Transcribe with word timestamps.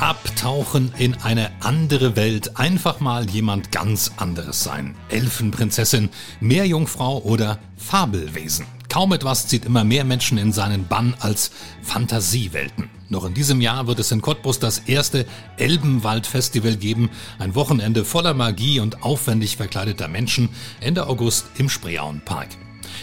Abtauchen 0.00 0.94
in 0.96 1.14
eine 1.16 1.50
andere 1.60 2.16
Welt, 2.16 2.56
einfach 2.56 3.00
mal 3.00 3.28
jemand 3.28 3.70
ganz 3.70 4.12
anderes 4.16 4.64
sein. 4.64 4.96
Elfenprinzessin, 5.10 6.08
Meerjungfrau 6.40 7.18
oder 7.18 7.58
Fabelwesen. 7.76 8.64
Kaum 8.88 9.12
etwas 9.12 9.46
zieht 9.46 9.66
immer 9.66 9.84
mehr 9.84 10.04
Menschen 10.04 10.38
in 10.38 10.52
seinen 10.52 10.88
Bann 10.88 11.14
als 11.20 11.50
Fantasiewelten. 11.82 12.88
Noch 13.10 13.26
in 13.26 13.34
diesem 13.34 13.60
Jahr 13.60 13.86
wird 13.86 13.98
es 13.98 14.10
in 14.10 14.22
Cottbus 14.22 14.58
das 14.58 14.78
erste 14.78 15.26
Elbenwald-Festival 15.58 16.76
geben. 16.76 17.10
Ein 17.38 17.54
Wochenende 17.54 18.06
voller 18.06 18.32
Magie 18.32 18.80
und 18.80 19.02
aufwendig 19.02 19.58
verkleideter 19.58 20.08
Menschen 20.08 20.48
Ende 20.80 21.08
August 21.08 21.46
im 21.58 21.68
Spreeauenpark. 21.68 22.48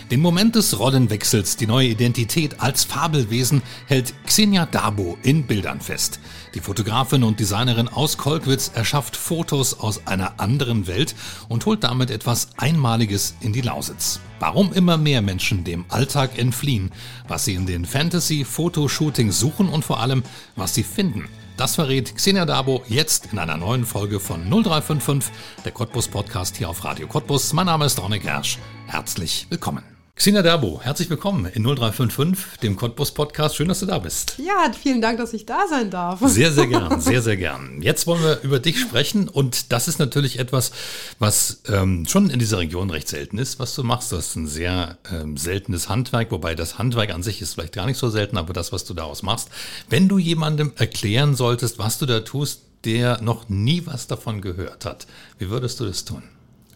Den 0.10 0.22
Moment 0.22 0.56
des 0.56 0.80
Rollenwechsels, 0.80 1.58
die 1.58 1.68
neue 1.68 1.90
Identität 1.90 2.62
als 2.62 2.86
Fabelwesen 2.86 3.62
hält 3.88 4.14
Xenia 4.26 4.66
Dabo 4.66 5.18
in 5.22 5.46
Bildern 5.46 5.82
fest. 5.82 6.22
Die 6.54 6.62
Fotografin 6.62 7.26
und 7.26 7.42
Designerin 7.42 7.90
aus 7.90 8.18
Kolkwitz 8.18 8.72
erschafft 8.74 9.18
Fotos 9.18 9.78
aus 9.78 10.08
einer 10.08 10.40
anderen 10.40 10.88
Welt 10.88 11.14
und 11.50 11.66
holt 11.66 11.84
damit 11.84 12.10
etwas 12.10 12.48
Einmaliges 12.56 13.36
in 13.42 13.52
die 13.52 13.60
Lausitz. 13.60 14.22
Warum 14.40 14.72
immer 14.72 14.96
mehr 14.96 15.22
Menschen 15.22 15.66
dem 15.66 15.84
Alltag 15.90 16.40
entfliehen, 16.40 16.92
was 17.28 17.44
sie 17.44 17.56
in 17.56 17.66
den 17.66 17.86
Fantasy-Fotoshootings 17.86 19.38
suchen 19.38 19.68
und 19.68 19.84
vor 19.84 20.00
allem, 20.00 20.24
was 20.56 20.74
sie 20.74 20.84
finden. 20.84 21.26
Das 21.58 21.76
verrät 21.76 22.16
Xenia 22.16 22.46
Dabo 22.46 22.82
jetzt 22.88 23.34
in 23.34 23.40
einer 23.40 23.58
neuen 23.58 23.86
Folge 23.86 24.22
von 24.22 24.48
0355, 24.50 25.34
der 25.66 25.74
Cottbus 25.74 26.08
Podcast 26.08 26.56
hier 26.56 26.70
auf 26.70 26.86
Radio 26.86 27.08
Cottbus. 27.08 27.52
Mein 27.52 27.66
Name 27.66 27.86
ist 27.86 28.02
Ronne 28.02 28.20
Gersch. 28.20 28.58
Herzlich 28.86 29.48
willkommen. 29.50 29.97
Xenia 30.18 30.42
Dabo, 30.42 30.82
herzlich 30.82 31.12
willkommen 31.12 31.46
in 31.46 31.62
0355, 31.62 32.60
dem 32.62 32.76
Cottbus 32.76 33.12
Podcast. 33.12 33.56
Schön, 33.56 33.68
dass 33.68 33.82
du 33.82 33.86
da 33.86 34.00
bist. 34.00 34.34
Ja, 34.40 34.72
vielen 34.74 35.00
Dank, 35.00 35.20
dass 35.20 35.32
ich 35.32 35.46
da 35.46 35.68
sein 35.70 35.92
darf. 35.92 36.22
Sehr, 36.22 36.52
sehr 36.52 36.66
gern, 36.68 37.00
sehr, 37.00 37.22
sehr 37.22 37.38
gern. 37.38 37.84
Jetzt 37.84 38.08
wollen 38.08 38.24
wir 38.24 38.42
über 38.42 38.58
dich 38.60 38.80
sprechen 38.80 39.30
und 39.30 39.72
das 39.72 39.88
ist 39.88 40.00
natürlich 40.00 40.40
etwas, 40.40 40.72
was 41.20 41.62
ähm, 41.68 42.08
schon 42.08 42.32
in 42.32 42.40
dieser 42.40 42.58
Region 42.58 42.90
recht 42.90 43.08
selten 43.08 43.38
ist, 43.38 43.60
was 43.60 43.76
du 43.76 43.84
machst. 43.84 44.12
Du 44.12 44.18
hast 44.18 44.36
ein 44.36 44.48
sehr 44.48 44.98
ähm, 45.12 45.38
seltenes 45.38 45.88
Handwerk, 45.88 46.32
wobei 46.32 46.56
das 46.56 46.80
Handwerk 46.80 47.14
an 47.14 47.22
sich 47.22 47.40
ist 47.44 47.54
vielleicht 47.54 47.76
gar 47.76 47.86
nicht 47.86 48.00
so 48.00 48.10
selten, 48.10 48.38
aber 48.38 48.54
das, 48.54 48.72
was 48.72 48.86
du 48.86 48.96
daraus 48.96 49.22
machst. 49.22 49.50
Wenn 49.88 50.08
du 50.08 50.18
jemandem 50.18 50.74
erklären 50.78 51.36
solltest, 51.36 51.78
was 51.78 52.00
du 52.00 52.08
da 52.08 52.22
tust, 52.22 52.62
der 52.86 53.22
noch 53.22 53.50
nie 53.50 53.86
was 53.86 54.08
davon 54.08 54.42
gehört 54.42 54.84
hat, 54.84 55.06
wie 55.38 55.52
würdest 55.52 55.80
du 55.80 55.86
das 55.86 56.06
tun? 56.06 56.24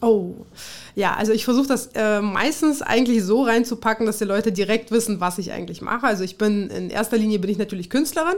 Oh, 0.02 0.34
ja, 0.96 1.14
also 1.14 1.32
ich 1.32 1.46
versuche 1.46 1.68
das 1.68 1.92
äh, 1.94 2.22
meistens 2.22 2.82
eigentlich 2.82 3.24
so 3.24 3.44
reinzupacken, 3.44 4.08
dass 4.08 4.18
die 4.18 4.26
Leute 4.26 4.52
direkt 4.52 4.90
wissen, 4.92 5.20
was 5.20 5.38
ich 5.38 5.52
eigentlich 5.52 5.82
mache. 5.82 6.08
Also 6.08 6.24
ich 6.24 6.40
bin 6.40 6.70
in 6.72 6.90
erster 6.90 7.18
Linie 7.18 7.38
bin 7.38 7.52
ich 7.52 7.60
natürlich 7.60 7.90
Künstlerin. 7.90 8.36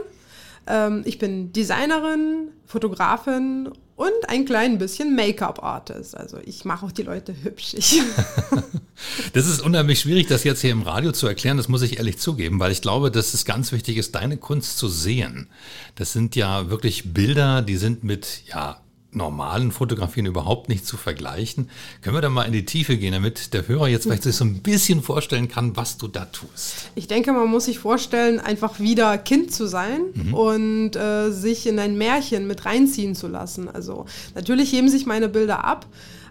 Ähm, 0.66 1.02
ich 1.06 1.18
bin 1.18 1.52
Designerin, 1.52 2.48
Fotografin 2.66 3.70
und 3.96 4.28
ein 4.28 4.44
klein 4.44 4.76
bisschen 4.76 5.14
Make-up-Artist. 5.14 6.16
Also 6.16 6.38
ich 6.44 6.66
mache 6.66 6.84
auch 6.84 6.92
die 6.92 7.02
Leute 7.02 7.34
hübsch. 7.42 7.76
das 9.32 9.46
ist 9.46 9.62
unheimlich 9.62 10.00
schwierig, 10.00 10.26
das 10.26 10.44
jetzt 10.44 10.60
hier 10.60 10.72
im 10.72 10.82
Radio 10.82 11.12
zu 11.12 11.26
erklären, 11.26 11.56
das 11.56 11.68
muss 11.68 11.82
ich 11.82 11.96
ehrlich 11.98 12.18
zugeben, 12.18 12.58
weil 12.60 12.72
ich 12.72 12.82
glaube, 12.82 13.10
dass 13.10 13.34
es 13.34 13.44
ganz 13.44 13.72
wichtig 13.72 13.96
ist, 13.96 14.14
deine 14.14 14.36
Kunst 14.36 14.78
zu 14.78 14.88
sehen. 14.88 15.48
Das 15.94 16.12
sind 16.12 16.36
ja 16.36 16.68
wirklich 16.68 17.14
Bilder, 17.14 17.62
die 17.62 17.76
sind 17.76 18.04
mit, 18.04 18.42
ja, 18.46 18.80
normalen 19.14 19.72
Fotografien 19.72 20.26
überhaupt 20.26 20.68
nicht 20.68 20.86
zu 20.86 20.96
vergleichen. 20.96 21.70
Können 22.02 22.16
wir 22.16 22.20
da 22.20 22.28
mal 22.28 22.44
in 22.44 22.52
die 22.52 22.64
Tiefe 22.64 22.96
gehen, 22.96 23.12
damit 23.12 23.54
der 23.54 23.66
Hörer 23.68 23.88
jetzt 23.88 24.04
vielleicht 24.04 24.22
sich 24.24 24.36
so 24.36 24.44
ein 24.44 24.60
bisschen 24.60 25.02
vorstellen 25.02 25.48
kann, 25.48 25.76
was 25.76 25.96
du 25.96 26.08
da 26.08 26.26
tust? 26.26 26.90
Ich 26.94 27.06
denke, 27.06 27.32
man 27.32 27.48
muss 27.48 27.66
sich 27.66 27.78
vorstellen, 27.78 28.40
einfach 28.40 28.80
wieder 28.80 29.16
Kind 29.18 29.52
zu 29.52 29.66
sein 29.66 30.00
mhm. 30.14 30.34
und 30.34 30.96
äh, 30.96 31.30
sich 31.30 31.66
in 31.66 31.78
ein 31.78 31.96
Märchen 31.96 32.46
mit 32.46 32.64
reinziehen 32.64 33.14
zu 33.14 33.28
lassen. 33.28 33.68
Also 33.68 34.06
natürlich 34.34 34.72
heben 34.72 34.88
sich 34.88 35.06
meine 35.06 35.28
Bilder 35.28 35.64
ab. 35.64 35.86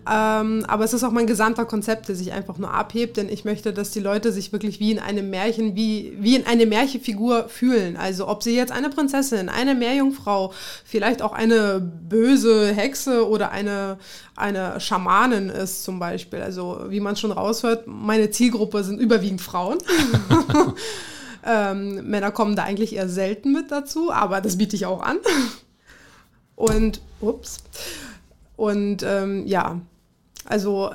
Ähm, 0.10 0.66
aber 0.68 0.84
es 0.84 0.94
ist 0.94 1.04
auch 1.04 1.12
mein 1.12 1.28
gesamter 1.28 1.66
Konzept, 1.66 2.10
der 2.10 2.16
sich 2.16 2.34
einfach 2.34 2.58
nur 2.58 2.74
abhebt, 2.74 3.16
denn 3.16 3.30
ich 3.30 3.46
möchte, 3.46 3.72
dass 3.72 3.92
die 3.92 4.02
Leute 4.02 4.34
sich 4.34 4.52
wirklich 4.52 4.80
wie 4.80 4.92
in 4.92 5.00
einem 5.00 5.30
Märchen, 5.30 5.76
wie, 5.76 6.14
wie 6.20 6.36
in 6.36 6.46
eine 6.46 6.66
Märchenfigur 6.66 7.48
fühlen. 7.48 7.96
Also 7.96 8.28
ob 8.28 8.44
sie 8.44 8.56
jetzt 8.56 8.72
eine 8.72 8.90
Prinzessin, 8.90 9.48
eine 9.48 9.76
Meerjungfrau, 9.76 10.54
vielleicht 10.84 11.22
auch 11.22 11.32
eine 11.32 11.80
böse 11.80 12.74
Hexe 12.74 13.28
oder 13.30 13.52
eine, 13.52 13.98
eine 14.36 14.80
Schamanin 14.82 15.50
ist 15.50 15.84
zum 15.86 16.00
Beispiel. 16.00 16.42
Also 16.42 16.82
wie 16.90 17.00
man 17.00 17.16
schon 17.16 17.32
raushört, 17.32 17.88
meine 17.88 18.30
Zielgruppe 18.30 18.84
sind 18.84 19.00
überwiegend 19.00 19.42
Frauen. 19.42 19.78
ähm, 21.46 22.10
Männer 22.10 22.32
kommen 22.32 22.58
da 22.58 22.64
eigentlich 22.64 22.94
eher 22.96 23.08
selten 23.08 23.54
mit 23.54 23.72
dazu, 23.72 24.12
aber 24.12 24.42
das 24.42 24.58
biete 24.58 24.76
ich 24.76 24.86
auch 24.86 25.02
an. 25.02 25.20
Und, 26.56 27.00
ups. 27.22 27.64
Und 28.58 29.04
ähm, 29.04 29.48
ja, 29.48 29.82
also 30.46 30.92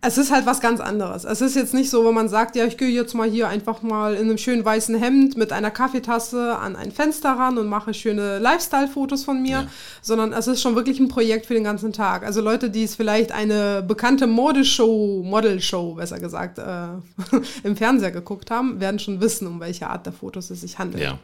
es 0.00 0.16
ist 0.16 0.30
halt 0.30 0.46
was 0.46 0.60
ganz 0.60 0.78
anderes. 0.80 1.24
Es 1.24 1.40
ist 1.40 1.56
jetzt 1.56 1.74
nicht 1.74 1.90
so, 1.90 2.04
wo 2.04 2.12
man 2.12 2.28
sagt, 2.28 2.54
ja, 2.54 2.64
ich 2.66 2.76
gehe 2.76 2.88
jetzt 2.88 3.14
mal 3.14 3.28
hier 3.28 3.48
einfach 3.48 3.82
mal 3.82 4.14
in 4.14 4.22
einem 4.22 4.38
schönen 4.38 4.64
weißen 4.64 4.94
Hemd 4.94 5.36
mit 5.36 5.52
einer 5.52 5.72
Kaffeetasse 5.72 6.56
an 6.56 6.76
ein 6.76 6.92
Fenster 6.92 7.30
ran 7.30 7.58
und 7.58 7.66
mache 7.66 7.92
schöne 7.92 8.38
Lifestyle-Fotos 8.38 9.24
von 9.24 9.42
mir, 9.42 9.50
ja. 9.50 9.66
sondern 10.00 10.32
es 10.32 10.46
ist 10.46 10.62
schon 10.62 10.76
wirklich 10.76 11.00
ein 11.00 11.08
Projekt 11.08 11.46
für 11.46 11.54
den 11.54 11.64
ganzen 11.64 11.92
Tag. 11.92 12.24
Also 12.24 12.40
Leute, 12.40 12.70
die 12.70 12.84
es 12.84 12.94
vielleicht 12.94 13.32
eine 13.32 13.82
bekannte 13.82 14.28
Modeshow, 14.28 15.24
Model-Show, 15.24 15.94
besser 15.94 16.20
gesagt, 16.20 16.58
äh, 16.58 16.88
im 17.64 17.76
Fernseher 17.76 18.12
geguckt 18.12 18.52
haben, 18.52 18.80
werden 18.80 19.00
schon 19.00 19.20
wissen, 19.20 19.48
um 19.48 19.58
welche 19.58 19.88
Art 19.88 20.06
der 20.06 20.12
Fotos 20.12 20.50
es 20.50 20.60
sich 20.60 20.78
handelt. 20.78 21.02
Ja. 21.02 21.18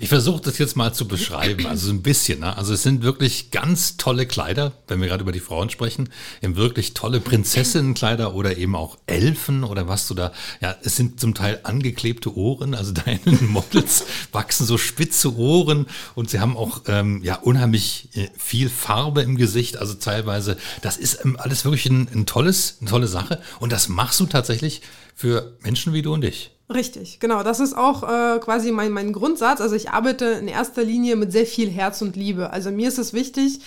Ich 0.00 0.08
versuche 0.08 0.42
das 0.42 0.58
jetzt 0.58 0.76
mal 0.76 0.92
zu 0.92 1.06
beschreiben, 1.06 1.66
also 1.66 1.86
so 1.86 1.92
ein 1.92 2.02
bisschen. 2.02 2.40
Ne? 2.40 2.56
Also 2.56 2.74
es 2.74 2.82
sind 2.82 3.02
wirklich 3.02 3.50
ganz 3.50 3.96
tolle 3.96 4.26
Kleider, 4.26 4.72
wenn 4.88 5.00
wir 5.00 5.08
gerade 5.08 5.22
über 5.22 5.32
die 5.32 5.40
Frauen 5.40 5.70
sprechen, 5.70 6.08
eben 6.42 6.56
wirklich 6.56 6.94
tolle 6.94 7.20
Prinzessinnenkleider 7.20 8.34
oder 8.34 8.56
eben 8.56 8.76
auch 8.76 8.98
Elfen 9.06 9.64
oder 9.64 9.88
was 9.88 10.06
du 10.08 10.14
da. 10.14 10.32
Ja, 10.60 10.76
es 10.82 10.96
sind 10.96 11.20
zum 11.20 11.34
Teil 11.34 11.60
angeklebte 11.62 12.36
Ohren, 12.36 12.74
also 12.74 12.92
deinen 13.06 13.48
Models 13.48 14.04
wachsen 14.32 14.66
so 14.66 14.78
spitze 14.78 15.34
Ohren 15.36 15.86
und 16.14 16.30
sie 16.30 16.40
haben 16.40 16.56
auch 16.56 16.82
ähm, 16.86 17.22
ja 17.22 17.36
unheimlich 17.36 18.08
äh, 18.14 18.28
viel 18.36 18.68
Farbe 18.68 19.22
im 19.22 19.36
Gesicht. 19.36 19.76
Also 19.76 19.94
teilweise, 19.94 20.56
das 20.82 20.96
ist 20.96 21.24
ähm, 21.24 21.36
alles 21.38 21.64
wirklich 21.64 21.86
ein, 21.86 22.08
ein 22.12 22.26
tolles, 22.26 22.78
eine 22.80 22.90
tolle 22.90 23.06
Sache 23.06 23.40
und 23.58 23.72
das 23.72 23.88
machst 23.88 24.20
du 24.20 24.26
tatsächlich 24.26 24.82
für 25.14 25.56
Menschen 25.62 25.92
wie 25.92 26.02
du 26.02 26.14
und 26.14 26.24
ich. 26.24 26.50
Richtig, 26.72 27.18
genau. 27.18 27.42
Das 27.42 27.58
ist 27.58 27.76
auch 27.76 28.04
äh, 28.04 28.38
quasi 28.38 28.70
mein, 28.70 28.92
mein 28.92 29.12
Grundsatz. 29.12 29.60
Also 29.60 29.74
ich 29.74 29.90
arbeite 29.90 30.26
in 30.26 30.46
erster 30.46 30.84
Linie 30.84 31.16
mit 31.16 31.32
sehr 31.32 31.46
viel 31.46 31.68
Herz 31.68 32.00
und 32.00 32.14
Liebe. 32.14 32.50
Also 32.50 32.70
mir 32.70 32.88
ist 32.88 32.98
es 32.98 33.12
wichtig, 33.12 33.60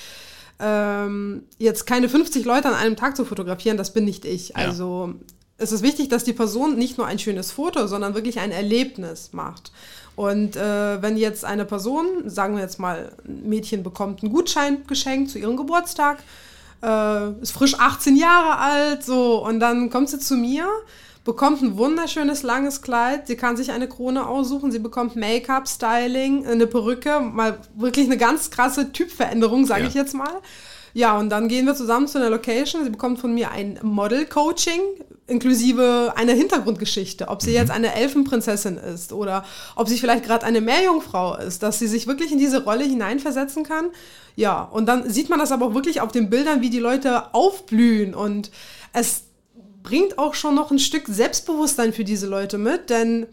ähm, 0.60 1.44
jetzt 1.58 1.86
keine 1.86 2.08
50 2.08 2.46
Leute 2.46 2.70
an 2.70 2.76
einem 2.76 2.96
Tag 2.96 3.18
zu 3.18 3.26
fotografieren, 3.26 3.78
das 3.78 3.92
bin 3.92 4.06
nicht 4.06 4.24
ich. 4.24 4.50
Ja. 4.50 4.56
Also 4.56 5.16
es 5.58 5.72
ist 5.72 5.84
wichtig, 5.84 6.10
dass 6.10 6.24
die 6.24 6.34
Person 6.34 6.78
nicht 6.78 6.98
nur 6.98 7.06
ein 7.06 7.20
schönes 7.20 7.52
Foto, 7.52 7.88
sondern 7.88 8.16
wirklich 8.16 8.40
ein 8.40 8.52
Erlebnis 8.52 9.34
macht. 9.34 9.72
Und 10.16 10.56
äh, 10.56 11.02
wenn 11.02 11.18
jetzt 11.18 11.44
eine 11.44 11.66
Person, 11.66 12.06
sagen 12.26 12.56
wir 12.56 12.62
jetzt 12.62 12.80
mal, 12.80 13.12
ein 13.28 13.50
Mädchen 13.50 13.84
bekommt 13.84 14.24
einen 14.24 14.32
Gutschein 14.32 14.86
geschenkt 14.88 15.32
zu 15.32 15.40
ihrem 15.40 15.58
Geburtstag, 15.58 16.24
äh, 16.84 17.32
ist 17.42 17.52
frisch 17.52 17.76
18 17.80 18.16
Jahre 18.16 18.60
alt, 18.60 19.04
so, 19.04 19.44
und 19.44 19.60
dann 19.60 19.90
kommt 19.90 20.10
sie 20.10 20.20
zu 20.20 20.36
mir 20.36 20.68
bekommt 21.24 21.62
ein 21.62 21.78
wunderschönes 21.78 22.44
langes 22.44 22.82
Kleid. 22.82 23.28
Sie 23.28 23.36
kann 23.36 23.56
sich 23.56 23.72
eine 23.72 23.88
Krone 23.88 24.28
aussuchen. 24.28 24.72
Sie 24.72 24.80
bekommt 24.80 25.16
Make-up, 25.16 25.68
Styling, 25.68 26.46
eine 26.46 26.68
Perücke. 26.68 27.20
Mal 27.20 27.60
wirklich 27.76 28.06
eine 28.06 28.18
ganz 28.18 28.52
krasse 28.52 28.92
Typveränderung, 28.92 29.66
sage 29.66 29.84
ja. 29.84 29.88
ich 29.88 29.94
jetzt 29.94 30.14
mal. 30.14 30.42
Ja, 30.94 31.18
und 31.18 31.30
dann 31.30 31.48
gehen 31.48 31.66
wir 31.66 31.76
zusammen 31.76 32.08
zu 32.08 32.20
einer 32.20 32.30
Location. 32.30 32.84
Sie 32.84 32.90
bekommt 32.90 33.20
von 33.20 33.34
mir 33.34 33.52
ein 33.52 33.80
Model-Coaching 33.82 34.82
inklusive 35.26 36.14
einer 36.16 36.34
Hintergrundgeschichte. 36.34 37.30
Ob 37.30 37.42
sie 37.42 37.52
mhm. 37.52 37.56
jetzt 37.56 37.72
eine 37.72 37.96
Elfenprinzessin 37.96 38.78
ist 38.78 39.14
oder 39.14 39.46
ob 39.76 39.88
sie 39.88 39.98
vielleicht 39.98 40.26
gerade 40.26 40.46
eine 40.46 40.62
Meerjungfrau 40.62 41.38
ist, 41.38 41.64
dass 41.64 41.80
sie 41.80 41.88
sich 41.88 42.08
wirklich 42.08 42.32
in 42.32 42.38
diese 42.38 42.64
Rolle 42.64 42.84
hineinversetzen 42.84 43.64
kann. 43.64 43.90
Ja, 44.36 44.64
und 44.64 44.86
dann 44.86 45.10
sieht 45.10 45.30
man 45.30 45.40
das 45.40 45.52
aber 45.52 45.68
auch 45.68 45.74
wirklich 45.74 46.02
auf 46.02 46.12
den 46.12 46.30
Bildern, 46.30 46.62
wie 46.62 46.70
die 46.70 46.80
Leute 46.80 47.34
aufblühen 47.34 48.14
und 48.14 48.52
es 48.92 49.23
bringt 49.84 50.18
auch 50.18 50.34
schon 50.34 50.56
noch 50.56 50.72
ein 50.72 50.80
Stück 50.80 51.04
Selbstbewusstsein 51.08 51.94
für 51.94 52.04
diese 52.04 52.28
Leute 52.28 52.58
mit, 52.58 52.90
denn 52.90 53.28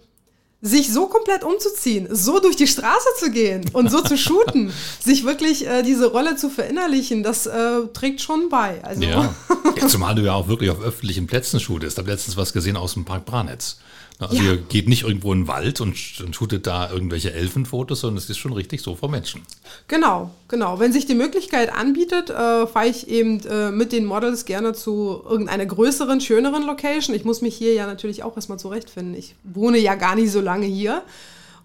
sich 0.62 0.92
so 0.92 1.06
komplett 1.06 1.42
umzuziehen, 1.42 2.06
so 2.10 2.38
durch 2.38 2.56
die 2.56 2.66
Straße 2.66 3.08
zu 3.18 3.30
gehen 3.30 3.64
und 3.72 3.90
so 3.90 4.02
zu 4.02 4.18
shooten, 4.18 4.70
sich 5.02 5.24
wirklich 5.24 5.66
äh, 5.66 5.82
diese 5.82 6.10
Rolle 6.10 6.36
zu 6.36 6.50
verinnerlichen, 6.50 7.22
das 7.22 7.46
äh, 7.46 7.86
trägt 7.94 8.20
schon 8.20 8.50
bei. 8.50 8.82
Also. 8.84 9.02
Ja. 9.02 9.34
ja, 9.76 9.86
zumal 9.86 10.14
du 10.14 10.22
ja 10.22 10.34
auch 10.34 10.48
wirklich 10.48 10.70
auf 10.70 10.82
öffentlichen 10.82 11.26
Plätzen 11.26 11.60
shootest. 11.60 11.96
Ich 11.96 11.98
habe 11.98 12.10
letztens 12.10 12.36
was 12.36 12.52
gesehen 12.52 12.76
aus 12.76 12.92
dem 12.92 13.06
Park 13.06 13.24
Branitz. 13.24 13.78
Also 14.20 14.36
ja. 14.36 14.42
ihr 14.42 14.56
geht 14.58 14.86
nicht 14.86 15.04
irgendwo 15.04 15.32
in 15.32 15.40
den 15.40 15.48
Wald 15.48 15.80
und, 15.80 15.96
und 16.24 16.36
shootet 16.36 16.66
da 16.66 16.90
irgendwelche 16.90 17.32
Elfenfotos, 17.32 18.00
sondern 18.00 18.18
es 18.18 18.28
ist 18.28 18.36
schon 18.36 18.52
richtig 18.52 18.82
so 18.82 18.94
vor 18.94 19.08
Menschen. 19.08 19.42
Genau, 19.88 20.30
genau. 20.46 20.78
Wenn 20.78 20.92
sich 20.92 21.06
die 21.06 21.14
Möglichkeit 21.14 21.72
anbietet, 21.72 22.28
äh, 22.28 22.66
fahre 22.66 22.86
ich 22.86 23.08
eben 23.08 23.40
äh, 23.46 23.70
mit 23.70 23.92
den 23.92 24.04
Models 24.04 24.44
gerne 24.44 24.74
zu 24.74 25.22
irgendeiner 25.26 25.64
größeren, 25.64 26.20
schöneren 26.20 26.66
Location. 26.66 27.16
Ich 27.16 27.24
muss 27.24 27.40
mich 27.40 27.56
hier 27.56 27.72
ja 27.72 27.86
natürlich 27.86 28.22
auch 28.22 28.36
erstmal 28.36 28.58
zurechtfinden. 28.58 29.14
Ich 29.14 29.34
wohne 29.42 29.78
ja 29.78 29.94
gar 29.94 30.14
nicht 30.14 30.30
so 30.30 30.42
lange 30.42 30.66
hier. 30.66 31.02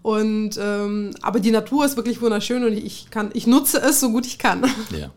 Und 0.00 0.58
ähm, 0.58 1.10
aber 1.20 1.40
die 1.40 1.50
Natur 1.50 1.84
ist 1.84 1.96
wirklich 1.96 2.22
wunderschön 2.22 2.64
und 2.64 2.72
ich 2.72 3.10
kann, 3.10 3.30
ich 3.34 3.46
nutze 3.46 3.78
es 3.78 4.00
so 4.00 4.10
gut 4.10 4.24
ich 4.24 4.38
kann. 4.38 4.64
Ja. 4.96 5.10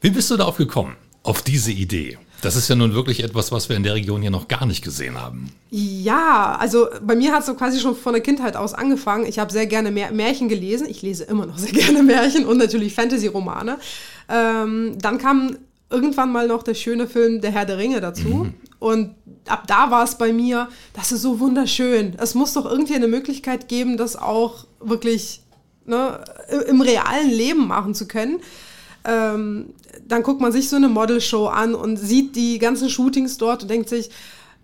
Wie 0.00 0.10
bist 0.10 0.30
du 0.30 0.36
darauf 0.36 0.56
gekommen? 0.56 0.96
Auf 1.22 1.42
diese 1.42 1.72
Idee? 1.72 2.18
Das 2.42 2.56
ist 2.56 2.68
ja 2.68 2.74
nun 2.74 2.94
wirklich 2.94 3.22
etwas, 3.22 3.52
was 3.52 3.68
wir 3.68 3.76
in 3.76 3.82
der 3.82 3.94
Region 3.94 4.22
hier 4.22 4.30
noch 4.30 4.48
gar 4.48 4.64
nicht 4.64 4.82
gesehen 4.82 5.20
haben. 5.20 5.52
Ja, 5.70 6.56
also 6.58 6.88
bei 7.02 7.14
mir 7.14 7.32
hat 7.32 7.40
es 7.40 7.46
so 7.46 7.54
quasi 7.54 7.78
schon 7.80 7.94
von 7.94 8.14
der 8.14 8.22
Kindheit 8.22 8.56
aus 8.56 8.72
angefangen. 8.72 9.26
Ich 9.26 9.38
habe 9.38 9.52
sehr 9.52 9.66
gerne 9.66 9.90
Märchen 9.90 10.48
gelesen. 10.48 10.86
Ich 10.88 11.02
lese 11.02 11.24
immer 11.24 11.44
noch 11.44 11.58
sehr 11.58 11.72
gerne 11.80 12.02
Märchen 12.02 12.46
und 12.46 12.56
natürlich 12.56 12.94
Fantasy-Romane. 12.94 13.78
Ähm, 14.28 14.96
dann 14.98 15.18
kam 15.18 15.58
irgendwann 15.90 16.32
mal 16.32 16.46
noch 16.46 16.62
der 16.62 16.74
schöne 16.74 17.06
Film 17.06 17.40
Der 17.40 17.50
Herr 17.50 17.66
der 17.66 17.76
Ringe 17.76 18.00
dazu. 18.00 18.28
Mhm. 18.28 18.54
Und 18.78 19.14
ab 19.46 19.64
da 19.66 19.90
war 19.90 20.04
es 20.04 20.16
bei 20.16 20.32
mir, 20.32 20.68
das 20.94 21.12
ist 21.12 21.20
so 21.20 21.40
wunderschön. 21.40 22.14
Es 22.18 22.34
muss 22.34 22.54
doch 22.54 22.64
irgendwie 22.64 22.94
eine 22.94 23.08
Möglichkeit 23.08 23.68
geben, 23.68 23.98
das 23.98 24.16
auch 24.16 24.64
wirklich 24.80 25.42
ne, 25.84 26.24
im 26.66 26.80
realen 26.80 27.30
Leben 27.30 27.68
machen 27.68 27.94
zu 27.94 28.08
können. 28.08 28.40
Ähm, 29.04 29.74
dann 30.10 30.22
guckt 30.22 30.40
man 30.40 30.52
sich 30.52 30.68
so 30.68 30.76
eine 30.76 30.88
Modelshow 30.88 31.46
an 31.46 31.74
und 31.74 31.96
sieht 31.96 32.36
die 32.36 32.58
ganzen 32.58 32.90
Shootings 32.90 33.38
dort 33.38 33.62
und 33.62 33.70
denkt 33.70 33.88
sich, 33.88 34.10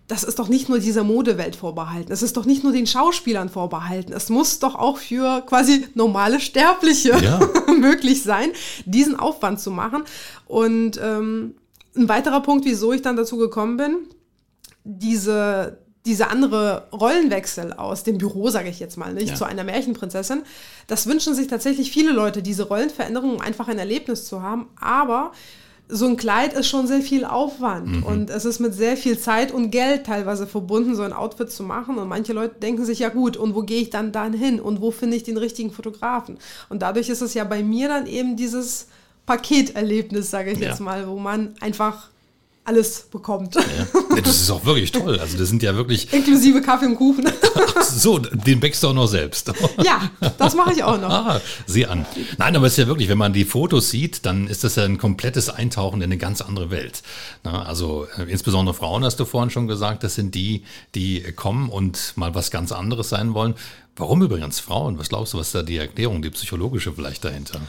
das 0.07 0.23
ist 0.23 0.39
doch 0.39 0.47
nicht 0.47 0.69
nur 0.69 0.79
dieser 0.79 1.03
Modewelt 1.03 1.55
vorbehalten. 1.55 2.11
Es 2.13 2.21
ist 2.21 2.37
doch 2.37 2.45
nicht 2.45 2.63
nur 2.63 2.71
den 2.71 2.87
Schauspielern 2.87 3.49
vorbehalten. 3.49 4.13
Es 4.13 4.29
muss 4.29 4.59
doch 4.59 4.75
auch 4.75 4.97
für 4.97 5.41
quasi 5.41 5.85
normale 5.95 6.39
Sterbliche 6.39 7.17
ja. 7.21 7.39
möglich 7.77 8.23
sein, 8.23 8.51
diesen 8.85 9.19
Aufwand 9.19 9.59
zu 9.59 9.69
machen. 9.69 10.03
Und 10.45 10.99
ähm, 11.03 11.55
ein 11.95 12.07
weiterer 12.07 12.41
Punkt, 12.41 12.63
wieso 12.63 12.93
ich 12.93 13.01
dann 13.01 13.17
dazu 13.17 13.37
gekommen 13.37 13.75
bin, 13.75 13.97
diese, 14.85 15.79
diese 16.07 16.29
andere 16.29 16.87
Rollenwechsel 16.91 17.73
aus 17.73 18.03
dem 18.03 18.17
Büro, 18.17 18.49
sage 18.49 18.69
ich 18.69 18.79
jetzt 18.79 18.97
mal, 18.97 19.13
nicht 19.13 19.29
ja. 19.29 19.35
zu 19.35 19.45
einer 19.45 19.63
Märchenprinzessin, 19.63 20.43
das 20.87 21.05
wünschen 21.05 21.35
sich 21.35 21.47
tatsächlich 21.47 21.91
viele 21.91 22.11
Leute, 22.11 22.41
diese 22.41 22.63
Rollenveränderung, 22.63 23.35
um 23.35 23.41
einfach 23.41 23.67
ein 23.67 23.77
Erlebnis 23.77 24.25
zu 24.25 24.41
haben. 24.41 24.67
Aber 24.79 25.33
so 25.89 26.05
ein 26.07 26.17
Kleid 26.17 26.53
ist 26.53 26.67
schon 26.67 26.87
sehr 26.87 27.01
viel 27.01 27.23
Aufwand 27.23 27.87
mhm. 27.87 28.03
und 28.03 28.29
es 28.29 28.45
ist 28.45 28.59
mit 28.59 28.73
sehr 28.73 28.97
viel 28.97 29.17
Zeit 29.19 29.51
und 29.51 29.71
Geld 29.71 30.05
teilweise 30.05 30.47
verbunden, 30.47 30.95
so 30.95 31.03
ein 31.03 31.13
Outfit 31.13 31.51
zu 31.51 31.63
machen. 31.63 31.97
Und 31.97 32.07
manche 32.07 32.33
Leute 32.33 32.55
denken 32.59 32.85
sich, 32.85 32.99
ja 32.99 33.09
gut, 33.09 33.37
und 33.37 33.55
wo 33.55 33.61
gehe 33.61 33.81
ich 33.81 33.89
dann 33.89 34.11
dann 34.11 34.33
hin 34.33 34.59
und 34.59 34.81
wo 34.81 34.91
finde 34.91 35.17
ich 35.17 35.23
den 35.23 35.37
richtigen 35.37 35.71
Fotografen? 35.71 36.37
Und 36.69 36.81
dadurch 36.81 37.09
ist 37.09 37.21
es 37.21 37.33
ja 37.33 37.43
bei 37.43 37.63
mir 37.63 37.87
dann 37.87 38.05
eben 38.05 38.35
dieses 38.35 38.87
Paketerlebnis, 39.25 40.31
sage 40.31 40.51
ich 40.51 40.59
ja. 40.59 40.69
jetzt 40.69 40.79
mal, 40.79 41.07
wo 41.07 41.17
man 41.17 41.53
einfach 41.59 42.09
alles 42.67 43.03
bekommt. 43.03 43.55
Ja. 43.55 43.61
Das 44.21 44.41
ist 44.41 44.51
auch 44.51 44.65
wirklich 44.65 44.91
toll. 44.91 45.17
Also 45.19 45.37
das 45.37 45.47
sind 45.47 45.63
ja 45.63 45.75
wirklich. 45.75 46.11
Inklusive 46.13 46.61
Kaffee 46.61 46.87
und 46.87 46.95
Kuchen. 46.95 47.25
Ach 47.75 47.81
so, 47.81 48.19
den 48.19 48.59
bäckst 48.59 48.83
du 48.83 48.89
auch 48.89 48.93
noch 48.93 49.07
selbst. 49.07 49.51
Ja, 49.83 50.09
das 50.37 50.55
mache 50.55 50.73
ich 50.73 50.83
auch 50.83 50.99
noch. 50.99 51.09
Ah, 51.09 51.41
sieh 51.65 51.85
an. 51.85 52.05
Nein, 52.37 52.55
aber 52.55 52.65
es 52.65 52.73
ist 52.73 52.77
ja 52.79 52.87
wirklich, 52.87 53.07
wenn 53.09 53.17
man 53.17 53.31
die 53.31 53.45
Fotos 53.45 53.89
sieht, 53.89 54.25
dann 54.25 54.47
ist 54.47 54.63
das 54.63 54.75
ja 54.75 54.83
ein 54.83 54.97
komplettes 54.97 55.49
Eintauchen 55.49 56.01
in 56.01 56.05
eine 56.05 56.17
ganz 56.17 56.41
andere 56.41 56.71
Welt. 56.71 57.03
Na, 57.43 57.63
also 57.63 58.07
äh, 58.17 58.23
insbesondere 58.23 58.73
Frauen, 58.73 59.03
hast 59.03 59.19
du 59.19 59.25
vorhin 59.25 59.49
schon 59.49 59.67
gesagt, 59.67 60.03
das 60.03 60.15
sind 60.15 60.35
die, 60.35 60.63
die 60.95 61.21
kommen 61.35 61.69
und 61.69 62.13
mal 62.15 62.35
was 62.35 62.51
ganz 62.51 62.71
anderes 62.71 63.09
sein 63.09 63.33
wollen. 63.33 63.53
Warum 63.95 64.21
übrigens 64.21 64.59
Frauen? 64.59 64.97
Was 64.97 65.09
glaubst 65.09 65.33
du, 65.33 65.37
was 65.37 65.47
ist 65.47 65.55
da 65.55 65.63
die 65.63 65.77
Erklärung, 65.77 66.21
die 66.21 66.31
psychologische 66.31 66.91
vielleicht 66.91 67.23
dahinter? 67.23 67.61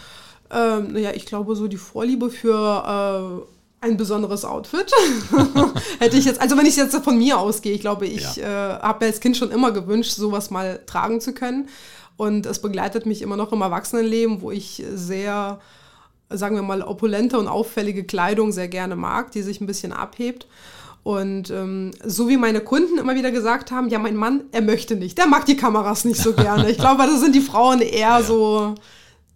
Ähm, 0.50 0.92
naja, 0.92 1.12
ich 1.14 1.26
glaube 1.26 1.54
so 1.56 1.68
die 1.68 1.76
Vorliebe 1.76 2.30
für 2.30 3.44
äh, 3.44 3.57
ein 3.80 3.96
besonderes 3.96 4.44
Outfit. 4.44 4.92
Hätte 5.98 6.16
ich 6.16 6.24
jetzt, 6.24 6.40
also 6.40 6.56
wenn 6.56 6.66
ich 6.66 6.76
jetzt 6.76 6.96
von 6.96 7.16
mir 7.16 7.38
ausgehe, 7.38 7.72
ich 7.72 7.80
glaube, 7.80 8.06
ich 8.06 8.36
ja. 8.36 8.76
äh, 8.76 8.78
habe 8.80 9.04
mir 9.04 9.10
als 9.10 9.20
Kind 9.20 9.36
schon 9.36 9.50
immer 9.50 9.70
gewünscht, 9.70 10.12
sowas 10.12 10.50
mal 10.50 10.80
tragen 10.86 11.20
zu 11.20 11.32
können. 11.32 11.68
Und 12.16 12.46
es 12.46 12.60
begleitet 12.60 13.06
mich 13.06 13.22
immer 13.22 13.36
noch 13.36 13.52
im 13.52 13.60
Erwachsenenleben, 13.60 14.42
wo 14.42 14.50
ich 14.50 14.82
sehr, 14.92 15.60
sagen 16.28 16.56
wir 16.56 16.62
mal, 16.62 16.82
opulente 16.82 17.38
und 17.38 17.46
auffällige 17.46 18.02
Kleidung 18.02 18.50
sehr 18.50 18.66
gerne 18.66 18.96
mag, 18.96 19.30
die 19.30 19.42
sich 19.42 19.60
ein 19.60 19.66
bisschen 19.66 19.92
abhebt. 19.92 20.48
Und 21.04 21.50
ähm, 21.50 21.92
so 22.04 22.28
wie 22.28 22.36
meine 22.36 22.60
Kunden 22.60 22.98
immer 22.98 23.14
wieder 23.14 23.30
gesagt 23.30 23.70
haben, 23.70 23.88
ja, 23.88 24.00
mein 24.00 24.16
Mann, 24.16 24.42
er 24.50 24.62
möchte 24.62 24.96
nicht, 24.96 25.16
der 25.16 25.28
mag 25.28 25.46
die 25.46 25.56
Kameras 25.56 26.04
nicht 26.04 26.20
so 26.20 26.32
gerne. 26.32 26.68
Ich 26.70 26.78
glaube, 26.80 27.04
das 27.04 27.20
sind 27.20 27.36
die 27.36 27.40
Frauen 27.40 27.80
eher 27.80 28.08
ja. 28.08 28.22
so, 28.22 28.74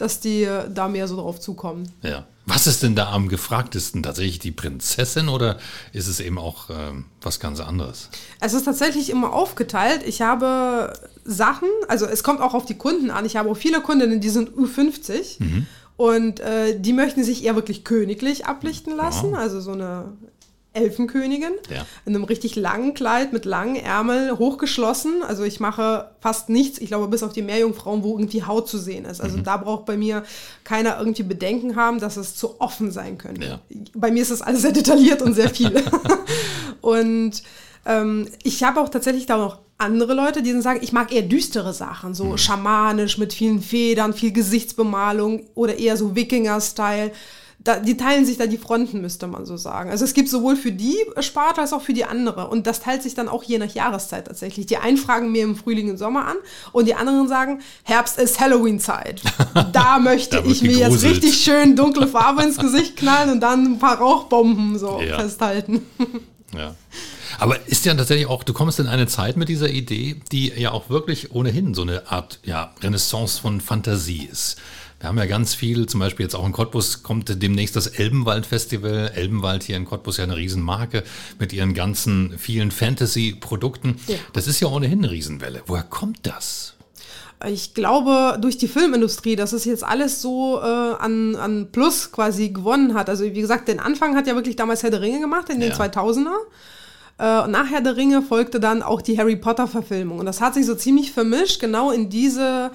dass 0.02 0.20
die 0.20 0.48
da 0.74 0.88
mehr 0.88 1.08
so 1.08 1.16
drauf 1.16 1.40
zukommen. 1.40 1.90
Ja. 2.02 2.26
Was 2.44 2.66
ist 2.66 2.82
denn 2.82 2.96
da 2.96 3.12
am 3.12 3.28
gefragtesten? 3.28 4.02
Tatsächlich 4.02 4.40
die 4.40 4.50
Prinzessin 4.50 5.28
oder 5.28 5.58
ist 5.92 6.08
es 6.08 6.18
eben 6.18 6.38
auch 6.38 6.70
äh, 6.70 6.74
was 7.20 7.38
ganz 7.38 7.60
anderes? 7.60 8.08
Es 8.40 8.52
ist 8.52 8.64
tatsächlich 8.64 9.10
immer 9.10 9.32
aufgeteilt. 9.32 10.02
Ich 10.04 10.22
habe 10.22 10.92
Sachen, 11.24 11.68
also 11.86 12.06
es 12.06 12.24
kommt 12.24 12.40
auch 12.40 12.54
auf 12.54 12.64
die 12.64 12.76
Kunden 12.76 13.10
an. 13.10 13.24
Ich 13.26 13.36
habe 13.36 13.48
auch 13.48 13.56
viele 13.56 13.80
Kundinnen, 13.80 14.20
die 14.20 14.28
sind 14.28 14.50
U50 14.50 15.36
mhm. 15.38 15.66
und 15.96 16.40
äh, 16.40 16.78
die 16.80 16.92
möchten 16.92 17.22
sich 17.22 17.44
eher 17.44 17.54
wirklich 17.54 17.84
königlich 17.84 18.44
ablichten 18.44 18.96
lassen. 18.96 19.32
Ja. 19.32 19.38
Also 19.38 19.60
so 19.60 19.72
eine 19.72 20.12
Elfenkönigin 20.74 21.52
ja. 21.70 21.84
in 22.06 22.14
einem 22.14 22.24
richtig 22.24 22.56
langen 22.56 22.94
Kleid 22.94 23.32
mit 23.32 23.44
langen 23.44 23.76
Ärmel, 23.76 24.38
hochgeschlossen. 24.38 25.22
Also 25.22 25.44
ich 25.44 25.60
mache 25.60 26.10
fast 26.20 26.48
nichts, 26.48 26.78
ich 26.78 26.88
glaube 26.88 27.08
bis 27.08 27.22
auf 27.22 27.32
die 27.32 27.42
Meerjungfrauen, 27.42 28.02
wo 28.02 28.18
irgendwie 28.18 28.44
Haut 28.44 28.68
zu 28.68 28.78
sehen 28.78 29.04
ist. 29.04 29.20
Also 29.20 29.38
mhm. 29.38 29.44
da 29.44 29.56
braucht 29.58 29.84
bei 29.84 29.96
mir 29.96 30.24
keiner 30.64 30.98
irgendwie 30.98 31.22
Bedenken 31.24 31.76
haben, 31.76 32.00
dass 32.00 32.16
es 32.16 32.36
zu 32.36 32.60
offen 32.60 32.90
sein 32.90 33.18
könnte. 33.18 33.46
Ja. 33.46 33.60
Bei 33.94 34.10
mir 34.10 34.22
ist 34.22 34.30
das 34.30 34.42
alles 34.42 34.62
sehr 34.62 34.72
detailliert 34.72 35.22
und 35.22 35.34
sehr 35.34 35.50
viel. 35.50 35.72
und 36.80 37.42
ähm, 37.84 38.28
ich 38.42 38.62
habe 38.62 38.80
auch 38.80 38.88
tatsächlich 38.88 39.26
da 39.26 39.36
noch 39.36 39.58
andere 39.78 40.14
Leute, 40.14 40.42
die 40.42 40.58
sagen, 40.60 40.80
ich 40.82 40.92
mag 40.92 41.12
eher 41.12 41.22
düstere 41.22 41.72
Sachen, 41.72 42.14
so 42.14 42.24
mhm. 42.24 42.38
schamanisch 42.38 43.18
mit 43.18 43.32
vielen 43.32 43.60
Federn, 43.60 44.14
viel 44.14 44.32
Gesichtsbemalung 44.32 45.46
oder 45.54 45.76
eher 45.78 45.96
so 45.96 46.14
Wikinger-Style 46.14 47.10
da, 47.64 47.78
die 47.78 47.96
teilen 47.96 48.24
sich 48.26 48.38
da 48.38 48.46
die 48.46 48.58
Fronten, 48.58 49.00
müsste 49.00 49.26
man 49.26 49.46
so 49.46 49.56
sagen. 49.56 49.90
Also 49.90 50.04
es 50.04 50.14
gibt 50.14 50.28
sowohl 50.28 50.56
für 50.56 50.72
die 50.72 50.96
Sparte 51.20 51.60
als 51.60 51.72
auch 51.72 51.82
für 51.82 51.92
die 51.92 52.04
andere. 52.04 52.48
Und 52.48 52.66
das 52.66 52.80
teilt 52.80 53.02
sich 53.02 53.14
dann 53.14 53.28
auch 53.28 53.42
je 53.44 53.58
nach 53.58 53.72
Jahreszeit 53.72 54.26
tatsächlich. 54.26 54.66
Die 54.66 54.78
einen 54.78 54.96
fragen 54.96 55.30
mir 55.30 55.44
im 55.44 55.54
Frühling 55.54 55.90
und 55.90 55.98
Sommer 55.98 56.26
an 56.26 56.36
und 56.72 56.86
die 56.86 56.94
anderen 56.94 57.28
sagen, 57.28 57.60
Herbst 57.84 58.18
ist 58.18 58.40
Halloween-Zeit. 58.40 59.22
Da 59.72 59.98
möchte 59.98 60.42
da 60.42 60.44
ich 60.44 60.62
mir 60.62 60.72
jetzt 60.72 61.02
richtig 61.02 61.34
schön 61.42 61.76
dunkle 61.76 62.06
Farbe 62.06 62.42
ins 62.42 62.58
Gesicht 62.58 62.96
knallen 62.96 63.30
und 63.30 63.40
dann 63.40 63.74
ein 63.74 63.78
paar 63.78 63.98
Rauchbomben 63.98 64.78
so 64.78 65.00
ja. 65.00 65.18
festhalten. 65.18 65.86
Ja. 66.54 66.74
Aber 67.38 67.66
ist 67.66 67.86
ja 67.86 67.94
tatsächlich 67.94 68.26
auch, 68.26 68.44
du 68.44 68.52
kommst 68.52 68.78
in 68.78 68.86
eine 68.86 69.06
Zeit 69.06 69.38
mit 69.38 69.48
dieser 69.48 69.70
Idee, 69.70 70.20
die 70.30 70.52
ja 70.54 70.72
auch 70.72 70.90
wirklich 70.90 71.32
ohnehin 71.32 71.72
so 71.72 71.80
eine 71.80 72.10
Art 72.10 72.40
ja, 72.44 72.74
Renaissance 72.82 73.40
von 73.40 73.62
Fantasie 73.62 74.28
ist. 74.30 74.58
Wir 75.02 75.08
haben 75.08 75.18
ja 75.18 75.26
ganz 75.26 75.52
viel, 75.56 75.86
zum 75.86 75.98
Beispiel 75.98 76.22
jetzt 76.22 76.36
auch 76.36 76.46
in 76.46 76.52
Cottbus 76.52 77.02
kommt 77.02 77.42
demnächst 77.42 77.74
das 77.74 77.88
Elbenwald-Festival. 77.88 79.10
Elbenwald 79.16 79.64
hier 79.64 79.76
in 79.76 79.84
Cottbus 79.84 80.18
ja 80.18 80.22
eine 80.22 80.36
Riesenmarke 80.36 81.02
mit 81.40 81.52
ihren 81.52 81.74
ganzen 81.74 82.38
vielen 82.38 82.70
Fantasy-Produkten. 82.70 83.96
Ja. 84.06 84.14
Das 84.32 84.46
ist 84.46 84.60
ja 84.60 84.68
ohnehin 84.68 85.00
eine 85.00 85.10
Riesenwelle. 85.10 85.62
Woher 85.66 85.82
kommt 85.82 86.20
das? 86.22 86.74
ich 87.48 87.74
glaube, 87.74 88.38
durch 88.40 88.56
die 88.56 88.68
Filmindustrie, 88.68 89.34
dass 89.34 89.52
es 89.52 89.64
jetzt 89.64 89.82
alles 89.82 90.22
so 90.22 90.60
äh, 90.60 90.64
an, 90.64 91.34
an 91.34 91.72
Plus 91.72 92.12
quasi 92.12 92.50
gewonnen 92.50 92.94
hat. 92.94 93.08
Also 93.08 93.24
wie 93.24 93.32
gesagt, 93.32 93.66
den 93.66 93.80
Anfang 93.80 94.14
hat 94.14 94.28
ja 94.28 94.36
wirklich 94.36 94.54
damals 94.54 94.84
Herr 94.84 94.90
der 94.90 95.00
Ringe 95.00 95.18
gemacht, 95.18 95.48
in 95.48 95.58
den 95.58 95.70
ja. 95.70 95.76
2000er. 95.76 96.30
Äh, 97.18 97.48
nach 97.48 97.68
Herr 97.68 97.80
der 97.80 97.96
Ringe 97.96 98.22
folgte 98.22 98.60
dann 98.60 98.84
auch 98.84 99.02
die 99.02 99.18
Harry 99.18 99.34
Potter-Verfilmung. 99.34 100.20
Und 100.20 100.26
das 100.26 100.40
hat 100.40 100.54
sich 100.54 100.64
so 100.64 100.76
ziemlich 100.76 101.10
vermischt, 101.10 101.58
genau 101.58 101.90
in 101.90 102.08
diese 102.08 102.70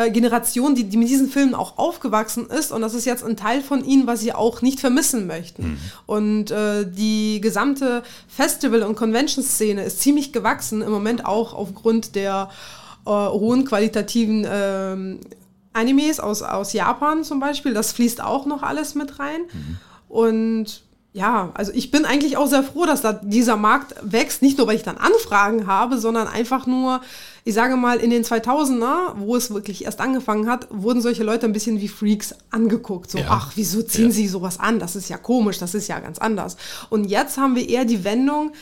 äh, 0.00 0.10
Generation, 0.10 0.74
die, 0.74 0.84
die 0.84 0.96
mit 0.96 1.08
diesen 1.08 1.28
Filmen 1.28 1.54
auch 1.54 1.76
aufgewachsen 1.76 2.46
ist. 2.46 2.72
Und 2.72 2.80
das 2.80 2.94
ist 2.94 3.04
jetzt 3.04 3.22
ein 3.22 3.36
Teil 3.36 3.60
von 3.60 3.84
ihnen, 3.84 4.06
was 4.06 4.20
sie 4.20 4.32
auch 4.32 4.62
nicht 4.62 4.80
vermissen 4.80 5.26
möchten. 5.26 5.62
Mhm. 5.62 5.78
Und 6.06 6.50
äh, 6.50 6.90
die 6.90 7.40
gesamte 7.40 8.02
Festival- 8.26 8.82
und 8.82 8.96
Convention-Szene 8.96 9.84
ist 9.84 10.00
ziemlich 10.00 10.32
gewachsen, 10.32 10.80
im 10.82 10.90
Moment 10.90 11.26
auch 11.26 11.52
aufgrund 11.52 12.14
der 12.14 12.48
äh, 13.04 13.10
hohen 13.10 13.64
qualitativen 13.64 14.46
ähm, 14.50 15.20
Animes 15.72 16.18
aus, 16.18 16.42
aus 16.42 16.72
Japan 16.72 17.22
zum 17.22 17.38
Beispiel. 17.38 17.74
Das 17.74 17.92
fließt 17.92 18.22
auch 18.22 18.46
noch 18.46 18.62
alles 18.62 18.94
mit 18.94 19.18
rein. 19.18 19.42
Mhm. 19.52 19.78
Und 20.08 20.82
ja, 21.12 21.50
also 21.54 21.72
ich 21.74 21.90
bin 21.90 22.04
eigentlich 22.04 22.36
auch 22.36 22.46
sehr 22.46 22.62
froh, 22.62 22.86
dass 22.86 23.02
da 23.02 23.12
dieser 23.12 23.56
Markt 23.56 23.94
wächst. 24.02 24.42
Nicht 24.42 24.58
nur, 24.58 24.68
weil 24.68 24.76
ich 24.76 24.84
dann 24.84 24.96
Anfragen 24.96 25.66
habe, 25.66 25.98
sondern 25.98 26.28
einfach 26.28 26.66
nur, 26.66 27.00
ich 27.44 27.52
sage 27.54 27.76
mal, 27.76 27.98
in 27.98 28.10
den 28.10 28.22
2000er, 28.22 29.14
wo 29.16 29.34
es 29.34 29.52
wirklich 29.52 29.84
erst 29.84 30.00
angefangen 30.00 30.48
hat, 30.48 30.68
wurden 30.70 31.00
solche 31.02 31.24
Leute 31.24 31.46
ein 31.46 31.52
bisschen 31.52 31.80
wie 31.80 31.88
Freaks 31.88 32.34
angeguckt. 32.50 33.10
So, 33.10 33.18
Ja. 33.18 33.26
ach, 33.30 33.52
wieso 33.56 33.82
ziehen 33.82 34.06
Ja. 34.06 34.10
sie 34.12 34.28
sowas 34.28 34.60
an? 34.60 34.78
Das 34.78 34.94
ist 34.94 35.08
ja 35.08 35.16
komisch, 35.18 35.58
das 35.58 35.74
ist 35.74 35.88
ja 35.88 35.98
ganz 35.98 36.18
anders. 36.18 36.56
Und 36.90 37.04
jetzt 37.06 37.38
haben 37.38 37.56
wir 37.56 37.68
eher 37.68 37.84
die 37.84 38.04
Wendung, 38.04 38.52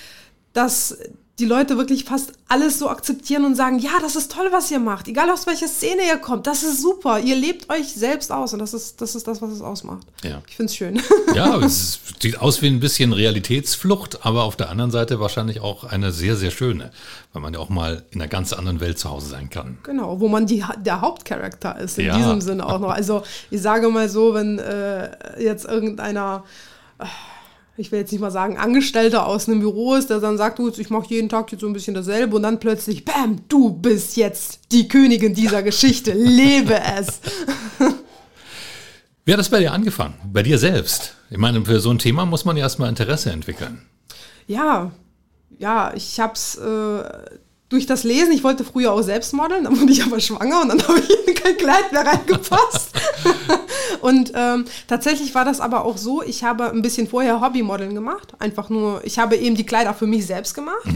dass 0.55 0.97
die 1.39 1.45
Leute 1.45 1.77
wirklich 1.79 2.05
fast 2.05 2.33
alles 2.49 2.79
so 2.79 2.89
akzeptieren 2.89 3.45
und 3.45 3.55
sagen, 3.55 3.79
ja, 3.79 3.91
das 4.01 4.17
ist 4.17 4.33
toll, 4.33 4.49
was 4.51 4.71
ihr 4.71 4.81
macht. 4.81 5.07
Egal 5.07 5.31
aus 5.31 5.47
welcher 5.47 5.69
Szene 5.69 6.03
ihr 6.09 6.17
kommt, 6.17 6.47
das 6.49 6.63
ist 6.65 6.83
super. 6.83 7.21
Ihr 7.21 7.37
lebt 7.37 7.71
euch 7.71 7.93
selbst 7.93 8.33
aus 8.33 8.53
und 8.55 8.59
das 8.59 8.75
ist 8.75 9.01
das, 9.01 9.15
ist 9.15 9.29
das 9.29 9.41
was 9.41 9.51
es 9.51 9.61
ausmacht. 9.61 10.07
Ja. 10.25 10.43
Ich 10.49 10.57
finde 10.57 10.71
es 10.73 10.77
schön. 10.77 11.01
Ja, 11.35 11.57
es 11.59 12.01
sieht 12.21 12.41
aus 12.41 12.61
wie 12.63 12.67
ein 12.67 12.81
bisschen 12.81 13.13
Realitätsflucht, 13.13 14.27
aber 14.27 14.43
auf 14.45 14.57
der 14.57 14.69
anderen 14.71 14.91
Seite 14.91 15.21
wahrscheinlich 15.21 15.61
auch 15.61 15.85
eine 15.85 16.11
sehr, 16.13 16.35
sehr 16.37 16.51
schöne, 16.51 16.91
weil 17.33 17.43
man 17.43 17.55
ja 17.55 17.61
auch 17.61 17.69
mal 17.69 18.03
in 18.11 18.21
einer 18.21 18.29
ganz 18.29 18.53
anderen 18.53 18.81
Welt 18.81 18.99
zu 18.99 19.09
Hause 19.09 19.29
sein 19.29 19.49
kann. 19.49 19.79
Genau, 19.85 20.19
wo 20.21 20.29
man 20.29 20.47
die, 20.47 20.65
der 20.85 21.01
Hauptcharakter 21.01 21.79
ist, 21.79 21.99
in 21.99 22.07
Ja. 22.07 22.17
diesem 22.17 22.41
Sinne 22.41 22.67
auch 22.67 22.81
noch. 22.81 22.91
Also 22.91 23.23
ich 23.51 23.63
sage 23.63 23.89
mal 23.91 24.09
so, 24.09 24.35
wenn 24.35 24.59
äh, 24.59 25.41
jetzt 25.41 25.67
irgendeiner, 25.67 26.43
äh, 26.99 27.05
ich 27.79 27.93
will 27.93 28.01
jetzt 28.01 28.11
nicht 28.11 28.21
mal 28.21 28.33
sagen, 28.33 28.59
Angestellter 28.59 29.27
aus 29.27 29.49
einem 29.49 29.61
Büro 29.61 29.95
ist, 29.95 30.11
der 30.11 30.19
dann 30.19 30.37
sagt, 30.37 30.59
du, 30.59 30.69
ich 30.69 30.91
mache 30.91 31.07
jeden 31.09 31.29
Tag 31.29 31.53
jetzt 31.53 31.61
so 31.61 31.67
ein 31.69 31.73
bisschen 31.73 31.95
dasselbe 31.95 32.35
und 32.35 32.43
dann 32.43 32.59
plötzlich, 32.59 33.05
bam, 33.05 33.37
du 33.49 33.71
bist 33.71 34.17
jetzt 34.17 34.61
die 34.73 34.89
Königin 34.89 35.33
dieser 35.33 35.63
Geschichte, 35.63 36.13
lebe 36.13 36.75
es. 36.99 37.21
Wie 39.25 39.33
hat 39.33 39.39
das 39.39 39.49
bei 39.49 39.61
dir 39.61 39.73
angefangen? 39.73 40.15
Bei 40.33 40.43
dir 40.43 40.59
selbst? 40.59 41.15
Ich 41.31 41.39
meine, 41.39 41.65
für 41.65 41.79
so 41.79 41.91
ein 41.91 41.99
Thema 41.99 42.27
muss 42.27 42.45
man 42.45 42.57
ja 42.57 42.65
erstmal 42.65 42.89
Interesse 42.89 43.31
entwickeln. 43.31 43.83
Ja, 44.49 44.91
ja, 45.59 45.93
ich 45.95 46.19
hab's 46.19 46.57
äh, 46.57 47.03
durch 47.69 47.87
das 47.87 48.03
Lesen, 48.05 48.33
ich 48.33 48.45
wollte 48.45 48.65
früher 48.65 48.93
auch 48.93 49.03
selbst 49.03 49.35
modeln, 49.35 49.65
dann 49.65 49.79
wurde 49.79 49.93
ich 49.93 50.03
aber 50.03 50.21
schwanger 50.21 50.63
und 50.63 50.69
dann 50.69 50.83
habe 50.89 51.01
ich 51.01 51.29
in 51.29 51.35
kein 51.35 51.57
Kleid 51.57 51.93
mehr 51.93 52.07
reingepasst. 52.07 52.91
und 54.01 54.33
ähm, 54.35 54.65
tatsächlich 54.87 55.35
war 55.35 55.45
das 55.45 55.61
aber 55.61 55.85
auch 55.85 55.99
so, 55.99 56.23
ich 56.23 56.45
habe 56.45 56.71
ein 56.71 56.83
bisschen 56.83 57.09
vorher 57.09 57.41
Hobbymodeln 57.41 57.95
gemacht, 57.95 58.35
einfach 58.39 58.71
nur, 58.71 59.05
ich 59.05 59.19
habe 59.19 59.37
eben 59.37 59.55
die 59.55 59.67
Kleider 59.67 59.93
für 59.93 60.07
mich 60.07 60.27
selbst 60.27 60.55
gemacht 60.55 60.89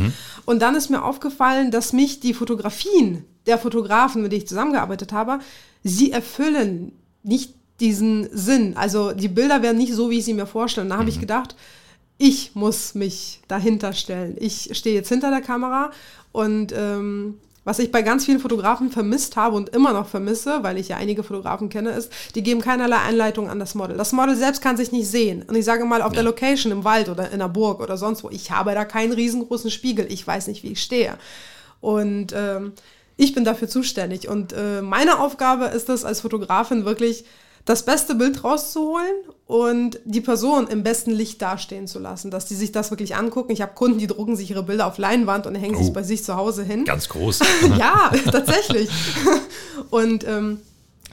und 0.46 0.62
dann 0.62 0.74
ist 0.74 0.88
mir 0.88 1.02
aufgefallen, 1.02 1.70
dass 1.70 1.92
mich 1.92 2.20
die 2.20 2.34
Fotografien 2.34 3.24
der 3.46 3.58
Fotografen, 3.58 4.22
mit 4.22 4.32
denen 4.32 4.42
ich 4.42 4.48
zusammengearbeitet 4.48 5.12
habe, 5.12 5.40
sie 5.82 6.12
erfüllen 6.12 6.92
nicht 7.22 7.54
diesen 7.80 8.28
Sinn. 8.32 8.76
Also 8.76 9.12
die 9.12 9.28
Bilder 9.28 9.62
werden 9.62 9.78
nicht 9.78 9.92
so, 9.92 10.10
wie 10.10 10.18
ich 10.18 10.24
sie 10.24 10.34
mir 10.34 10.46
vorstelle. 10.46 10.84
Und 10.84 10.90
da 10.90 10.98
habe 10.98 11.08
ich 11.08 11.20
gedacht, 11.20 11.56
ich 12.18 12.54
muss 12.54 12.94
mich 12.94 13.40
dahinter 13.48 13.92
stellen. 13.92 14.36
Ich 14.38 14.70
stehe 14.72 14.94
jetzt 14.94 15.08
hinter 15.08 15.30
der 15.30 15.40
Kamera 15.40 15.90
und 16.32 16.72
ähm, 16.76 17.38
was 17.64 17.78
ich 17.78 17.92
bei 17.92 18.02
ganz 18.02 18.24
vielen 18.24 18.40
Fotografen 18.40 18.90
vermisst 18.90 19.36
habe 19.36 19.54
und 19.54 19.68
immer 19.68 19.92
noch 19.92 20.08
vermisse, 20.08 20.64
weil 20.64 20.78
ich 20.78 20.88
ja 20.88 20.96
einige 20.96 21.22
Fotografen 21.22 21.68
kenne, 21.68 21.90
ist, 21.90 22.10
die 22.34 22.42
geben 22.42 22.60
keinerlei 22.60 22.96
Einleitung 22.96 23.48
an 23.48 23.60
das 23.60 23.76
Model. 23.76 23.96
Das 23.96 24.12
Model 24.12 24.34
selbst 24.34 24.62
kann 24.62 24.76
sich 24.76 24.90
nicht 24.90 25.06
sehen. 25.06 25.44
Und 25.46 25.54
ich 25.54 25.64
sage 25.64 25.84
mal, 25.84 26.02
auf 26.02 26.12
der 26.12 26.24
Location 26.24 26.72
im 26.72 26.82
Wald 26.82 27.08
oder 27.08 27.30
in 27.30 27.38
der 27.38 27.48
Burg 27.48 27.80
oder 27.80 27.96
sonst 27.96 28.24
wo, 28.24 28.30
ich 28.30 28.50
habe 28.50 28.74
da 28.74 28.84
keinen 28.84 29.12
riesengroßen 29.12 29.70
Spiegel. 29.70 30.10
Ich 30.10 30.26
weiß 30.26 30.48
nicht, 30.48 30.64
wie 30.64 30.72
ich 30.72 30.82
stehe. 30.82 31.16
Und 31.80 32.32
ähm, 32.34 32.72
ich 33.16 33.32
bin 33.32 33.44
dafür 33.44 33.68
zuständig. 33.68 34.28
Und 34.28 34.52
äh, 34.52 34.82
meine 34.82 35.20
Aufgabe 35.20 35.66
ist 35.66 35.88
es 35.88 36.04
als 36.04 36.22
Fotografin 36.22 36.84
wirklich, 36.84 37.24
das 37.64 37.84
beste 37.84 38.14
Bild 38.16 38.42
rauszuholen 38.42 39.12
und 39.46 40.00
die 40.04 40.20
Person 40.20 40.66
im 40.66 40.82
besten 40.82 41.12
Licht 41.12 41.40
dastehen 41.40 41.86
zu 41.86 41.98
lassen, 42.00 42.30
dass 42.30 42.46
die 42.46 42.54
sich 42.56 42.72
das 42.72 42.90
wirklich 42.90 43.14
angucken. 43.14 43.52
Ich 43.52 43.62
habe 43.62 43.72
Kunden, 43.74 43.98
die 43.98 44.08
drucken 44.08 44.34
sich 44.36 44.50
ihre 44.50 44.62
Bilder 44.64 44.86
auf 44.86 44.98
Leinwand 44.98 45.46
und 45.46 45.54
hängen 45.54 45.76
Oh. 45.76 45.82
sich 45.82 45.92
bei 45.92 46.02
sich 46.02 46.24
zu 46.24 46.34
Hause 46.36 46.64
hin. 46.64 46.84
Ganz 46.84 47.08
groß. 47.08 47.40
ja, 47.78 48.10
tatsächlich. 48.30 48.88
Und 49.90 50.26
ähm, 50.26 50.60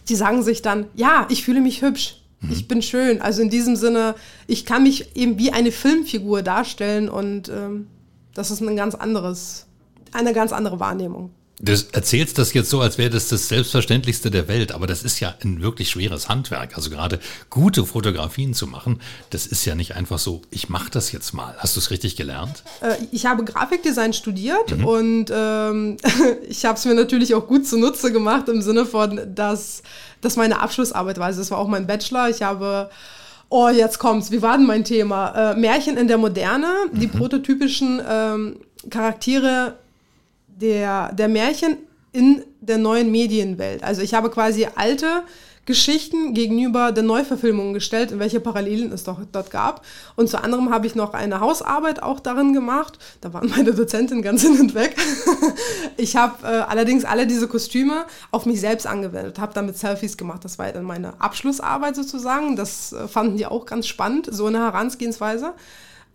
die 0.07 0.15
sagen 0.15 0.41
sich 0.43 0.61
dann, 0.61 0.87
ja, 0.95 1.27
ich 1.29 1.43
fühle 1.43 1.61
mich 1.61 1.81
hübsch. 1.81 2.21
Ich 2.49 2.67
bin 2.67 2.81
schön. 2.81 3.21
Also 3.21 3.41
in 3.41 3.49
diesem 3.49 3.75
Sinne, 3.75 4.15
ich 4.47 4.65
kann 4.65 4.83
mich 4.83 5.15
eben 5.15 5.37
wie 5.37 5.51
eine 5.51 5.71
Filmfigur 5.71 6.41
darstellen 6.41 7.09
und 7.09 7.49
ähm, 7.49 7.87
das 8.33 8.49
ist 8.49 8.61
ein 8.61 8.75
ganz 8.77 8.95
anderes, 8.95 9.65
eine 10.13 10.33
ganz 10.33 10.53
andere 10.53 10.79
Wahrnehmung. 10.79 11.31
Du 11.61 11.73
erzählst 11.91 12.37
das 12.37 12.53
jetzt 12.53 12.69
so, 12.69 12.79
als 12.79 12.97
wäre 12.97 13.09
das 13.09 13.27
das 13.27 13.49
Selbstverständlichste 13.49 14.31
der 14.31 14.47
Welt, 14.47 14.71
aber 14.71 14.87
das 14.87 15.03
ist 15.03 15.19
ja 15.19 15.35
ein 15.43 15.61
wirklich 15.61 15.89
schweres 15.89 16.29
Handwerk. 16.29 16.77
Also 16.77 16.89
gerade 16.89 17.19
gute 17.49 17.85
Fotografien 17.85 18.53
zu 18.53 18.65
machen, 18.65 19.01
das 19.31 19.45
ist 19.45 19.65
ja 19.65 19.75
nicht 19.75 19.93
einfach 19.93 20.19
so, 20.19 20.41
ich 20.51 20.69
mache 20.69 20.89
das 20.89 21.11
jetzt 21.11 21.33
mal. 21.33 21.53
Hast 21.57 21.75
du 21.75 21.81
es 21.81 21.91
richtig 21.91 22.15
gelernt? 22.15 22.63
Äh, 22.79 22.95
ich 23.11 23.25
habe 23.25 23.43
Grafikdesign 23.43 24.13
studiert 24.13 24.71
und 24.71 25.25
ähm, 25.33 25.97
ich 26.47 26.63
habe 26.63 26.77
es 26.77 26.85
mir 26.85 26.93
natürlich 26.93 27.35
auch 27.35 27.45
gut 27.45 27.67
zunutze 27.67 28.13
gemacht 28.13 28.47
im 28.47 28.61
Sinne 28.61 28.85
von, 28.85 29.19
dass 29.35 29.83
das 30.21 30.37
meine 30.37 30.61
Abschlussarbeit 30.61 31.17
war. 31.17 31.25
Also 31.25 31.39
das 31.39 31.51
war 31.51 31.57
auch 31.57 31.67
mein 31.67 31.87
Bachelor. 31.87 32.29
Ich 32.29 32.41
habe 32.41 32.89
Oh, 33.51 33.67
jetzt 33.67 33.97
kommt's. 33.97 34.29
Wie 34.29 34.43
war 34.43 34.57
denn 34.57 34.67
mein 34.67 34.83
Thema? 34.83 35.53
Äh, 35.53 35.55
Märchen 35.55 35.97
in 35.97 36.07
der 36.07 36.19
Moderne, 36.19 36.71
die 36.93 37.07
prototypischen 37.07 37.99
ähm, 38.07 38.57
Charaktere 38.91 39.73
der, 40.61 41.13
der 41.13 41.27
Märchen 41.27 41.77
in 42.11 42.43
der 42.61 42.77
neuen 42.77 43.11
Medienwelt. 43.11 43.83
Also 43.83 44.01
ich 44.01 44.13
habe 44.13 44.29
quasi 44.29 44.67
alte 44.75 45.23
Geschichten 45.69 46.33
gegenüber 46.33 46.91
der 46.91 47.03
Neuverfilmung 47.03 47.73
gestellt, 47.73 48.11
in 48.11 48.17
welche 48.17 48.39
Parallelen 48.39 48.91
es 48.91 49.03
doch 49.03 49.19
dort 49.31 49.51
gab. 49.51 49.85
Und 50.15 50.27
zu 50.27 50.43
anderem 50.43 50.71
habe 50.71 50.87
ich 50.87 50.95
noch 50.95 51.13
eine 51.13 51.41
Hausarbeit 51.41 52.01
auch 52.01 52.19
darin 52.19 52.53
gemacht. 52.53 52.97
Da 53.21 53.33
waren 53.33 53.49
meine 53.49 53.73
Dozentin 53.75 54.23
ganz 54.23 54.41
hin 54.41 54.59
und 54.59 54.73
weg. 54.73 54.95
ich 55.97 56.15
habe 56.15 56.43
äh, 56.43 56.61
allerdings 56.61 57.05
alle 57.05 57.27
diese 57.27 57.47
Kostüme 57.47 58.05
auf 58.31 58.47
mich 58.47 58.59
selbst 58.59 58.87
angewendet, 58.87 59.37
habe 59.37 59.53
damit 59.53 59.77
Selfies 59.77 60.17
gemacht. 60.17 60.43
Das 60.43 60.57
war 60.57 60.71
dann 60.71 60.85
meine 60.85 61.21
Abschlussarbeit 61.21 61.95
sozusagen. 61.95 62.55
Das 62.55 62.91
äh, 62.91 63.07
fanden 63.07 63.37
die 63.37 63.45
auch 63.45 63.67
ganz 63.67 63.85
spannend, 63.85 64.27
so 64.31 64.47
eine 64.47 64.57
Herangehensweise. 64.57 65.53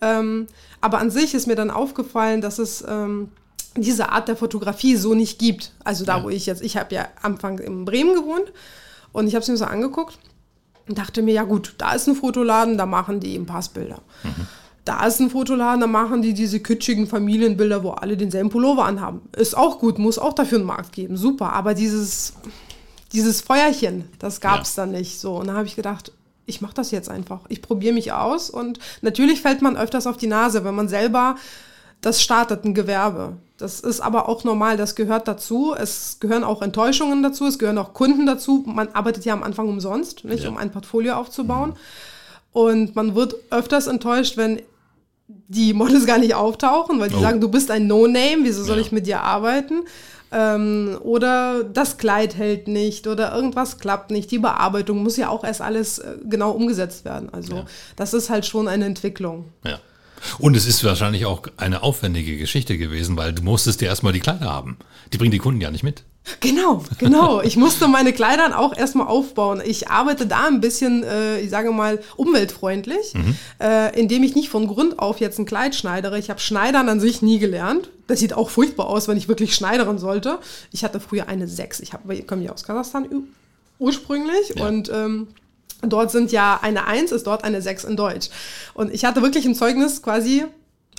Ähm, 0.00 0.48
aber 0.80 0.98
an 0.98 1.12
sich 1.12 1.32
ist 1.32 1.46
mir 1.46 1.54
dann 1.54 1.70
aufgefallen, 1.70 2.40
dass 2.40 2.58
es 2.58 2.84
ähm, 2.88 3.30
diese 3.76 4.10
Art 4.10 4.28
der 4.28 4.36
Fotografie 4.36 4.96
so 4.96 5.14
nicht 5.14 5.38
gibt. 5.38 5.72
Also 5.82 6.04
da, 6.04 6.18
Ja. 6.18 6.24
wo 6.24 6.28
ich 6.30 6.46
jetzt, 6.46 6.62
ich 6.62 6.76
habe 6.76 6.94
ja 6.94 7.08
am 7.22 7.34
Anfang 7.34 7.58
in 7.58 7.84
Bremen 7.84 8.14
gewohnt 8.14 8.52
und 9.12 9.26
ich 9.26 9.34
habe 9.34 9.42
es 9.42 9.48
mir 9.48 9.56
so 9.56 9.64
angeguckt 9.64 10.18
und 10.88 10.98
dachte 10.98 11.22
mir, 11.22 11.34
ja 11.34 11.42
gut, 11.44 11.74
da 11.78 11.92
ist 11.92 12.06
ein 12.08 12.14
Fotoladen, 12.14 12.78
da 12.78 12.86
machen 12.86 13.20
die 13.20 13.34
eben 13.34 13.46
Passbilder. 13.46 14.00
Da 14.84 15.06
ist 15.06 15.18
ein 15.20 15.30
Fotoladen, 15.30 15.80
da 15.80 15.86
machen 15.86 16.20
die 16.20 16.34
diese 16.34 16.60
kitschigen 16.60 17.06
Familienbilder, 17.06 17.82
wo 17.82 17.90
alle 17.90 18.16
denselben 18.18 18.50
Pullover 18.50 18.84
anhaben. 18.84 19.22
Ist 19.36 19.56
auch 19.56 19.78
gut, 19.78 19.98
muss 19.98 20.18
auch 20.18 20.34
dafür 20.34 20.58
einen 20.58 20.66
Markt 20.66 20.92
geben, 20.92 21.16
super. 21.16 21.52
Aber 21.54 21.72
dieses, 21.74 22.34
dieses 23.12 23.40
Feuerchen, 23.40 24.04
das 24.18 24.40
gab 24.42 24.60
es 24.62 24.74
dann 24.74 24.90
nicht 24.90 25.20
so. 25.20 25.36
Und 25.36 25.46
da 25.46 25.54
habe 25.54 25.66
ich 25.66 25.74
gedacht, 25.74 26.12
ich 26.46 26.60
mache 26.60 26.74
das 26.74 26.90
jetzt 26.90 27.08
einfach. 27.08 27.40
Ich 27.48 27.62
probiere 27.62 27.94
mich 27.94 28.12
aus 28.12 28.50
und 28.50 28.78
natürlich 29.00 29.40
fällt 29.40 29.62
man 29.62 29.78
öfters 29.78 30.06
auf 30.06 30.18
die 30.18 30.26
Nase, 30.26 30.64
wenn 30.64 30.74
man 30.74 30.88
selber 30.88 31.36
das 32.02 32.20
startet, 32.20 32.66
ein 32.66 32.74
Gewerbe. 32.74 33.36
Das 33.56 33.78
ist 33.80 34.00
aber 34.00 34.28
auch 34.28 34.42
normal, 34.42 34.76
das 34.76 34.96
gehört 34.96 35.28
dazu. 35.28 35.74
Es 35.78 36.18
gehören 36.18 36.42
auch 36.42 36.60
Enttäuschungen 36.60 37.22
dazu, 37.22 37.46
es 37.46 37.58
gehören 37.58 37.78
auch 37.78 37.94
Kunden 37.94 38.26
dazu. 38.26 38.64
Man 38.66 38.88
arbeitet 38.94 39.24
ja 39.24 39.32
am 39.32 39.44
Anfang 39.44 39.68
umsonst, 39.68 40.24
nicht, 40.24 40.42
Ja. 40.44 40.48
um 40.50 40.56
ein 40.56 40.72
Portfolio 40.72 41.14
aufzubauen. 41.14 41.74
Und 42.52 42.96
man 42.96 43.14
wird 43.14 43.34
öfters 43.50 43.86
enttäuscht, 43.86 44.36
wenn 44.36 44.60
die 45.28 45.72
Models 45.72 46.04
gar 46.06 46.18
nicht 46.18 46.34
auftauchen, 46.34 46.98
weil 47.00 47.08
die 47.10 47.14
Oh. 47.16 47.20
sagen, 47.20 47.40
du 47.40 47.48
bist 47.48 47.70
ein 47.70 47.86
No-Name, 47.86 48.38
wieso 48.42 48.62
soll 48.64 48.76
Ja. 48.76 48.82
ich 48.82 48.92
mit 48.92 49.06
dir 49.06 49.22
arbeiten? 49.22 49.82
Ähm, 50.32 50.98
oder 51.02 51.62
das 51.62 51.96
Kleid 51.96 52.34
hält 52.36 52.66
nicht 52.66 53.06
oder 53.06 53.32
irgendwas 53.34 53.78
klappt 53.78 54.10
nicht. 54.10 54.32
Die 54.32 54.38
Bearbeitung 54.40 55.02
muss 55.04 55.16
ja 55.16 55.28
auch 55.28 55.44
erst 55.44 55.60
alles 55.60 56.00
äh, 56.00 56.16
genau 56.24 56.50
umgesetzt 56.50 57.04
werden. 57.04 57.28
Also 57.32 57.54
Ja. 57.54 57.64
das 57.94 58.14
ist 58.14 58.30
halt 58.30 58.44
schon 58.44 58.66
eine 58.66 58.84
Entwicklung. 58.84 59.44
Ja. 59.64 59.78
Und 60.38 60.56
es 60.56 60.66
ist 60.66 60.82
wahrscheinlich 60.84 61.26
auch 61.26 61.42
eine 61.56 61.82
aufwendige 61.82 62.36
Geschichte 62.36 62.78
gewesen, 62.78 63.16
weil 63.16 63.32
du 63.32 63.42
musstest 63.42 63.80
dir 63.80 63.86
erstmal 63.86 64.12
die 64.12 64.20
Kleider 64.20 64.46
haben. 64.52 64.76
Die 65.12 65.18
bringen 65.18 65.30
die 65.32 65.38
Kunden 65.38 65.60
ja 65.60 65.70
nicht 65.70 65.82
mit. 65.84 66.02
Genau, 66.40 66.82
genau. 66.98 67.42
Ich 67.42 67.56
musste 67.58 67.86
meine 67.86 68.14
Kleider 68.14 68.58
auch 68.58 68.74
erstmal 68.74 69.08
aufbauen. 69.08 69.60
Ich 69.62 69.88
arbeite 69.88 70.26
da 70.26 70.46
ein 70.46 70.62
bisschen, 70.62 71.02
äh, 71.04 71.38
ich 71.40 71.50
sage 71.50 71.70
mal, 71.70 72.00
umweltfreundlich, 72.16 73.12
äh, 73.60 73.98
indem 74.00 74.22
ich 74.22 74.34
nicht 74.34 74.48
von 74.48 74.66
Grund 74.66 74.98
auf 74.98 75.20
jetzt 75.20 75.38
ein 75.38 75.44
Kleid 75.44 75.74
schneidere. 75.74 76.18
Ich 76.18 76.30
habe 76.30 76.40
Schneidern 76.40 76.88
an 76.88 76.98
sich 76.98 77.20
nie 77.20 77.38
gelernt. 77.38 77.90
Das 78.06 78.20
sieht 78.20 78.32
auch 78.32 78.48
furchtbar 78.48 78.86
aus, 78.86 79.06
wenn 79.06 79.18
ich 79.18 79.28
wirklich 79.28 79.54
schneidern 79.54 79.98
sollte. 79.98 80.38
Ich 80.72 80.82
hatte 80.82 80.98
früher 80.98 81.28
eine 81.28 81.46
6. 81.46 81.80
Ich, 81.80 81.92
hab, 81.92 82.10
ich 82.10 82.26
komme 82.26 82.42
ja 82.42 82.52
aus 82.52 82.64
Kasachstan 82.64 83.04
ur- 83.10 83.22
ursprünglich 83.78 84.54
Ja. 84.56 84.66
und 84.66 84.90
ähm, 84.94 85.28
dort 85.86 86.10
sind 86.10 86.32
ja 86.32 86.58
eine 86.62 86.86
1, 86.86 87.12
ist 87.12 87.26
dort 87.26 87.44
eine 87.44 87.62
6 87.62 87.84
in 87.84 87.96
Deutsch. 87.96 88.28
Und 88.74 88.92
ich 88.92 89.04
hatte 89.04 89.22
wirklich 89.22 89.46
im 89.46 89.54
Zeugnis 89.54 90.02
quasi 90.02 90.44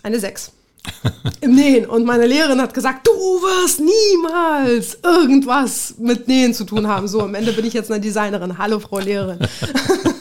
eine 0.03 0.19
6 0.19 0.51
im 1.41 1.55
Nähen. 1.55 1.85
Und 1.85 2.05
meine 2.05 2.27
Lehrerin 2.27 2.61
hat 2.61 2.73
gesagt, 2.73 3.07
du 3.07 3.11
wirst 3.11 3.79
niemals 3.79 4.99
irgendwas 5.03 5.95
mit 5.97 6.27
Nähen 6.27 6.53
zu 6.53 6.63
tun 6.63 6.87
haben. 6.87 7.07
So, 7.07 7.21
am 7.21 7.35
Ende 7.35 7.53
bin 7.53 7.65
ich 7.65 7.73
jetzt 7.73 7.91
eine 7.91 8.01
Designerin. 8.01 8.57
Hallo, 8.57 8.79
Frau 8.79 8.99
Lehrerin. 8.99 9.39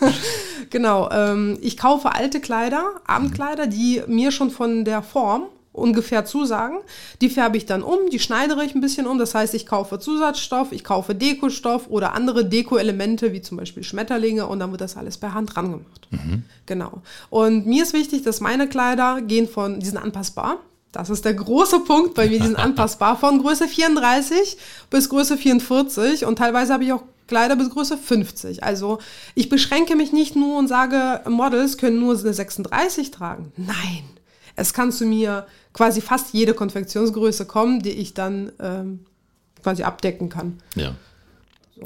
Genau, 0.74 1.08
ähm, 1.12 1.56
ich 1.60 1.76
kaufe 1.76 2.12
alte 2.12 2.40
Kleider, 2.40 2.94
Abendkleider, 3.06 3.68
die 3.68 4.02
mir 4.08 4.32
schon 4.32 4.50
von 4.50 4.84
der 4.84 5.02
Form 5.02 5.46
ungefähr 5.74 6.24
zusagen. 6.24 6.78
Die 7.20 7.28
färbe 7.28 7.58
ich 7.58 7.66
dann 7.66 7.82
um, 7.82 8.08
die 8.10 8.18
schneidere 8.18 8.64
ich 8.64 8.74
ein 8.74 8.80
bisschen 8.80 9.06
um. 9.06 9.18
Das 9.18 9.34
heißt, 9.34 9.52
ich 9.54 9.66
kaufe 9.66 9.98
Zusatzstoff, 9.98 10.72
ich 10.72 10.84
kaufe 10.84 11.14
Dekostoff 11.14 11.88
oder 11.88 12.14
andere 12.14 12.46
Deko-Elemente, 12.46 13.32
wie 13.32 13.42
zum 13.42 13.58
Beispiel 13.58 13.82
Schmetterlinge, 13.82 14.46
und 14.46 14.60
dann 14.60 14.70
wird 14.70 14.80
das 14.80 14.96
alles 14.96 15.18
per 15.18 15.34
Hand 15.34 15.54
dran 15.54 15.72
gemacht. 15.72 16.08
Mhm. 16.10 16.44
Genau. 16.66 17.02
Und 17.28 17.66
mir 17.66 17.82
ist 17.82 17.92
wichtig, 17.92 18.22
dass 18.22 18.40
meine 18.40 18.68
Kleider 18.68 19.20
gehen 19.20 19.48
von, 19.48 19.80
die 19.80 19.86
sind 19.86 19.98
anpassbar. 19.98 20.58
Das 20.92 21.10
ist 21.10 21.24
der 21.24 21.34
große 21.34 21.80
Punkt 21.80 22.14
bei 22.14 22.28
mir, 22.28 22.38
die 22.38 22.46
sind 22.46 22.58
anpassbar 22.58 23.18
von 23.18 23.42
Größe 23.42 23.66
34 23.66 24.56
bis 24.90 25.08
Größe 25.08 25.36
44 25.36 26.24
und 26.24 26.38
teilweise 26.38 26.72
habe 26.72 26.84
ich 26.84 26.92
auch 26.92 27.02
Kleider 27.26 27.56
bis 27.56 27.70
Größe 27.70 27.98
50. 27.98 28.62
Also 28.62 28.98
ich 29.34 29.48
beschränke 29.48 29.96
mich 29.96 30.12
nicht 30.12 30.36
nur 30.36 30.56
und 30.58 30.68
sage, 30.68 31.20
Models 31.28 31.78
können 31.78 31.98
nur 31.98 32.16
eine 32.16 32.32
36 32.32 33.10
tragen. 33.10 33.52
Nein, 33.56 34.04
es 34.56 34.72
kann 34.72 34.92
zu 34.92 35.04
mir 35.04 35.46
quasi 35.74 36.00
fast 36.00 36.32
jede 36.32 36.54
Konfektionsgröße 36.54 37.44
kommen, 37.44 37.82
die 37.82 37.90
ich 37.90 38.14
dann 38.14 38.52
ähm, 38.58 39.00
quasi 39.62 39.82
abdecken 39.82 40.30
kann. 40.30 40.60
Ja. 40.74 40.94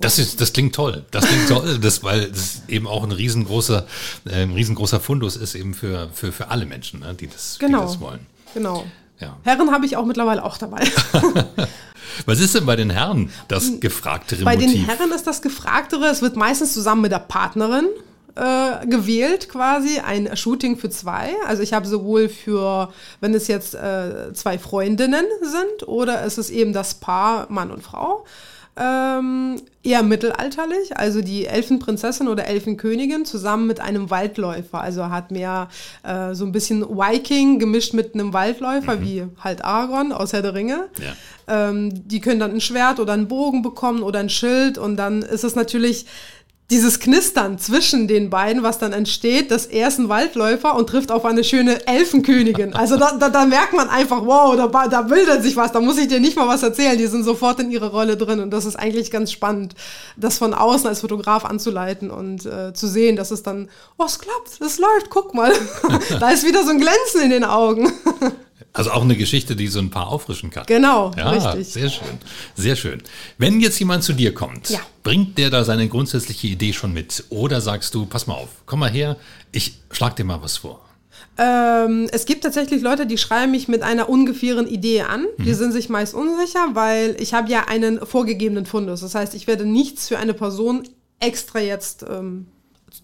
Das 0.01 0.19
ist, 0.19 0.41
das 0.41 0.53
klingt 0.53 0.75
toll. 0.75 1.05
Das 1.11 1.27
klingt 1.27 1.49
toll, 1.49 1.79
das, 1.81 2.05
weil 2.05 2.29
das 2.31 2.63
eben 2.69 2.87
auch 2.87 3.03
ein 3.03 3.11
riesengroßer, 3.11 3.87
äh, 4.27 4.43
ein 4.43 4.53
riesengroßer 4.53 5.01
Fundus 5.01 5.35
ist 5.35 5.55
eben 5.55 5.75
für, 5.75 6.11
für, 6.13 6.31
für 6.31 6.51
alle 6.51 6.67
Menschen, 6.67 7.01
ne, 7.01 7.15
die, 7.15 7.27
das, 7.27 7.57
genau. 7.59 7.81
die 7.81 7.87
das 7.87 8.01
wollen. 8.01 8.27
Genau. 8.55 8.87
Ja. 9.19 9.37
Herren 9.43 9.73
habe 9.73 9.87
ich 9.87 9.97
auch 9.97 10.05
mittlerweile 10.05 10.45
auch 10.45 10.59
dabei. 10.59 10.87
Was 12.27 12.41
ist 12.41 12.55
denn 12.55 12.67
bei 12.67 12.77
den 12.77 12.91
Herren 12.91 13.31
das 13.49 13.81
gefragtere 13.81 14.45
bei 14.45 14.55
Motiv? 14.55 14.69
Bei 14.69 14.73
den 14.77 14.85
Herren 14.85 15.13
ist 15.13 15.27
das 15.27 15.43
gefragtere, 15.43 16.07
es 16.07 16.23
wird 16.23 16.37
meistens 16.37 16.75
zusammen 16.75 17.03
mit 17.03 17.13
der 17.13 17.19
Partnerin 17.19 17.87
äh, 18.39 18.87
gewählt 18.87 19.49
quasi, 19.49 19.99
ein 19.99 20.37
Shooting 20.37 20.77
für 20.77 20.91
zwei. 20.91 21.33
Also 21.47 21.63
ich 21.63 21.73
habe 21.73 21.87
sowohl 21.87 22.29
für, 22.29 22.93
wenn 23.21 23.35
es 23.35 23.49
jetzt 23.49 23.75
äh, 23.75 24.33
zwei 24.33 24.59
Freundinnen 24.59 25.25
sind 25.43 25.89
oder 25.89 26.25
es 26.25 26.39
ist 26.39 26.51
eben 26.51 26.73
das 26.73 26.95
Paar 26.95 27.47
Mann 27.51 27.71
und 27.71 27.83
Frau. 27.83 28.25
Ähm, 28.81 29.61
eher 29.83 30.05
mittelalterlich, 30.05 30.97
also 30.97 31.21
die 31.21 31.47
Elfenprinzessin 31.47 32.29
oder 32.29 32.47
Elfenkönigin 32.47 33.25
zusammen 33.25 33.67
mit 33.67 33.81
einem 33.81 34.09
Waldläufer. 34.09 34.81
Also 34.81 35.11
hat 35.11 35.33
mehr 35.33 35.69
äh, 36.05 36.33
so 36.35 36.45
ein 36.45 36.53
bisschen 36.53 36.89
Viking 36.89 37.59
gemischt 37.59 37.93
mit 37.93 38.15
einem 38.15 38.33
Waldläufer, 38.33 38.97
mhm. 38.97 39.03
wie 39.03 39.25
halt 39.41 39.65
Aragorn 39.65 40.13
aus 40.13 40.33
Herr 40.33 40.43
der 40.43 40.55
Ringe. 40.55 40.89
Ja. 41.01 41.71
Ähm, 41.71 42.09
die 42.09 42.21
können 42.21 42.39
dann 42.39 42.53
ein 42.53 42.61
Schwert 42.61 43.01
oder 43.01 43.15
einen 43.15 43.27
Bogen 43.27 43.63
bekommen 43.63 44.05
oder 44.05 44.21
ein 44.21 44.31
Schild 44.31 44.79
und 44.79 44.97
dann 44.97 45.23
ist 45.23 45.43
es 45.43 45.57
natürlich 45.57 46.07
dieses 46.71 47.01
Knistern 47.01 47.59
zwischen 47.59 48.09
den 48.09 48.29
beiden, 48.29 48.63
was 48.63 48.79
dann 48.79 48.93
entsteht, 48.93 49.51
das 49.51 49.65
er 49.65 49.89
ist 49.89 49.99
ein 49.99 50.11
Waldläufer 50.11 50.77
und 50.77 50.87
trifft 50.87 51.11
auf 51.11 51.25
eine 51.25 51.43
schöne 51.43 51.87
Elfenkönigin. 51.87 52.75
Also 52.75 52.99
da, 52.99 53.13
da, 53.13 53.31
da 53.31 53.47
merkt 53.47 53.73
man 53.73 53.89
einfach, 53.89 54.27
wow, 54.27 54.55
da, 54.55 54.87
da 54.87 55.03
bildet 55.03 55.43
sich 55.43 55.57
was, 55.57 55.73
da 55.73 55.81
muss 55.81 55.97
ich 55.97 56.09
dir 56.09 56.21
nicht 56.21 56.37
mal 56.37 56.47
was 56.47 56.63
erzählen, 56.63 56.99
die 56.99 57.07
sind 57.07 57.25
sofort 57.25 57.59
in 57.61 57.71
ihrer 57.71 57.91
Rolle 57.91 58.19
drin 58.19 58.41
und 58.41 58.51
das 58.51 58.67
ist 58.67 58.77
eigentlich 58.77 59.11
ganz 59.11 59.33
spannend, 59.33 59.75
das 60.19 60.37
von 60.37 60.53
außen 60.53 60.87
als 60.87 61.01
Fotograf 61.01 61.47
anzuleiten 61.47 62.11
und 62.11 62.45
äh, 62.45 62.75
zu 62.75 62.87
sehen, 62.87 63.17
dass 63.17 63.31
es 63.31 63.43
dann, 63.43 63.71
oh, 63.97 64.05
es 64.05 64.19
klappt, 64.19 64.61
es 64.61 64.79
läuft, 64.79 65.09
guck 65.09 65.33
mal, 65.33 65.53
da 66.21 66.29
ist 66.29 66.47
wieder 66.47 66.65
so 66.65 66.71
ein 66.71 66.81
Glänzen 66.81 67.23
in 67.23 67.31
den 67.31 67.45
Augen. 67.45 67.91
Also 68.79 68.93
auch 68.93 69.03
eine 69.03 69.17
Geschichte, 69.17 69.57
die 69.57 69.67
so 69.67 69.81
ein 69.81 69.91
paar 69.91 70.07
auffrischen 70.07 70.51
kann. 70.51 70.65
Genau, 70.67 71.11
ja, 71.17 71.31
richtig. 71.31 71.67
Sehr 71.67 71.91
schön, 71.91 72.19
sehr 72.55 72.77
schön. 72.77 73.03
Wenn 73.37 73.61
jetzt 73.61 73.79
jemand 73.81 74.05
zu 74.05 74.13
dir 74.13 74.33
kommt, 74.33 74.71
ja. 74.71 74.79
bringt 75.03 75.37
der 75.37 75.51
da 75.51 75.65
seine 75.65 75.89
grundsätzliche 75.89 76.47
Idee 76.47 76.73
schon 76.73 76.93
mit? 76.93 77.25
Oder 77.29 77.61
sagst 77.61 77.95
du, 77.95 78.07
pass 78.07 78.29
mal 78.29 78.35
auf, 78.35 78.51
komm 78.67 78.79
mal 78.79 78.91
her, 78.91 79.17
ich 79.51 79.75
schlag 79.91 80.15
dir 80.15 80.25
mal 80.25 80.41
was 80.43 80.59
vor. 80.59 80.81
Ähm, 81.39 82.09
es 82.13 82.25
gibt 82.25 82.45
tatsächlich 82.45 82.81
Leute, 82.81 83.07
die 83.07 83.19
schreiben 83.19 83.51
mich 83.51 83.67
mit 83.67 83.83
einer 83.83 84.09
ungefähren 84.09 84.69
Idee 84.69 85.03
an. 85.03 85.27
Mhm. 85.37 85.45
Die 85.45 85.55
sind 85.55 85.73
sich 85.73 85.89
meist 85.89 86.15
unsicher, 86.15 86.71
weil 86.75 87.17
ich 87.19 87.35
habe 87.35 87.51
ja 87.51 87.65
einen 87.67 88.05
vorgegebenen 88.07 88.65
Fundus. 88.65 89.01
Das 89.01 89.15
heißt, 89.15 89.35
ich 89.35 89.47
werde 89.49 89.65
nichts 89.65 90.07
für 90.09 90.19
eine 90.19 90.35
Person 90.35 90.89
extra 91.21 91.59
jetzt 91.59 92.05
ähm, 92.09 92.47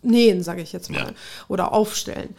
nähen, 0.02 0.42
sage 0.42 0.62
ich 0.62 0.72
jetzt 0.72 0.90
mal, 0.90 0.98
ja. 0.98 1.10
oder 1.48 1.72
aufstellen. 1.72 2.34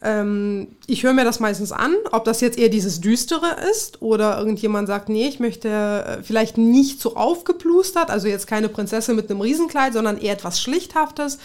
Ähm, 0.00 0.68
ich 0.86 1.02
höre 1.02 1.12
mir 1.12 1.24
das 1.24 1.40
meistens 1.40 1.72
an, 1.72 1.94
ob 2.12 2.24
das 2.24 2.40
jetzt 2.40 2.58
eher 2.58 2.68
dieses 2.68 3.00
Düstere 3.00 3.56
ist 3.70 4.00
oder 4.00 4.38
irgendjemand 4.38 4.86
sagt, 4.86 5.08
nee, 5.08 5.26
ich 5.26 5.40
möchte 5.40 5.68
äh, 5.68 6.22
vielleicht 6.22 6.56
nicht 6.56 7.00
so 7.00 7.16
aufgeplustert, 7.16 8.10
also 8.10 8.28
jetzt 8.28 8.46
keine 8.46 8.68
Prinzessin 8.68 9.16
mit 9.16 9.30
einem 9.30 9.40
Riesenkleid, 9.40 9.92
sondern 9.92 10.18
eher 10.18 10.34
etwas 10.34 10.60
Schlichthaftes. 10.60 11.38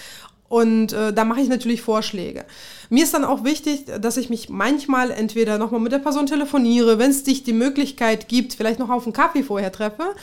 Und 0.50 0.94
äh, 0.94 1.12
da 1.12 1.26
mache 1.26 1.42
ich 1.42 1.50
natürlich 1.50 1.82
Vorschläge. 1.82 2.46
Mir 2.92 3.04
ist 3.04 3.14
dann 3.16 3.24
auch 3.24 3.44
wichtig, 3.44 3.86
dass 4.00 4.18
ich 4.18 4.30
mich 4.30 4.50
manchmal 4.50 5.10
entweder 5.10 5.58
nochmal 5.58 5.80
mit 5.80 5.92
der 5.92 5.98
Person 5.98 6.28
telefoniere, 6.28 7.00
wenn 7.00 7.10
es 7.10 7.24
dich 7.24 7.44
die 7.44 7.54
Möglichkeit 7.54 8.28
gibt, 8.28 8.54
vielleicht 8.54 8.78
noch 8.78 8.92
auf 8.92 9.06
einen 9.06 9.14
Kaffee 9.14 9.42
vorher 9.42 9.72
treffe. 9.72 10.14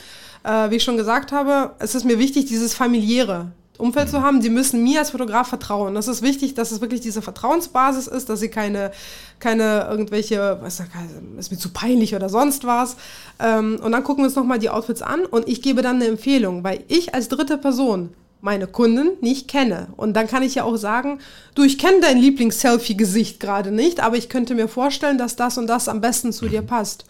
Äh, 0.43 0.69
wie 0.69 0.75
ich 0.77 0.83
schon 0.83 0.95
gesagt 0.95 1.33
habe, 1.33 1.75
es 1.79 1.95
ist 1.95 2.05
mir 2.05 2.17
wichtig, 2.17 2.45
dieses 2.45 2.73
familiäre. 2.73 3.51
Umfeld 3.77 4.09
zu 4.09 4.21
haben. 4.21 4.41
Sie 4.41 4.49
müssen 4.49 4.83
mir 4.83 4.99
als 4.99 5.11
Fotograf 5.11 5.47
vertrauen. 5.47 5.95
Das 5.95 6.07
ist 6.07 6.21
wichtig, 6.21 6.53
dass 6.53 6.71
es 6.71 6.81
wirklich 6.81 7.01
diese 7.01 7.21
Vertrauensbasis 7.21 8.07
ist, 8.07 8.29
dass 8.29 8.39
sie 8.39 8.49
keine, 8.49 8.91
keine 9.39 9.87
irgendwelche, 9.89 10.59
was 10.61 10.81
ist 11.37 11.51
mir 11.51 11.57
zu 11.57 11.69
peinlich 11.69 12.15
oder 12.15 12.29
sonst 12.29 12.65
was. 12.65 12.95
Ähm, 13.39 13.79
und 13.81 13.91
dann 13.91 14.03
gucken 14.03 14.23
wir 14.23 14.27
uns 14.27 14.35
nochmal 14.35 14.59
die 14.59 14.69
Outfits 14.69 15.01
an 15.01 15.25
und 15.25 15.47
ich 15.47 15.61
gebe 15.61 15.81
dann 15.81 15.97
eine 15.97 16.07
Empfehlung, 16.07 16.63
weil 16.63 16.83
ich 16.87 17.15
als 17.15 17.27
dritte 17.27 17.57
Person 17.57 18.13
meine 18.41 18.67
Kunden 18.67 19.11
nicht 19.21 19.47
kenne. 19.47 19.87
Und 19.97 20.13
dann 20.13 20.27
kann 20.27 20.43
ich 20.43 20.55
ja 20.55 20.63
auch 20.63 20.75
sagen, 20.75 21.19
du, 21.55 21.63
ich 21.63 21.77
kenne 21.77 22.01
dein 22.01 22.17
Lieblings-Selfie-Gesicht 22.17 23.39
gerade 23.39 23.71
nicht, 23.71 23.99
aber 23.99 24.17
ich 24.17 24.29
könnte 24.29 24.55
mir 24.55 24.67
vorstellen, 24.67 25.17
dass 25.17 25.35
das 25.35 25.57
und 25.57 25.67
das 25.67 25.87
am 25.87 26.01
besten 26.01 26.33
zu 26.33 26.47
dir 26.47 26.61
passt. 26.61 27.05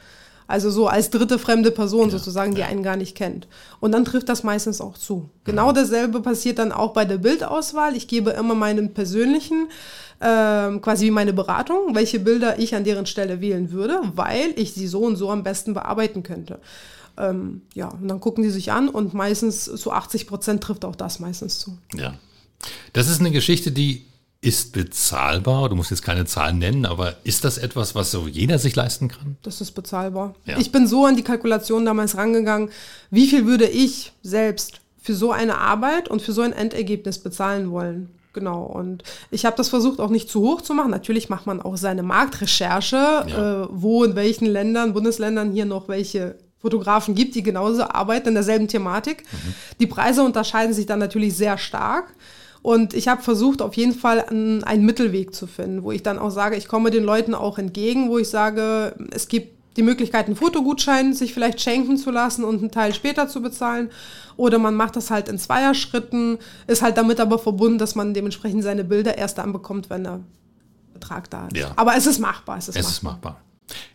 Also 0.51 0.69
so 0.69 0.87
als 0.87 1.09
dritte 1.09 1.39
fremde 1.39 1.71
Person 1.71 2.09
ja, 2.09 2.17
sozusagen, 2.17 2.53
die 2.53 2.63
einen 2.63 2.83
gar 2.83 2.97
nicht 2.97 3.15
kennt. 3.15 3.47
Und 3.79 3.93
dann 3.93 4.03
trifft 4.03 4.27
das 4.27 4.43
meistens 4.43 4.81
auch 4.81 4.97
zu. 4.97 5.29
Genau 5.45 5.71
dasselbe 5.71 6.19
passiert 6.19 6.59
dann 6.59 6.73
auch 6.73 6.91
bei 6.91 7.05
der 7.05 7.17
Bildauswahl. 7.17 7.95
Ich 7.95 8.09
gebe 8.09 8.31
immer 8.31 8.53
meinen 8.53 8.93
persönlichen, 8.93 9.69
äh, 10.19 10.77
quasi 10.79 11.05
wie 11.05 11.11
meine 11.11 11.31
Beratung, 11.31 11.95
welche 11.95 12.19
Bilder 12.19 12.59
ich 12.59 12.75
an 12.75 12.83
deren 12.83 13.05
Stelle 13.05 13.39
wählen 13.39 13.71
würde, 13.71 14.01
weil 14.13 14.53
ich 14.57 14.73
sie 14.73 14.87
so 14.87 14.99
und 14.99 15.15
so 15.15 15.31
am 15.31 15.43
besten 15.43 15.73
bearbeiten 15.73 16.21
könnte. 16.21 16.59
Ähm, 17.17 17.61
ja, 17.73 17.87
und 17.87 18.09
dann 18.09 18.19
gucken 18.19 18.43
die 18.43 18.49
sich 18.49 18.73
an 18.73 18.89
und 18.89 19.13
meistens 19.13 19.65
zu 19.65 19.91
80 19.91 20.27
Prozent 20.27 20.61
trifft 20.61 20.83
auch 20.83 20.97
das 20.97 21.19
meistens 21.19 21.59
zu. 21.59 21.77
Ja. 21.95 22.13
Das 22.93 23.09
ist 23.09 23.21
eine 23.21 23.31
Geschichte, 23.31 23.71
die 23.71 24.05
ist 24.41 24.73
bezahlbar. 24.73 25.69
Du 25.69 25.75
musst 25.75 25.91
jetzt 25.91 26.01
keine 26.01 26.25
Zahlen 26.25 26.57
nennen, 26.57 26.85
aber 26.87 27.15
ist 27.23 27.45
das 27.45 27.59
etwas, 27.59 27.93
was 27.93 28.09
so 28.09 28.27
jeder 28.27 28.57
sich 28.57 28.75
leisten 28.75 29.07
kann? 29.07 29.37
Das 29.43 29.61
ist 29.61 29.71
bezahlbar. 29.71 30.33
Ja. 30.45 30.57
Ich 30.57 30.71
bin 30.71 30.87
so 30.87 31.05
an 31.05 31.15
die 31.15 31.23
Kalkulation 31.23 31.85
damals 31.85 32.17
rangegangen, 32.17 32.69
wie 33.11 33.27
viel 33.27 33.45
würde 33.45 33.67
ich 33.67 34.13
selbst 34.23 34.81
für 34.99 35.13
so 35.13 35.31
eine 35.31 35.59
Arbeit 35.59 36.09
und 36.09 36.23
für 36.23 36.33
so 36.33 36.41
ein 36.41 36.53
Endergebnis 36.53 37.19
bezahlen 37.19 37.71
wollen. 37.71 38.09
Genau, 38.33 38.63
und 38.63 39.03
ich 39.29 39.45
habe 39.45 39.57
das 39.57 39.69
versucht 39.69 39.99
auch 39.99 40.09
nicht 40.09 40.29
zu 40.29 40.41
hoch 40.41 40.61
zu 40.61 40.73
machen. 40.73 40.89
Natürlich 40.89 41.29
macht 41.29 41.45
man 41.45 41.61
auch 41.61 41.75
seine 41.75 42.01
Marktrecherche, 42.01 43.25
ja. 43.27 43.63
äh, 43.63 43.67
wo 43.69 44.03
in 44.03 44.15
welchen 44.15 44.45
Ländern, 44.45 44.93
Bundesländern 44.93 45.51
hier 45.51 45.65
noch 45.65 45.87
welche 45.87 46.35
Fotografen 46.59 47.13
gibt, 47.13 47.35
die 47.35 47.43
genauso 47.43 47.83
arbeiten 47.83 48.29
in 48.29 48.33
derselben 48.35 48.67
Thematik. 48.67 49.25
Mhm. 49.31 49.53
Die 49.79 49.87
Preise 49.87 50.23
unterscheiden 50.23 50.73
sich 50.73 50.85
dann 50.85 50.99
natürlich 50.99 51.35
sehr 51.35 51.57
stark. 51.57 52.13
Und 52.61 52.93
ich 52.93 53.07
habe 53.07 53.23
versucht, 53.23 53.61
auf 53.61 53.75
jeden 53.75 53.93
Fall 53.93 54.23
einen, 54.23 54.63
einen 54.63 54.85
Mittelweg 54.85 55.33
zu 55.33 55.47
finden, 55.47 55.83
wo 55.83 55.91
ich 55.91 56.03
dann 56.03 56.19
auch 56.19 56.29
sage, 56.29 56.55
ich 56.55 56.67
komme 56.67 56.91
den 56.91 57.03
Leuten 57.03 57.33
auch 57.33 57.57
entgegen, 57.57 58.09
wo 58.09 58.19
ich 58.19 58.29
sage, 58.29 58.95
es 59.11 59.27
gibt 59.27 59.61
die 59.77 59.83
Möglichkeit, 59.83 60.27
einen 60.27 60.35
Fotogutschein 60.35 61.13
sich 61.13 61.33
vielleicht 61.33 61.61
schenken 61.61 61.97
zu 61.97 62.11
lassen 62.11 62.43
und 62.43 62.59
einen 62.59 62.71
Teil 62.71 62.93
später 62.93 63.27
zu 63.27 63.41
bezahlen. 63.41 63.89
Oder 64.37 64.59
man 64.59 64.75
macht 64.75 64.95
das 64.95 65.09
halt 65.09 65.29
in 65.29 65.37
Zweierschritten, 65.37 66.37
ist 66.67 66.81
halt 66.81 66.97
damit 66.97 67.19
aber 67.19 67.39
verbunden, 67.39 67.77
dass 67.77 67.95
man 67.95 68.13
dementsprechend 68.13 68.63
seine 68.63 68.83
Bilder 68.83 69.17
erst 69.17 69.37
dann 69.37 69.53
bekommt, 69.53 69.89
wenn 69.89 70.03
der 70.03 70.19
Betrag 70.93 71.29
da 71.29 71.47
ist. 71.47 71.57
Ja. 71.57 71.71
Aber 71.77 71.95
es 71.95 72.05
ist 72.05 72.19
machbar. 72.19 72.57
Es 72.57 72.67
ist 72.67 72.75
es 72.75 72.83
machbar. 72.83 72.91
Ist 72.91 73.03
machbar. 73.03 73.41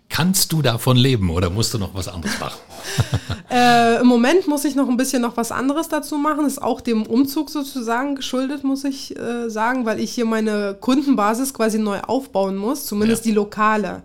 Kannst 0.08 0.52
du 0.52 0.62
davon 0.62 0.96
leben 0.96 1.30
oder 1.30 1.50
musst 1.50 1.74
du 1.74 1.78
noch 1.78 1.94
was 1.94 2.06
anderes 2.06 2.38
machen? 2.38 2.58
äh, 3.50 4.00
Im 4.00 4.06
Moment 4.06 4.46
muss 4.46 4.64
ich 4.64 4.76
noch 4.76 4.88
ein 4.88 4.96
bisschen 4.96 5.20
noch 5.20 5.36
was 5.36 5.50
anderes 5.50 5.88
dazu 5.88 6.16
machen. 6.16 6.44
Das 6.44 6.54
ist 6.54 6.62
auch 6.62 6.80
dem 6.80 7.04
Umzug 7.04 7.50
sozusagen 7.50 8.14
geschuldet, 8.14 8.62
muss 8.62 8.84
ich 8.84 9.18
äh, 9.18 9.50
sagen, 9.50 9.84
weil 9.84 9.98
ich 9.98 10.12
hier 10.12 10.24
meine 10.24 10.76
Kundenbasis 10.80 11.52
quasi 11.52 11.78
neu 11.78 12.00
aufbauen 12.00 12.56
muss, 12.56 12.86
zumindest 12.86 13.24
ja. 13.24 13.30
die 13.30 13.34
lokale. 13.34 14.02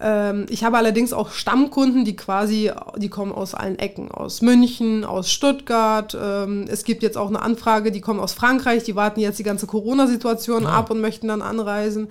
Ähm, 0.00 0.46
ich 0.48 0.64
habe 0.64 0.78
allerdings 0.78 1.12
auch 1.12 1.30
Stammkunden, 1.30 2.04
die 2.04 2.16
quasi, 2.16 2.72
die 2.96 3.08
kommen 3.08 3.32
aus 3.32 3.54
allen 3.54 3.78
Ecken, 3.78 4.10
aus 4.10 4.40
München, 4.42 5.04
aus 5.04 5.30
Stuttgart. 5.30 6.16
Ähm, 6.20 6.66
es 6.68 6.84
gibt 6.84 7.02
jetzt 7.02 7.16
auch 7.16 7.28
eine 7.28 7.40
Anfrage, 7.40 7.92
die 7.92 8.00
kommen 8.00 8.18
aus 8.18 8.32
Frankreich, 8.32 8.82
die 8.82 8.96
warten 8.96 9.20
jetzt 9.20 9.38
die 9.38 9.44
ganze 9.44 9.66
Corona-Situation 9.66 10.64
ja. 10.64 10.70
ab 10.70 10.90
und 10.90 11.00
möchten 11.00 11.28
dann 11.28 11.42
anreisen. 11.42 12.08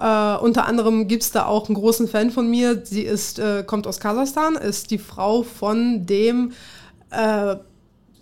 Äh, 0.00 0.36
unter 0.38 0.66
anderem 0.66 1.08
gibt 1.08 1.22
es 1.22 1.30
da 1.30 1.44
auch 1.46 1.68
einen 1.68 1.74
großen 1.74 2.08
Fan 2.08 2.30
von 2.30 2.48
mir. 2.48 2.82
Sie 2.84 3.02
ist, 3.02 3.38
äh, 3.38 3.62
kommt 3.66 3.86
aus 3.86 4.00
Kasachstan, 4.00 4.56
ist 4.56 4.90
die 4.90 4.98
Frau 4.98 5.42
von 5.42 6.06
dem 6.06 6.52
äh, 7.10 7.56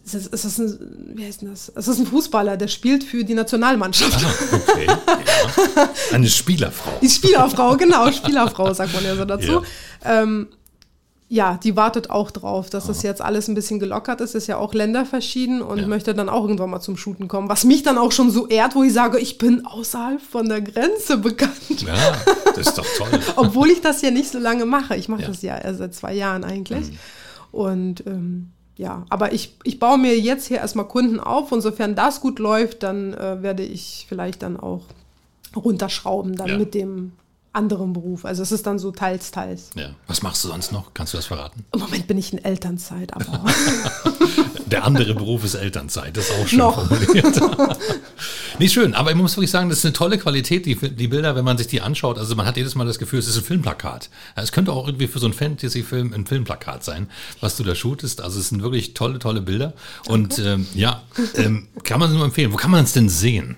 es 0.04 0.14
ist, 0.14 0.32
es 0.32 0.44
ist 0.44 0.58
ein, 0.58 1.12
wie 1.14 1.26
heißt 1.26 1.42
das? 1.42 1.70
Es 1.74 1.86
ist 1.86 1.98
ein 1.98 2.06
Fußballer, 2.06 2.56
der 2.56 2.68
spielt 2.68 3.04
für 3.04 3.24
die 3.24 3.34
Nationalmannschaft. 3.34 4.24
Ah, 4.24 4.54
okay. 4.54 4.86
Ja. 4.86 5.90
Eine 6.12 6.28
Spielerfrau. 6.28 6.92
Die 7.02 7.10
Spielerfrau, 7.10 7.76
genau, 7.76 8.10
Spielerfrau 8.10 8.72
sagt 8.72 8.94
man 8.94 9.04
ja 9.04 9.16
so 9.16 9.26
dazu. 9.26 9.62
Ja. 10.02 10.22
Ähm, 10.22 10.48
ja, 11.30 11.58
die 11.62 11.76
wartet 11.76 12.08
auch 12.08 12.30
drauf, 12.30 12.70
dass 12.70 12.86
das 12.86 13.02
jetzt 13.02 13.20
alles 13.20 13.48
ein 13.48 13.54
bisschen 13.54 13.78
gelockert 13.78 14.22
ist. 14.22 14.34
Ist 14.34 14.46
ja 14.46 14.56
auch 14.56 14.72
länderverschieden 14.72 15.60
und 15.60 15.80
ja. 15.80 15.86
möchte 15.86 16.14
dann 16.14 16.30
auch 16.30 16.42
irgendwann 16.42 16.70
mal 16.70 16.80
zum 16.80 16.96
Shooten 16.96 17.28
kommen. 17.28 17.50
Was 17.50 17.64
mich 17.64 17.82
dann 17.82 17.98
auch 17.98 18.12
schon 18.12 18.30
so 18.30 18.46
ehrt, 18.46 18.74
wo 18.74 18.82
ich 18.82 18.94
sage, 18.94 19.18
ich 19.18 19.36
bin 19.36 19.66
außerhalb 19.66 20.22
von 20.22 20.48
der 20.48 20.62
Grenze 20.62 21.18
bekannt. 21.18 21.82
Ja, 21.86 21.94
das 22.46 22.68
ist 22.68 22.78
doch 22.78 22.86
toll. 22.96 23.20
Obwohl 23.36 23.68
ich 23.68 23.82
das 23.82 24.00
ja 24.00 24.10
nicht 24.10 24.32
so 24.32 24.38
lange 24.38 24.64
mache. 24.64 24.96
Ich 24.96 25.08
mache 25.08 25.22
ja. 25.22 25.28
das 25.28 25.42
ja 25.42 25.58
erst 25.58 25.80
seit 25.80 25.94
zwei 25.94 26.14
Jahren 26.14 26.44
eigentlich. 26.44 26.90
Mhm. 26.90 26.98
Und 27.52 28.06
ähm, 28.06 28.50
ja, 28.76 29.04
aber 29.10 29.32
ich, 29.34 29.54
ich 29.64 29.78
baue 29.78 29.98
mir 29.98 30.18
jetzt 30.18 30.46
hier 30.46 30.58
erstmal 30.58 30.88
Kunden 30.88 31.20
auf 31.20 31.52
und 31.52 31.60
sofern 31.60 31.94
das 31.94 32.22
gut 32.22 32.38
läuft, 32.38 32.82
dann 32.82 33.12
äh, 33.12 33.42
werde 33.42 33.64
ich 33.64 34.06
vielleicht 34.08 34.42
dann 34.42 34.58
auch 34.58 34.84
runterschrauben 35.54 36.36
dann 36.36 36.48
ja. 36.48 36.58
mit 36.58 36.74
dem 36.74 37.12
anderen 37.52 37.92
Beruf. 37.92 38.24
Also 38.24 38.42
es 38.42 38.52
ist 38.52 38.66
dann 38.66 38.78
so 38.78 38.92
teils, 38.92 39.30
teils. 39.30 39.70
Ja. 39.74 39.90
Was 40.06 40.22
machst 40.22 40.44
du 40.44 40.48
sonst 40.48 40.72
noch? 40.72 40.94
Kannst 40.94 41.12
du 41.12 41.18
das 41.18 41.26
verraten? 41.26 41.64
Im 41.72 41.80
Moment 41.80 42.06
bin 42.06 42.18
ich 42.18 42.32
in 42.32 42.42
Elternzeit, 42.44 43.14
aber. 43.14 43.44
Der 44.66 44.84
andere 44.84 45.14
Beruf 45.14 45.44
ist 45.44 45.54
Elternzeit, 45.54 46.14
das 46.14 46.28
ist 46.28 46.34
auch 46.34 46.46
schön 46.46 46.58
noch. 46.58 46.86
formuliert. 46.86 47.40
Nicht 48.58 48.74
schön, 48.74 48.92
aber 48.94 49.10
ich 49.10 49.16
muss 49.16 49.36
wirklich 49.36 49.50
sagen, 49.50 49.70
das 49.70 49.78
ist 49.78 49.86
eine 49.86 49.94
tolle 49.94 50.18
Qualität, 50.18 50.66
die, 50.66 50.74
die 50.74 51.08
Bilder, 51.08 51.36
wenn 51.36 51.44
man 51.44 51.56
sich 51.56 51.68
die 51.68 51.80
anschaut. 51.80 52.18
Also 52.18 52.34
man 52.36 52.44
hat 52.44 52.56
jedes 52.56 52.74
Mal 52.74 52.84
das 52.84 52.98
Gefühl, 52.98 53.20
es 53.20 53.28
ist 53.28 53.38
ein 53.38 53.44
Filmplakat. 53.44 54.10
Es 54.34 54.52
könnte 54.52 54.72
auch 54.72 54.86
irgendwie 54.86 55.06
für 55.06 55.20
so 55.20 55.26
einen 55.26 55.34
Fantasy-Film 55.34 56.12
ein 56.12 56.26
Filmplakat 56.26 56.84
sein, 56.84 57.08
was 57.40 57.56
du 57.56 57.62
da 57.64 57.74
shootest. 57.74 58.20
Also 58.20 58.40
es 58.40 58.50
sind 58.50 58.62
wirklich 58.62 58.94
tolle, 58.94 59.18
tolle 59.18 59.40
Bilder. 59.40 59.72
Und 60.06 60.38
ähm, 60.38 60.66
ja, 60.74 61.02
ähm, 61.36 61.68
kann 61.84 62.00
man 62.00 62.10
es 62.10 62.16
nur 62.16 62.24
empfehlen. 62.24 62.52
Wo 62.52 62.56
kann 62.56 62.70
man 62.70 62.84
es 62.84 62.92
denn 62.92 63.08
sehen? 63.08 63.56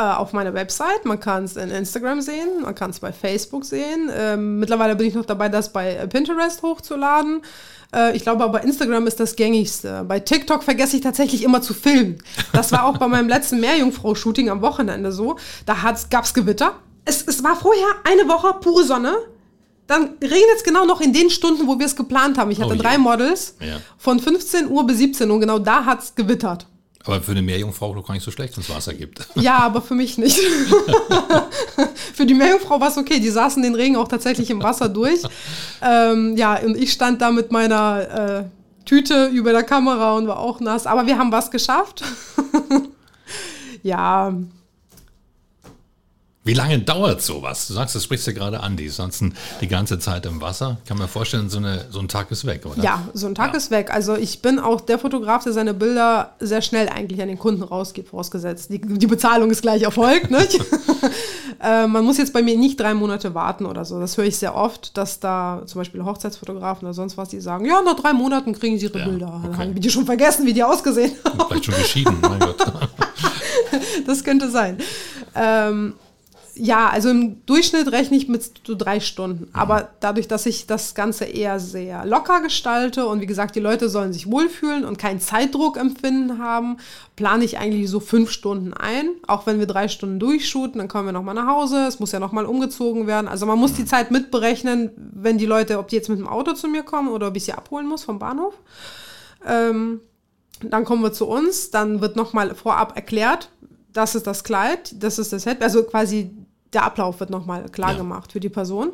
Äh, 0.00 0.02
auf 0.02 0.32
meiner 0.32 0.54
Website, 0.54 1.04
man 1.06 1.18
kann 1.18 1.42
es 1.42 1.56
in 1.56 1.70
Instagram 1.72 2.20
sehen, 2.20 2.62
man 2.62 2.72
kann 2.76 2.90
es 2.90 3.00
bei 3.00 3.12
Facebook 3.12 3.64
sehen. 3.64 4.08
Ähm, 4.16 4.60
mittlerweile 4.60 4.94
bin 4.94 5.08
ich 5.08 5.14
noch 5.14 5.24
dabei, 5.24 5.48
das 5.48 5.72
bei 5.72 6.06
Pinterest 6.06 6.62
hochzuladen. 6.62 7.42
Äh, 7.92 8.16
ich 8.16 8.22
glaube 8.22 8.44
aber 8.44 8.62
Instagram 8.62 9.08
ist 9.08 9.18
das 9.18 9.34
gängigste. 9.34 10.04
Bei 10.06 10.20
TikTok 10.20 10.62
vergesse 10.62 10.94
ich 10.94 11.02
tatsächlich 11.02 11.42
immer 11.42 11.62
zu 11.62 11.74
filmen. 11.74 12.22
Das 12.52 12.70
war 12.70 12.84
auch 12.84 12.98
bei 12.98 13.08
meinem 13.08 13.28
letzten 13.28 13.58
Meerjungfrau-Shooting 13.58 14.48
am 14.50 14.62
Wochenende 14.62 15.10
so. 15.10 15.36
Da 15.66 15.74
gab 16.10 16.24
es 16.24 16.32
Gewitter. 16.32 16.74
Es, 17.04 17.42
war 17.42 17.56
vorher 17.56 17.88
eine 18.04 18.28
Woche 18.28 18.54
pure 18.60 18.84
Sonne. 18.84 19.16
Dann 19.88 20.10
regnet 20.22 20.58
es 20.58 20.62
genau 20.62 20.84
noch 20.84 21.00
in 21.00 21.12
den 21.12 21.28
Stunden, 21.28 21.66
wo 21.66 21.76
wir 21.76 21.86
es 21.86 21.96
geplant 21.96 22.38
haben. 22.38 22.52
Ich 22.52 22.60
hatte 22.60 22.74
oh 22.74 22.80
drei 22.80 22.98
Models 22.98 23.56
ja. 23.58 23.78
von 23.96 24.20
15 24.20 24.68
Uhr 24.68 24.86
bis 24.86 24.98
17 24.98 25.28
Uhr 25.28 25.34
und 25.34 25.40
genau 25.40 25.58
da 25.58 25.84
hat 25.84 26.04
es 26.04 26.14
gewittert. 26.14 26.68
Aber 27.08 27.22
für 27.22 27.30
eine 27.30 27.40
Meerjungfrau 27.40 27.94
gar 28.02 28.12
nicht 28.12 28.22
so 28.22 28.30
schlecht, 28.30 28.54
wenn 28.56 28.62
es 28.62 28.68
Wasser 28.68 28.92
gibt. 28.92 29.26
Ja, 29.34 29.58
aber 29.60 29.80
für 29.80 29.94
mich 29.94 30.18
nicht. 30.18 30.38
für 32.14 32.26
die 32.26 32.34
Meerjungfrau 32.34 32.80
war 32.80 32.88
es 32.88 32.98
okay. 32.98 33.18
Die 33.18 33.30
saßen 33.30 33.62
den 33.62 33.74
Regen 33.74 33.96
auch 33.96 34.08
tatsächlich 34.08 34.50
im 34.50 34.62
Wasser 34.62 34.90
durch. 34.90 35.22
Ähm, 35.80 36.36
ja, 36.36 36.58
und 36.58 36.76
ich 36.76 36.92
stand 36.92 37.22
da 37.22 37.30
mit 37.30 37.50
meiner 37.50 38.44
äh, 38.44 38.84
Tüte 38.84 39.28
über 39.28 39.52
der 39.52 39.62
Kamera 39.62 40.16
und 40.16 40.28
war 40.28 40.38
auch 40.38 40.60
nass. 40.60 40.86
Aber 40.86 41.06
wir 41.06 41.16
haben 41.18 41.32
was 41.32 41.50
geschafft. 41.50 42.04
ja, 43.82 44.34
wie 46.48 46.54
lange 46.54 46.78
dauert 46.78 47.20
sowas? 47.20 47.68
Du 47.68 47.74
sagst, 47.74 47.94
das 47.94 48.04
sprichst 48.04 48.26
du 48.26 48.32
gerade 48.32 48.60
an, 48.60 48.74
die 48.74 48.86
ist 48.86 48.96
sonst 48.96 49.22
die 49.60 49.68
ganze 49.68 49.98
Zeit 49.98 50.24
im 50.24 50.40
Wasser. 50.40 50.78
Kann 50.88 50.96
man 50.96 51.06
vorstellen, 51.06 51.50
so, 51.50 51.58
eine, 51.58 51.84
so 51.90 51.98
ein 52.00 52.08
Tag 52.08 52.30
ist 52.30 52.46
weg, 52.46 52.64
oder? 52.64 52.82
Ja, 52.82 53.06
so 53.12 53.26
ein 53.26 53.34
Tag 53.34 53.52
ja. 53.52 53.58
ist 53.58 53.70
weg. 53.70 53.92
Also 53.92 54.16
ich 54.16 54.40
bin 54.40 54.58
auch 54.58 54.80
der 54.80 54.98
Fotograf, 54.98 55.44
der 55.44 55.52
seine 55.52 55.74
Bilder 55.74 56.32
sehr 56.40 56.62
schnell 56.62 56.88
eigentlich 56.88 57.20
an 57.20 57.28
den 57.28 57.38
Kunden 57.38 57.62
rausgibt, 57.62 58.08
vorausgesetzt. 58.08 58.70
Die, 58.70 58.80
die 58.80 59.06
Bezahlung 59.06 59.50
ist 59.50 59.60
gleich 59.60 59.82
erfolgt. 59.82 60.30
nicht? 60.30 60.58
äh, 61.62 61.86
man 61.86 62.02
muss 62.02 62.16
jetzt 62.16 62.32
bei 62.32 62.42
mir 62.42 62.56
nicht 62.56 62.80
drei 62.80 62.94
Monate 62.94 63.34
warten 63.34 63.66
oder 63.66 63.84
so. 63.84 64.00
Das 64.00 64.16
höre 64.16 64.24
ich 64.24 64.38
sehr 64.38 64.54
oft, 64.54 64.96
dass 64.96 65.20
da 65.20 65.60
zum 65.66 65.82
Beispiel 65.82 66.02
Hochzeitsfotografen 66.02 66.86
oder 66.86 66.94
sonst 66.94 67.18
was, 67.18 67.28
die 67.28 67.40
sagen, 67.40 67.66
ja, 67.66 67.82
nach 67.82 67.96
drei 67.96 68.14
Monaten 68.14 68.54
kriegen 68.54 68.78
sie 68.78 68.86
ihre 68.86 69.00
ja, 69.00 69.04
Bilder. 69.04 69.26
Okay. 69.26 69.48
Dann 69.50 69.58
haben 69.58 69.74
die 69.78 69.90
schon 69.90 70.06
vergessen, 70.06 70.46
wie 70.46 70.54
die 70.54 70.64
ausgesehen 70.64 71.12
haben. 71.26 71.44
Vielleicht 71.46 71.66
schon 71.66 71.74
geschieden, 71.74 72.16
mein 72.22 72.40
Gott. 72.40 72.56
das 74.06 74.24
könnte 74.24 74.48
sein. 74.50 74.78
Ähm, 75.34 75.92
ja, 76.58 76.88
also 76.88 77.08
im 77.10 77.44
Durchschnitt 77.46 77.90
rechne 77.92 78.16
ich 78.16 78.28
mit 78.28 78.66
so 78.66 78.74
drei 78.74 79.00
Stunden. 79.00 79.44
Mhm. 79.44 79.50
Aber 79.52 79.90
dadurch, 80.00 80.28
dass 80.28 80.46
ich 80.46 80.66
das 80.66 80.94
Ganze 80.94 81.24
eher 81.24 81.60
sehr 81.60 82.04
locker 82.04 82.40
gestalte 82.40 83.06
und 83.06 83.20
wie 83.20 83.26
gesagt, 83.26 83.54
die 83.54 83.60
Leute 83.60 83.88
sollen 83.88 84.12
sich 84.12 84.30
wohlfühlen 84.30 84.84
und 84.84 84.98
keinen 84.98 85.20
Zeitdruck 85.20 85.76
empfinden 85.76 86.38
haben, 86.38 86.78
plane 87.16 87.44
ich 87.44 87.58
eigentlich 87.58 87.88
so 87.88 88.00
fünf 88.00 88.30
Stunden 88.30 88.74
ein. 88.74 89.10
Auch 89.26 89.46
wenn 89.46 89.58
wir 89.58 89.66
drei 89.66 89.88
Stunden 89.88 90.18
durchshooten, 90.18 90.78
dann 90.78 90.88
kommen 90.88 91.06
wir 91.06 91.12
nochmal 91.12 91.34
nach 91.34 91.46
Hause. 91.46 91.86
Es 91.86 92.00
muss 92.00 92.12
ja 92.12 92.20
nochmal 92.20 92.46
umgezogen 92.46 93.06
werden. 93.06 93.28
Also 93.28 93.46
man 93.46 93.58
muss 93.58 93.74
die 93.74 93.84
Zeit 93.84 94.10
mitberechnen, 94.10 94.90
wenn 94.96 95.38
die 95.38 95.46
Leute, 95.46 95.78
ob 95.78 95.88
die 95.88 95.96
jetzt 95.96 96.08
mit 96.08 96.18
dem 96.18 96.28
Auto 96.28 96.52
zu 96.52 96.68
mir 96.68 96.82
kommen 96.82 97.08
oder 97.08 97.28
ob 97.28 97.36
ich 97.36 97.44
sie 97.44 97.52
abholen 97.52 97.86
muss 97.86 98.04
vom 98.04 98.18
Bahnhof. 98.18 98.54
Ähm, 99.46 100.00
dann 100.60 100.84
kommen 100.84 101.02
wir 101.02 101.12
zu 101.12 101.26
uns, 101.26 101.70
dann 101.70 102.00
wird 102.00 102.16
nochmal 102.16 102.54
vorab 102.54 102.96
erklärt, 102.96 103.50
das 103.92 104.14
ist 104.14 104.26
das 104.26 104.44
Kleid, 104.44 105.02
das 105.02 105.18
ist 105.18 105.32
das 105.32 105.44
Head, 105.44 105.62
also 105.62 105.82
quasi 105.82 106.30
der 106.72 106.84
Ablauf 106.84 107.20
wird 107.20 107.30
nochmal 107.30 107.68
klar 107.68 107.92
ja. 107.92 107.98
gemacht 107.98 108.32
für 108.32 108.40
die 108.40 108.48
Person. 108.48 108.92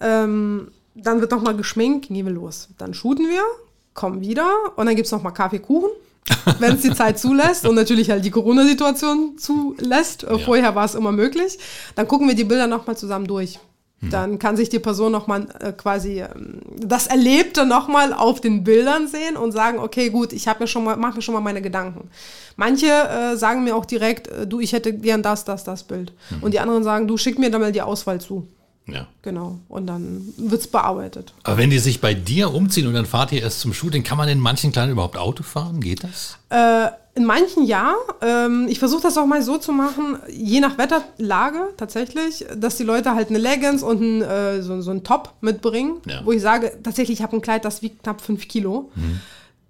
Ähm, 0.00 0.70
dann 0.94 1.20
wird 1.20 1.30
nochmal 1.30 1.56
geschminkt, 1.56 2.08
gehen 2.08 2.26
wir 2.26 2.32
los. 2.32 2.68
Dann 2.78 2.94
shooten 2.94 3.28
wir, 3.28 3.42
kommen 3.94 4.20
wieder 4.20 4.48
und 4.76 4.86
dann 4.86 4.96
gibt 4.96 5.06
es 5.06 5.12
nochmal 5.12 5.32
Kaffeekuchen, 5.32 5.90
wenn 6.58 6.74
es 6.74 6.82
die 6.82 6.94
Zeit 6.94 7.18
zulässt 7.18 7.66
und 7.66 7.74
natürlich 7.74 8.10
halt 8.10 8.24
die 8.24 8.30
Corona-Situation 8.30 9.38
zulässt. 9.38 10.22
Ja. 10.22 10.38
Vorher 10.38 10.74
war 10.74 10.84
es 10.84 10.94
immer 10.94 11.12
möglich. 11.12 11.58
Dann 11.94 12.06
gucken 12.06 12.28
wir 12.28 12.34
die 12.34 12.44
Bilder 12.44 12.66
nochmal 12.66 12.96
zusammen 12.96 13.26
durch. 13.26 13.58
Hm. 14.02 14.10
Dann 14.10 14.38
kann 14.38 14.56
sich 14.56 14.68
die 14.68 14.80
Person 14.80 15.12
nochmal 15.12 15.46
äh, 15.60 15.72
quasi 15.72 16.20
ähm, 16.20 16.60
das 16.76 17.06
Erlebte 17.06 17.64
nochmal 17.64 18.12
auf 18.12 18.40
den 18.40 18.64
Bildern 18.64 19.06
sehen 19.06 19.36
und 19.36 19.52
sagen, 19.52 19.78
okay, 19.78 20.10
gut, 20.10 20.32
ich 20.32 20.48
habe 20.48 20.64
mir 20.64 20.66
schon 20.66 20.84
mal, 20.84 20.96
mache 20.96 21.16
mir 21.16 21.22
schon 21.22 21.34
mal 21.34 21.40
meine 21.40 21.62
Gedanken. 21.62 22.10
Manche 22.56 22.86
äh, 22.86 23.36
sagen 23.36 23.64
mir 23.64 23.76
auch 23.76 23.86
direkt, 23.86 24.28
äh, 24.28 24.46
du, 24.46 24.60
ich 24.60 24.72
hätte 24.72 24.92
gern 24.92 25.22
das, 25.22 25.44
das, 25.44 25.64
das 25.64 25.84
Bild. 25.84 26.12
Mhm. 26.30 26.42
Und 26.42 26.54
die 26.54 26.60
anderen 26.60 26.82
sagen, 26.82 27.06
du 27.06 27.16
schick 27.16 27.38
mir 27.38 27.50
dann 27.50 27.60
mal 27.60 27.72
die 27.72 27.82
Auswahl 27.82 28.20
zu. 28.20 28.48
Ja. 28.88 29.06
Genau. 29.22 29.60
Und 29.68 29.86
dann 29.86 30.34
wird 30.36 30.60
es 30.60 30.66
bearbeitet. 30.66 31.32
Aber 31.44 31.56
wenn 31.56 31.70
die 31.70 31.78
sich 31.78 32.00
bei 32.00 32.14
dir 32.14 32.52
umziehen 32.52 32.88
und 32.88 32.94
dann 32.94 33.06
fahrt 33.06 33.30
ihr 33.30 33.40
erst 33.42 33.60
zum 33.60 33.72
Shooting, 33.72 34.02
kann 34.02 34.18
man 34.18 34.28
in 34.28 34.40
manchen 34.40 34.72
Kleinen 34.72 34.90
überhaupt 34.90 35.16
Auto 35.16 35.44
fahren? 35.44 35.80
Geht 35.80 36.02
das? 36.02 36.38
Äh, 36.50 36.90
in 37.14 37.24
manchen 37.24 37.64
ja. 37.64 37.94
Ähm, 38.20 38.66
ich 38.68 38.78
versuche 38.78 39.02
das 39.02 39.18
auch 39.18 39.26
mal 39.26 39.42
so 39.42 39.58
zu 39.58 39.72
machen, 39.72 40.18
je 40.30 40.60
nach 40.60 40.78
Wetterlage 40.78 41.68
tatsächlich, 41.76 42.46
dass 42.56 42.76
die 42.76 42.84
Leute 42.84 43.14
halt 43.14 43.28
eine 43.28 43.38
Leggings 43.38 43.82
und 43.82 44.00
ein, 44.00 44.22
äh, 44.22 44.62
so, 44.62 44.80
so 44.80 44.90
einen 44.90 45.04
Top 45.04 45.34
mitbringen, 45.40 46.00
ja. 46.06 46.22
wo 46.24 46.32
ich 46.32 46.40
sage, 46.40 46.78
tatsächlich, 46.82 47.18
ich 47.18 47.22
habe 47.22 47.36
ein 47.36 47.42
Kleid, 47.42 47.64
das 47.64 47.82
wiegt 47.82 48.02
knapp 48.02 48.20
5 48.20 48.48
Kilo. 48.48 48.90
Mhm 48.94 49.20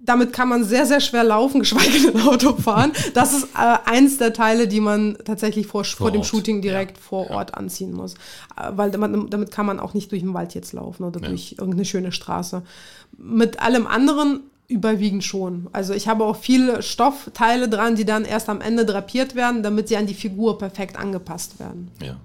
damit 0.05 0.33
kann 0.33 0.49
man 0.49 0.65
sehr, 0.65 0.85
sehr 0.85 1.01
schwer 1.01 1.25
laufen, 1.25 1.59
geschweige 1.61 2.13
denn 2.13 2.21
Auto 2.23 2.57
fahren. 2.57 2.93
Das 3.15 3.33
ist 3.33 3.45
äh, 3.55 3.79
eins 3.85 4.19
der 4.19 4.33
Teile, 4.33 4.67
die 4.67 4.81
man 4.81 5.17
tatsächlich 5.25 5.67
vor, 5.67 5.85
vor, 5.85 5.97
vor 6.07 6.11
dem 6.11 6.25
Shooting 6.25 6.61
direkt 6.61 6.97
ja. 6.97 7.03
vor 7.03 7.31
Ort 7.31 7.51
ja. 7.51 7.57
anziehen 7.57 7.93
muss. 7.93 8.15
Äh, 8.57 8.73
weil 8.73 8.91
damit, 8.91 9.33
damit, 9.33 9.51
kann 9.51 9.67
man 9.67 9.81
auch 9.81 9.95
nicht 9.95 10.11
durch 10.11 10.23
den 10.23 10.35
Wald 10.35 10.55
jetzt 10.55 10.73
laufen 10.73 11.05
oder 11.05 11.21
durch 11.21 11.53
irgendeine 11.53 11.85
schöne 11.85 12.13
Straße. 12.13 12.63
Mit 13.17 13.61
allem 13.61 13.87
anderen 13.87 14.41
überwiegend 14.73 15.25
schon. 15.25 15.69
Also 15.73 15.95
ich 15.95 16.09
habe 16.09 16.25
auch 16.25 16.37
viele 16.37 16.83
Stoffteile 16.83 17.69
dran, 17.69 17.97
die 17.97 18.05
dann 18.05 18.25
erst 18.25 18.49
am 18.49 18.61
Ende 18.61 18.85
drapiert 18.85 19.35
werden, 19.35 19.63
damit 19.63 19.89
sie 19.89 19.97
an 19.97 20.07
die 20.07 20.15
Figur 20.15 20.59
perfekt 20.59 20.97
angepasst 20.97 21.61
werden. 21.61 21.91
Ja. 22.03 22.17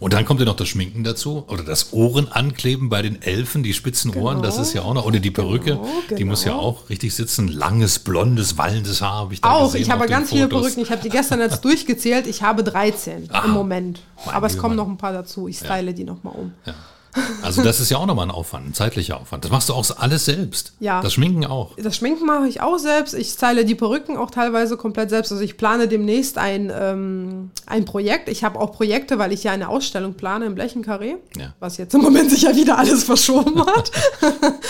Und 0.00 0.12
dann 0.12 0.24
kommt 0.24 0.40
ja 0.40 0.46
noch 0.46 0.56
das 0.56 0.68
Schminken 0.68 1.02
dazu 1.02 1.44
oder 1.48 1.62
das 1.62 1.92
Ohrenankleben 1.92 2.88
bei 2.88 3.02
den 3.02 3.22
Elfen, 3.22 3.62
die 3.62 3.72
spitzen 3.72 4.14
Ohren, 4.14 4.36
genau. 4.36 4.42
das 4.42 4.58
ist 4.58 4.74
ja 4.74 4.82
auch 4.82 4.94
noch, 4.94 5.06
oder 5.06 5.18
die 5.18 5.30
Perücke, 5.30 5.72
genau, 5.72 5.88
genau. 6.06 6.18
die 6.18 6.24
muss 6.24 6.44
ja 6.44 6.52
genau. 6.52 6.62
auch 6.62 6.90
richtig 6.90 7.14
sitzen. 7.14 7.48
Langes, 7.48 7.98
blondes, 7.98 8.58
wallendes 8.58 9.00
Haar 9.00 9.14
habe 9.14 9.34
ich 9.34 9.40
da 9.40 9.50
Auch, 9.50 9.66
gesehen 9.66 9.82
ich 9.82 9.90
habe 9.90 10.06
ganz 10.06 10.28
Fotos. 10.28 10.36
viele 10.36 10.48
Perücken. 10.48 10.82
Ich 10.82 10.90
habe 10.90 11.02
die 11.02 11.08
gestern 11.08 11.40
jetzt 11.40 11.64
durchgezählt. 11.64 12.26
Ich 12.26 12.42
habe 12.42 12.62
13 12.62 13.30
Aha, 13.30 13.46
im 13.46 13.52
Moment. 13.52 14.00
Aber 14.26 14.46
es 14.46 14.58
kommen 14.58 14.76
noch 14.76 14.88
ein 14.88 14.98
paar 14.98 15.12
dazu. 15.12 15.48
Ich 15.48 15.58
style 15.58 15.86
ja. 15.86 15.92
die 15.92 16.04
nochmal 16.04 16.34
um. 16.36 16.52
Ja. 16.66 16.74
Also 17.42 17.62
das 17.62 17.80
ist 17.80 17.90
ja 17.90 17.98
auch 17.98 18.06
nochmal 18.06 18.26
ein 18.26 18.30
Aufwand, 18.30 18.68
ein 18.68 18.74
zeitlicher 18.74 19.18
Aufwand. 19.20 19.44
Das 19.44 19.50
machst 19.50 19.68
du 19.68 19.74
auch 19.74 19.84
alles 19.98 20.24
selbst. 20.24 20.72
Ja. 20.80 21.00
Das 21.00 21.14
Schminken 21.14 21.44
auch. 21.46 21.74
Das 21.76 21.96
Schminken 21.96 22.26
mache 22.26 22.46
ich 22.48 22.60
auch 22.60 22.78
selbst. 22.78 23.14
Ich 23.14 23.30
style 23.30 23.64
die 23.64 23.74
Perücken 23.74 24.16
auch 24.16 24.30
teilweise 24.30 24.76
komplett 24.76 25.10
selbst. 25.10 25.32
Also 25.32 25.42
ich 25.42 25.56
plane 25.56 25.88
demnächst 25.88 26.38
ein, 26.38 26.72
ähm, 26.74 27.50
ein 27.66 27.84
Projekt. 27.84 28.28
Ich 28.28 28.44
habe 28.44 28.60
auch 28.60 28.72
Projekte, 28.72 29.18
weil 29.18 29.32
ich 29.32 29.44
ja 29.44 29.52
eine 29.52 29.68
Ausstellung 29.68 30.14
plane 30.14 30.46
im 30.46 30.54
Blechenkarree, 30.54 31.16
ja. 31.36 31.54
was 31.60 31.76
jetzt 31.78 31.94
im 31.94 32.02
Moment 32.02 32.30
sich 32.30 32.42
ja 32.42 32.54
wieder 32.54 32.78
alles 32.78 33.04
verschoben 33.04 33.64
hat. 33.66 33.90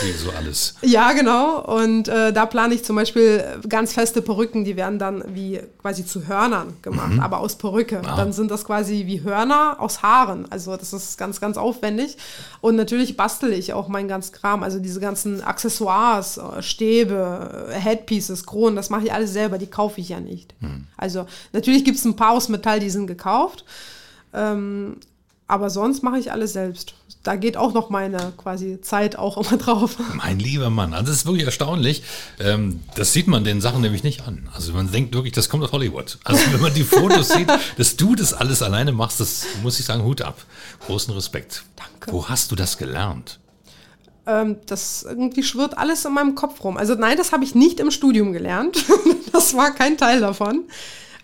Wie 0.02 0.12
so 0.12 0.30
alles. 0.36 0.74
Ja, 0.82 1.12
genau. 1.12 1.60
Und 1.62 2.08
äh, 2.08 2.32
da 2.32 2.46
plane 2.46 2.74
ich 2.74 2.84
zum 2.84 2.96
Beispiel 2.96 3.44
ganz 3.68 3.92
feste 3.92 4.22
Perücken, 4.22 4.64
die 4.64 4.76
werden 4.76 4.98
dann 4.98 5.24
wie 5.34 5.60
quasi 5.80 6.06
zu 6.06 6.26
Hörnern 6.26 6.76
gemacht, 6.82 7.14
mhm. 7.14 7.20
aber 7.20 7.38
aus 7.38 7.56
Perücke. 7.56 8.02
Ah. 8.04 8.16
Dann 8.16 8.32
sind 8.32 8.50
das 8.50 8.64
quasi 8.64 9.06
wie 9.06 9.22
Hörner 9.22 9.76
aus 9.78 10.02
Haaren. 10.02 10.50
Also 10.50 10.76
das 10.76 10.92
ist 10.92 11.18
ganz, 11.18 11.40
ganz 11.40 11.56
aufwendig. 11.56 12.16
Und 12.60 12.76
natürlich 12.76 13.16
bastel 13.16 13.52
ich 13.52 13.72
auch 13.72 13.88
mein 13.88 14.08
ganz 14.08 14.32
Kram, 14.32 14.62
also 14.62 14.78
diese 14.78 15.00
ganzen 15.00 15.42
Accessoires, 15.42 16.38
äh, 16.38 16.62
Stäbe, 16.62 17.68
äh, 17.70 17.74
Headpieces, 17.74 18.46
Kronen, 18.46 18.76
das 18.76 18.90
mache 18.90 19.04
ich 19.04 19.12
alles 19.12 19.32
selber, 19.32 19.58
die 19.58 19.66
kaufe 19.66 20.00
ich 20.00 20.08
ja 20.08 20.20
nicht. 20.20 20.54
Hm. 20.60 20.86
Also 20.96 21.26
natürlich 21.52 21.84
gibt 21.84 21.98
es 21.98 22.04
ein 22.04 22.16
paar 22.16 22.32
aus 22.32 22.48
Metall, 22.48 22.80
die 22.80 22.90
sind 22.90 23.06
gekauft. 23.06 23.64
Ähm, 24.32 24.96
aber 25.48 25.70
sonst 25.70 26.02
mache 26.02 26.18
ich 26.18 26.30
alles 26.30 26.52
selbst. 26.52 26.94
Da 27.22 27.34
geht 27.34 27.56
auch 27.56 27.72
noch 27.72 27.88
meine 27.88 28.34
quasi 28.36 28.80
Zeit 28.82 29.16
auch 29.16 29.38
immer 29.38 29.56
drauf. 29.62 29.96
Mein 30.14 30.38
lieber 30.38 30.68
Mann, 30.68 30.92
also 30.92 31.06
das 31.06 31.16
ist 31.16 31.26
wirklich 31.26 31.46
erstaunlich. 31.46 32.02
Ähm, 32.38 32.80
das 32.94 33.14
sieht 33.14 33.26
man 33.26 33.44
den 33.44 33.62
Sachen 33.62 33.80
nämlich 33.80 34.04
nicht 34.04 34.28
an. 34.28 34.48
Also 34.54 34.72
man 34.74 34.92
denkt 34.92 35.14
wirklich, 35.14 35.32
das 35.32 35.48
kommt 35.48 35.64
aus 35.64 35.72
Hollywood. 35.72 36.18
Also 36.22 36.52
wenn 36.52 36.60
man 36.60 36.74
die 36.74 36.84
Fotos 36.84 37.28
sieht, 37.34 37.50
dass 37.78 37.96
du 37.96 38.14
das 38.14 38.34
alles 38.34 38.62
alleine 38.62 38.92
machst, 38.92 39.20
das 39.20 39.46
muss 39.62 39.80
ich 39.80 39.86
sagen, 39.86 40.04
Hut 40.04 40.20
ab. 40.20 40.36
Großen 40.86 41.12
Respekt. 41.14 41.64
Danke. 41.76 42.12
Wo 42.12 42.28
hast 42.28 42.52
du 42.52 42.56
das 42.56 42.76
gelernt? 42.76 43.40
Ähm, 44.26 44.56
das 44.66 45.02
irgendwie 45.02 45.42
schwirrt 45.42 45.78
alles 45.78 46.04
in 46.04 46.12
meinem 46.12 46.34
Kopf 46.34 46.62
rum. 46.62 46.76
Also 46.76 46.94
nein, 46.94 47.16
das 47.16 47.32
habe 47.32 47.44
ich 47.44 47.54
nicht 47.54 47.80
im 47.80 47.90
Studium 47.90 48.34
gelernt. 48.34 48.84
das 49.32 49.56
war 49.56 49.70
kein 49.70 49.96
Teil 49.96 50.20
davon. 50.20 50.64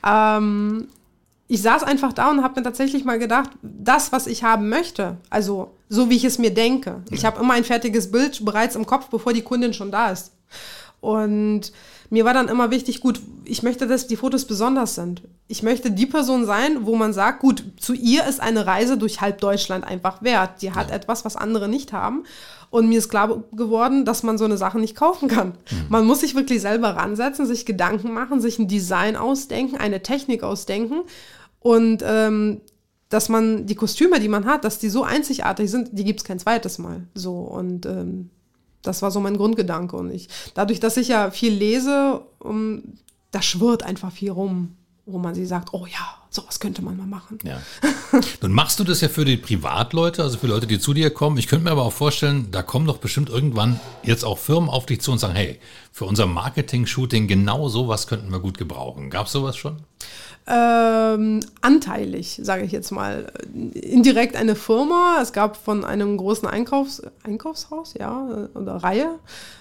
Ähm, 0.05 0.89
ich 1.47 1.63
saß 1.63 1.83
einfach 1.83 2.13
da 2.13 2.31
und 2.31 2.43
habe 2.43 2.61
mir 2.61 2.65
tatsächlich 2.65 3.05
mal 3.05 3.19
gedacht, 3.19 3.51
das, 3.63 4.13
was 4.13 4.27
ich 4.27 4.45
haben 4.45 4.69
möchte, 4.69 5.19
also 5.29 5.73
so 5.89 6.09
wie 6.09 6.17
ich 6.17 6.25
es 6.25 6.39
mir 6.39 6.53
denke. 6.53 7.03
Ich 7.11 7.25
habe 7.25 7.41
immer 7.41 7.55
ein 7.55 7.65
fertiges 7.65 8.11
Bild 8.11 8.45
bereits 8.45 8.77
im 8.77 8.87
Kopf, 8.87 9.09
bevor 9.09 9.33
die 9.33 9.43
Kundin 9.43 9.75
schon 9.75 9.91
da 9.91 10.11
ist. 10.11 10.33
Und 11.01 11.73
mir 12.09 12.25
war 12.25 12.33
dann 12.33 12.49
immer 12.49 12.71
wichtig, 12.71 13.01
gut, 13.01 13.21
ich 13.45 13.63
möchte, 13.63 13.87
dass 13.87 14.07
die 14.07 14.17
Fotos 14.17 14.47
besonders 14.47 14.95
sind. 14.95 15.23
Ich 15.47 15.63
möchte 15.63 15.91
die 15.91 16.07
Person 16.07 16.47
sein, 16.47 16.87
wo 16.87 16.97
man 16.97 17.13
sagt, 17.13 17.41
gut, 17.41 17.65
zu 17.79 17.93
ihr 17.93 18.27
ist 18.27 18.41
eine 18.41 18.67
Reise 18.67 18.97
durch 18.97 19.21
halb 19.21 19.41
Deutschland 19.41 19.85
einfach 19.85 20.23
wert. 20.23 20.63
Die 20.63 20.73
hat 20.73 20.89
ja. 20.89 20.97
etwas, 20.97 21.25
was 21.25 21.37
andere 21.37 21.69
nicht 21.69 21.93
haben. 21.93 22.25
Und 22.71 22.89
mir 22.89 22.99
ist 22.99 23.09
klar 23.09 23.45
geworden, 23.53 24.05
dass 24.05 24.23
man 24.23 24.39
so 24.39 24.45
eine 24.45 24.57
Sache 24.57 24.79
nicht 24.79 24.97
kaufen 24.97 25.29
kann. 25.29 25.49
Mhm. 25.49 25.87
Man 25.91 26.07
muss 26.07 26.21
sich 26.21 26.35
wirklich 26.35 26.61
selber 26.61 26.97
ransetzen, 26.97 27.47
sich 27.47 27.67
Gedanken 27.67 28.13
machen, 28.13 28.41
sich 28.41 28.59
ein 28.59 28.69
Design 28.69 29.17
ausdenken, 29.17 29.77
eine 29.77 30.03
Technik 30.03 30.43
ausdenken 30.43 31.03
und 31.61 32.03
ähm, 32.05 32.61
dass 33.09 33.29
man 33.29 33.67
die 33.67 33.77
Kostüme, 33.77 34.19
die 34.19 34.29
man 34.29 34.45
hat, 34.45 34.65
dass 34.65 34.79
die 34.79 34.89
so 34.89 35.05
einzigartig 35.05 35.71
sind, 35.71 35.91
die 35.93 36.05
gibt 36.05 36.21
es 36.21 36.25
kein 36.25 36.41
zweites 36.41 36.79
Mal. 36.79 37.07
So 37.15 37.37
und 37.39 37.87
ähm, 37.87 38.31
das 38.83 39.03
war 39.03 39.11
so 39.11 39.21
mein 39.21 39.37
Grundgedanke. 39.37 39.97
Und 39.97 40.11
ich, 40.11 40.29
dadurch, 40.55 40.81
dass 40.81 40.97
ich 40.97 41.09
ja 41.09 41.31
viel 41.31 41.53
lese, 41.53 42.23
um, 42.39 42.83
da 43.31 43.41
schwirrt 43.41 43.83
einfach 43.83 44.13
viel 44.13 44.31
rum, 44.31 44.77
wo 45.07 45.19
man 45.19 45.35
sie 45.35 45.45
sagt, 45.45 45.75
oh 45.75 45.87
ja, 45.87 46.17
sowas 46.31 46.61
könnte 46.61 46.83
man 46.83 46.97
mal 46.97 47.07
machen. 47.07 47.39
Ja. 47.45 47.61
Nun 48.41 48.53
machst 48.53 48.79
du 48.81 48.85
das 48.85 49.01
ja 49.01 49.09
für 49.09 49.25
die 49.25 49.37
Privatleute, 49.37 50.23
also 50.23 50.39
für 50.39 50.47
Leute, 50.47 50.67
die 50.67 50.79
zu 50.79 50.95
dir 50.95 51.11
kommen. 51.11 51.37
Ich 51.37 51.47
könnte 51.47 51.65
mir 51.65 51.71
aber 51.71 51.83
auch 51.83 51.93
vorstellen, 51.93 52.51
da 52.51 52.63
kommen 52.63 52.87
doch 52.87 52.99
bestimmt 52.99 53.29
irgendwann 53.29 53.79
jetzt 54.03 54.25
auch 54.25 54.39
Firmen 54.39 54.71
auf 54.71 54.87
dich 54.87 55.01
zu 55.01 55.13
und 55.13 55.19
sagen, 55.19 55.35
hey, 55.35 55.61
für 55.93 56.07
unser 56.07 56.27
Marketing-Shooting 56.27 57.29
genau 57.29 57.69
sowas 57.69 58.07
könnten 58.07 58.31
wir 58.33 58.41
gut 58.41 58.57
gebrauchen. 58.57 59.11
Gab 59.11 59.27
es 59.27 59.33
sowas 59.33 59.57
schon? 59.57 59.77
Ähm, 60.47 61.41
anteilig, 61.63 62.39
sage 62.43 62.65
ich 62.65 62.73
jetzt 62.73 62.91
mal. 62.91 63.33
Indirekt 63.53 64.37
eine 64.37 64.55
Firma. 64.55 65.19
Es 65.23 65.33
gab 65.33 65.57
von 65.57 65.85
einem 65.85 66.17
großen 66.17 66.47
Einkaufs 66.47 67.03
Einkaufshaus, 67.23 67.95
ja, 67.99 68.49
oder 68.55 68.77
Reihe. 68.77 69.19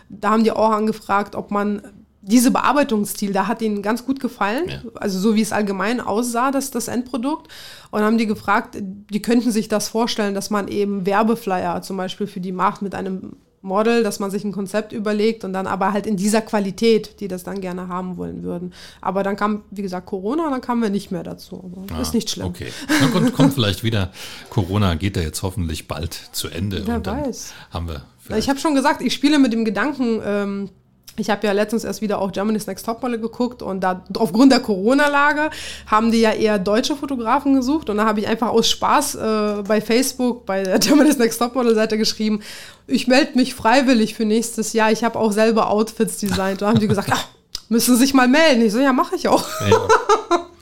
Da 0.10 0.32
haben 0.32 0.44
die 0.44 0.52
auch 0.52 0.72
angefragt, 0.72 1.36
ob 1.36 1.52
man 1.52 1.82
diese 2.26 2.52
Bearbeitungsstil, 2.52 3.34
da 3.34 3.48
hat 3.48 3.62
ihnen 3.62 3.82
ganz 3.82 4.06
gut 4.06 4.20
gefallen. 4.20 4.70
Ja. 4.70 4.82
Also 4.96 5.20
so 5.20 5.36
wie 5.36 5.42
es 5.42 5.52
allgemein 5.52 6.00
aussah, 6.00 6.52
das, 6.52 6.72
das 6.72 6.88
Endprodukt. 6.88 7.52
Und 7.92 8.02
haben 8.02 8.18
die 8.18 8.28
gefragt, 8.28 8.78
die 8.82 9.22
könnten 9.22 9.52
sich 9.52 9.68
das 9.68 9.90
vorstellen, 9.90 10.34
dass 10.34 10.50
man 10.50 10.70
eben 10.70 11.06
Werbeflyer 11.06 11.82
zum 11.82 11.98
Beispiel 11.98 12.28
für 12.28 12.40
die 12.40 12.54
macht 12.54 12.82
mit 12.82 12.96
einem 12.96 13.36
Model, 13.62 14.04
dass 14.04 14.20
man 14.20 14.30
sich 14.30 14.44
ein 14.44 14.52
Konzept 14.52 14.92
überlegt 14.92 15.44
und 15.46 15.54
dann 15.54 15.68
aber 15.68 15.94
halt 15.94 16.06
in 16.06 16.18
dieser 16.18 16.42
Qualität, 16.42 17.20
die 17.22 17.28
das 17.28 17.44
dann 17.44 17.62
gerne 17.62 17.88
haben 17.88 18.18
wollen 18.18 18.44
würden. 18.44 18.74
Aber 19.00 19.24
dann 19.24 19.36
kam, 19.36 19.64
wie 19.72 19.82
gesagt, 19.82 20.06
Corona 20.06 20.46
und 20.46 20.52
dann 20.52 20.62
kamen 20.62 20.82
wir 20.82 20.90
nicht 20.90 21.12
mehr 21.12 21.24
dazu. 21.24 21.72
Aber 21.72 21.96
ah, 21.96 22.02
ist 22.02 22.14
nicht 22.14 22.30
schlimm. 22.30 22.48
Okay. 22.48 22.72
Dann 23.00 23.12
kommt, 23.12 23.34
kommt 23.34 23.54
vielleicht 23.54 23.84
wieder. 23.84 24.12
Corona 24.50 24.96
geht 24.96 25.16
ja 25.16 25.24
jetzt 25.24 25.44
hoffentlich 25.44 25.88
bald 25.88 26.14
zu 26.14 26.50
Ende. 26.50 26.84
Wer 26.86 27.06
weiß. 27.06 27.54
Haben 27.72 27.88
wir. 27.88 28.06
Ich 28.38 28.50
habe 28.50 28.60
schon 28.60 28.76
gesagt, 28.76 29.02
ich 29.02 29.14
spiele 29.14 29.40
mit 29.40 29.54
dem 29.54 29.66
Gedanken, 29.66 30.22
ähm, 30.26 30.70
ich 31.16 31.30
habe 31.30 31.46
ja 31.46 31.54
letztens 31.54 31.84
erst 31.84 32.02
wieder 32.02 32.20
auch 32.20 32.32
Germany's 32.32 32.68
Next 32.68 32.86
Topmodel 32.86 33.20
geguckt 33.20 33.62
und 33.62 33.82
da 33.82 34.04
aufgrund 34.18 34.52
der 34.52 34.60
Corona-Lage 34.60 35.50
haben 35.88 36.12
die 36.12 36.22
ja 36.22 36.32
eher 36.32 36.60
deutsche 36.60 36.96
Fotografen 36.96 37.54
gesucht 37.54 37.90
und 37.90 37.98
da 37.98 38.06
habe 38.06 38.20
ich 38.20 38.28
einfach 38.28 38.50
aus 38.50 38.70
Spaß 38.70 39.16
äh, 39.16 39.64
bei 39.68 39.82
Facebook 39.82 40.46
bei 40.46 40.64
der 40.64 40.80
Germany's 40.80 41.18
Next 41.18 41.40
Topmodel-Seite 41.40 41.98
geschrieben, 41.98 42.42
ich 42.88 43.08
melde 43.08 43.38
mich 43.38 43.54
freiwillig 43.56 44.16
für 44.16 44.26
nächstes 44.26 44.74
Jahr. 44.74 44.92
Ich 44.92 45.04
habe 45.04 45.18
auch 45.18 45.32
selber 45.32 45.70
Outfits 45.70 46.18
designt. 46.18 46.62
Da 46.62 46.68
haben 46.68 46.80
die 46.80 46.88
gesagt, 46.88 47.10
ach, 47.12 47.28
müssen 47.70 47.96
Sie 47.96 48.02
sich 48.02 48.14
mal 48.14 48.28
melden. 48.28 48.62
Ich 48.62 48.74
so, 48.74 48.80
ja, 48.80 48.94
mache 48.94 49.16
ich 49.16 49.28
auch. 49.28 49.48
Ja. 49.70 49.88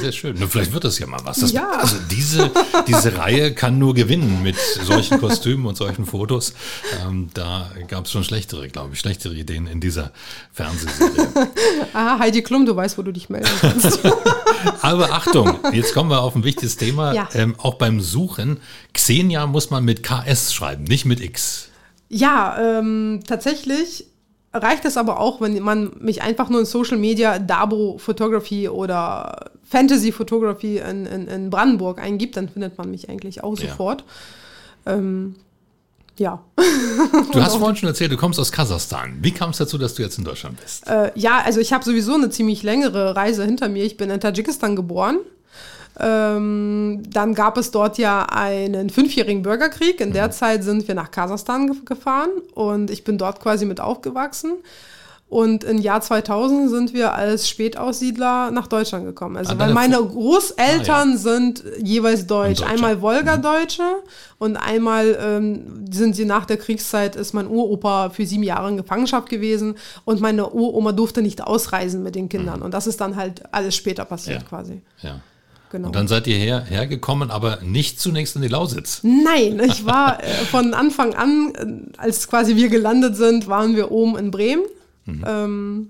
Sehr 0.00 0.12
schön. 0.12 0.38
Nur 0.38 0.48
vielleicht 0.48 0.72
wird 0.72 0.84
das 0.84 0.98
ja 0.98 1.06
mal 1.06 1.20
was. 1.24 1.38
Das, 1.38 1.52
ja. 1.52 1.70
Also 1.70 1.96
diese, 2.10 2.50
diese 2.86 3.16
Reihe 3.16 3.54
kann 3.54 3.78
nur 3.78 3.94
gewinnen 3.94 4.42
mit 4.42 4.56
solchen 4.56 5.20
Kostümen 5.20 5.66
und 5.66 5.76
solchen 5.76 6.06
Fotos. 6.06 6.54
Ähm, 7.02 7.30
da 7.34 7.70
gab 7.88 8.06
es 8.06 8.12
schon 8.12 8.24
schlechtere, 8.24 8.68
glaube 8.68 8.94
ich, 8.94 9.00
schlechtere 9.00 9.34
Ideen 9.34 9.66
in 9.66 9.80
dieser 9.80 10.12
Fernsehserie. 10.52 11.28
Ah, 11.92 12.18
Heidi 12.18 12.42
Klum, 12.42 12.66
du 12.66 12.74
weißt, 12.74 12.98
wo 12.98 13.02
du 13.02 13.12
dich 13.12 13.28
melden 13.28 13.50
kannst. 13.60 14.00
Aber 14.82 15.12
Achtung, 15.12 15.58
jetzt 15.72 15.94
kommen 15.94 16.10
wir 16.10 16.20
auf 16.20 16.34
ein 16.34 16.44
wichtiges 16.44 16.76
Thema. 16.76 17.12
Ja. 17.12 17.28
Ähm, 17.32 17.54
auch 17.58 17.74
beim 17.74 18.00
Suchen, 18.00 18.58
Xenia 18.92 19.46
muss 19.46 19.70
man 19.70 19.84
mit 19.84 20.02
KS 20.02 20.52
schreiben, 20.52 20.84
nicht 20.84 21.04
mit 21.04 21.20
X. 21.20 21.68
Ja, 22.08 22.78
ähm, 22.78 23.20
tatsächlich 23.26 24.06
reicht 24.52 24.84
es 24.84 24.96
aber 24.96 25.20
auch, 25.20 25.40
wenn 25.40 25.60
man 25.62 25.92
mich 25.98 26.22
einfach 26.22 26.48
nur 26.48 26.60
in 26.60 26.66
Social 26.66 26.96
Media 26.96 27.38
Dabo 27.38 27.98
Photography 27.98 28.68
oder 28.68 29.50
Fantasy 29.64 30.12
Photography 30.12 30.78
in, 30.78 31.06
in, 31.06 31.28
in 31.28 31.50
Brandenburg 31.50 32.00
eingibt, 32.00 32.36
dann 32.36 32.48
findet 32.48 32.78
man 32.78 32.90
mich 32.90 33.08
eigentlich 33.08 33.42
auch 33.42 33.56
sofort. 33.56 34.04
Ja. 34.86 34.94
Ähm, 34.94 35.36
ja. 36.18 36.42
Du 37.32 37.42
hast 37.42 37.56
vorhin 37.56 37.76
schon 37.76 37.88
erzählt, 37.88 38.10
du 38.10 38.16
kommst 38.16 38.38
aus 38.40 38.50
Kasachstan. 38.50 39.18
Wie 39.20 39.32
kam 39.32 39.50
es 39.50 39.58
dazu, 39.58 39.76
dass 39.76 39.94
du 39.94 40.02
jetzt 40.02 40.16
in 40.18 40.24
Deutschland 40.24 40.58
bist? 40.60 40.86
Äh, 40.86 41.12
ja, 41.14 41.42
also 41.44 41.60
ich 41.60 41.72
habe 41.72 41.84
sowieso 41.84 42.14
eine 42.14 42.30
ziemlich 42.30 42.62
längere 42.62 43.14
Reise 43.14 43.44
hinter 43.44 43.68
mir. 43.68 43.84
Ich 43.84 43.96
bin 43.96 44.08
in 44.08 44.20
Tadschikistan 44.20 44.76
geboren 44.76 45.18
ähm, 45.98 47.02
dann 47.08 47.34
gab 47.34 47.56
es 47.56 47.70
dort 47.70 47.98
ja 47.98 48.24
einen 48.24 48.90
fünfjährigen 48.90 49.42
Bürgerkrieg. 49.42 50.00
In 50.00 50.12
der 50.12 50.28
mhm. 50.28 50.32
Zeit 50.32 50.64
sind 50.64 50.86
wir 50.88 50.94
nach 50.94 51.10
Kasachstan 51.10 51.68
ge 51.68 51.76
gefahren 51.84 52.30
und 52.54 52.90
ich 52.90 53.04
bin 53.04 53.18
dort 53.18 53.40
quasi 53.40 53.64
mit 53.64 53.80
aufgewachsen. 53.80 54.54
Und 55.28 55.64
im 55.64 55.78
Jahr 55.78 56.00
2000 56.00 56.70
sind 56.70 56.94
wir 56.94 57.12
als 57.12 57.48
Spätaussiedler 57.48 58.52
nach 58.52 58.68
Deutschland 58.68 59.06
gekommen. 59.06 59.36
Also, 59.36 59.58
weil 59.58 59.74
meine 59.74 59.96
Großeltern 59.96 61.08
ah, 61.08 61.12
ja. 61.12 61.16
sind 61.16 61.64
jeweils 61.82 62.28
deutsch. 62.28 62.62
Einmal 62.62 63.00
Wolgadeutsche 63.00 63.82
mhm. 63.82 64.08
und 64.38 64.56
einmal 64.56 65.18
ähm, 65.20 65.84
sind 65.90 66.14
sie 66.14 66.26
nach 66.26 66.44
der 66.44 66.58
Kriegszeit, 66.58 67.16
ist 67.16 67.32
mein 67.32 67.48
Uropa 67.48 68.10
für 68.10 68.24
sieben 68.24 68.44
Jahre 68.44 68.68
in 68.68 68.76
Gefangenschaft 68.76 69.28
gewesen 69.28 69.74
und 70.04 70.20
meine 70.20 70.50
Uroma 70.50 70.92
durfte 70.92 71.22
nicht 71.22 71.42
ausreisen 71.42 72.04
mit 72.04 72.14
den 72.14 72.28
Kindern. 72.28 72.60
Mhm. 72.60 72.66
Und 72.66 72.74
das 72.74 72.86
ist 72.86 73.00
dann 73.00 73.16
halt 73.16 73.42
alles 73.52 73.74
später 73.74 74.04
passiert 74.04 74.42
ja. 74.42 74.48
quasi. 74.48 74.80
Ja. 75.02 75.20
Genau. 75.70 75.88
Und 75.88 75.96
dann 75.96 76.08
seid 76.08 76.26
ihr 76.26 76.36
her, 76.36 76.64
hergekommen, 76.64 77.30
aber 77.30 77.58
nicht 77.62 78.00
zunächst 78.00 78.36
in 78.36 78.42
die 78.42 78.48
Lausitz. 78.48 79.00
Nein, 79.02 79.60
ich 79.60 79.84
war 79.84 80.22
äh, 80.22 80.26
von 80.26 80.74
Anfang 80.74 81.14
an, 81.14 81.52
äh, 81.96 82.00
als 82.00 82.28
quasi 82.28 82.56
wir 82.56 82.68
gelandet 82.68 83.16
sind, 83.16 83.48
waren 83.48 83.74
wir 83.74 83.90
oben 83.90 84.16
in 84.16 84.30
Bremen. 84.30 84.62
Mhm. 85.06 85.24
Ähm, 85.26 85.88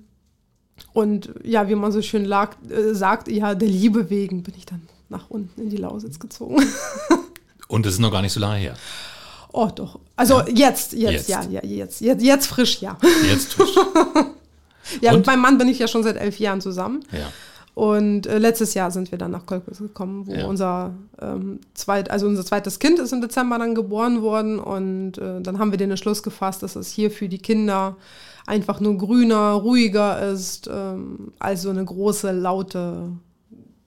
und 0.92 1.30
ja, 1.44 1.68
wie 1.68 1.74
man 1.74 1.92
so 1.92 2.00
schön 2.00 2.24
lag, 2.24 2.56
äh, 2.70 2.94
sagt, 2.94 3.28
ja, 3.28 3.54
der 3.54 3.68
Liebe 3.68 4.08
wegen 4.08 4.42
bin 4.42 4.54
ich 4.56 4.64
dann 4.64 4.82
nach 5.08 5.28
unten 5.28 5.60
in 5.60 5.70
die 5.70 5.76
Lausitz 5.76 6.18
gezogen. 6.18 6.56
und 7.68 7.84
das 7.84 7.94
ist 7.94 8.00
noch 8.00 8.10
gar 8.10 8.22
nicht 8.22 8.32
so 8.32 8.40
lange 8.40 8.56
her. 8.56 8.74
Oh, 9.52 9.70
doch. 9.74 9.98
Also 10.16 10.40
ja. 10.40 10.48
jetzt, 10.48 10.92
jetzt, 10.92 11.28
jetzt, 11.28 11.28
ja, 11.28 11.42
ja, 11.48 11.60
jetzt, 11.64 12.00
jetzt, 12.00 12.22
jetzt 12.22 12.46
frisch, 12.46 12.80
ja. 12.80 12.98
Jetzt 13.26 13.54
frisch. 13.54 13.74
ja, 15.00 15.12
und? 15.12 15.18
mit 15.18 15.26
meinem 15.26 15.40
Mann 15.40 15.58
bin 15.58 15.68
ich 15.68 15.78
ja 15.78 15.88
schon 15.88 16.02
seit 16.02 16.16
elf 16.16 16.38
Jahren 16.38 16.60
zusammen. 16.60 17.04
Ja. 17.12 17.32
Und 17.76 18.26
äh, 18.26 18.38
letztes 18.38 18.72
Jahr 18.72 18.90
sind 18.90 19.10
wir 19.10 19.18
dann 19.18 19.32
nach 19.32 19.44
Kolkis 19.44 19.76
gekommen, 19.76 20.26
wo 20.26 20.32
ja. 20.32 20.46
unser 20.46 20.94
ähm, 21.20 21.60
zweit, 21.74 22.10
also 22.10 22.26
unser 22.26 22.42
zweites 22.42 22.78
Kind 22.78 22.98
ist 22.98 23.12
im 23.12 23.20
Dezember 23.20 23.58
dann 23.58 23.74
geboren 23.74 24.22
worden 24.22 24.58
und 24.58 25.18
äh, 25.18 25.42
dann 25.42 25.58
haben 25.58 25.72
wir 25.72 25.76
den 25.76 25.90
Entschluss 25.90 26.22
gefasst, 26.22 26.62
dass 26.62 26.74
es 26.74 26.90
hier 26.90 27.10
für 27.10 27.28
die 27.28 27.36
Kinder 27.36 27.98
einfach 28.46 28.80
nur 28.80 28.96
grüner, 28.96 29.50
ruhiger 29.50 30.26
ist, 30.26 30.70
ähm, 30.72 31.34
als 31.38 31.60
so 31.60 31.68
eine 31.68 31.84
große, 31.84 32.32
laute 32.32 33.10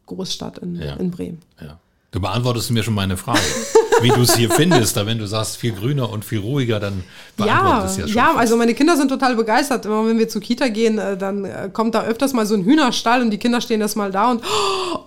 Großstadt 0.05 0.59
in, 0.59 0.75
ja. 0.75 0.93
in 0.97 1.09
Bremen. 1.09 1.39
Ja. 1.59 1.79
Du 2.11 2.21
beantwortest 2.21 2.69
mir 2.69 2.83
schon 2.83 2.93
meine 2.93 3.17
Frage. 3.17 3.39
wie 4.01 4.09
du 4.09 4.21
es 4.21 4.35
hier 4.35 4.49
findest. 4.49 4.95
Da 4.97 5.05
wenn 5.05 5.17
du 5.17 5.25
sagst, 5.27 5.57
viel 5.57 5.73
grüner 5.73 6.09
und 6.09 6.25
viel 6.25 6.39
ruhiger, 6.39 6.79
dann 6.79 7.03
beantwortet 7.37 7.79
Ja, 7.79 7.85
es 7.85 7.97
ja 7.97 8.07
schon. 8.07 8.15
ja, 8.15 8.25
fast. 8.25 8.37
also 8.39 8.57
meine 8.57 8.73
Kinder 8.73 8.97
sind 8.97 9.09
total 9.09 9.35
begeistert. 9.35 9.85
Immer 9.85 10.05
wenn 10.07 10.17
wir 10.17 10.27
zur 10.29 10.41
Kita 10.41 10.67
gehen, 10.69 10.97
äh, 10.97 11.17
dann 11.17 11.45
äh, 11.45 11.69
kommt 11.71 11.95
da 11.95 12.03
öfters 12.03 12.33
mal 12.33 12.45
so 12.45 12.55
ein 12.55 12.63
Hühnerstall 12.63 13.21
und 13.21 13.29
die 13.31 13.37
Kinder 13.37 13.61
stehen 13.61 13.79
das 13.79 13.95
mal 13.95 14.11
da 14.11 14.31
und 14.31 14.43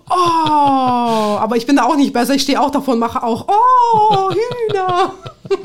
oh, 0.09 0.13
aber 1.39 1.55
ich 1.55 1.65
bin 1.65 1.75
da 1.75 1.83
auch 1.83 1.95
nicht 1.95 2.13
besser. 2.13 2.33
Ich 2.35 2.43
stehe 2.43 2.61
auch 2.61 2.71
davon, 2.71 2.99
mache 2.99 3.23
auch 3.23 3.47
oh, 3.47 4.31
Hühner. 4.31 5.13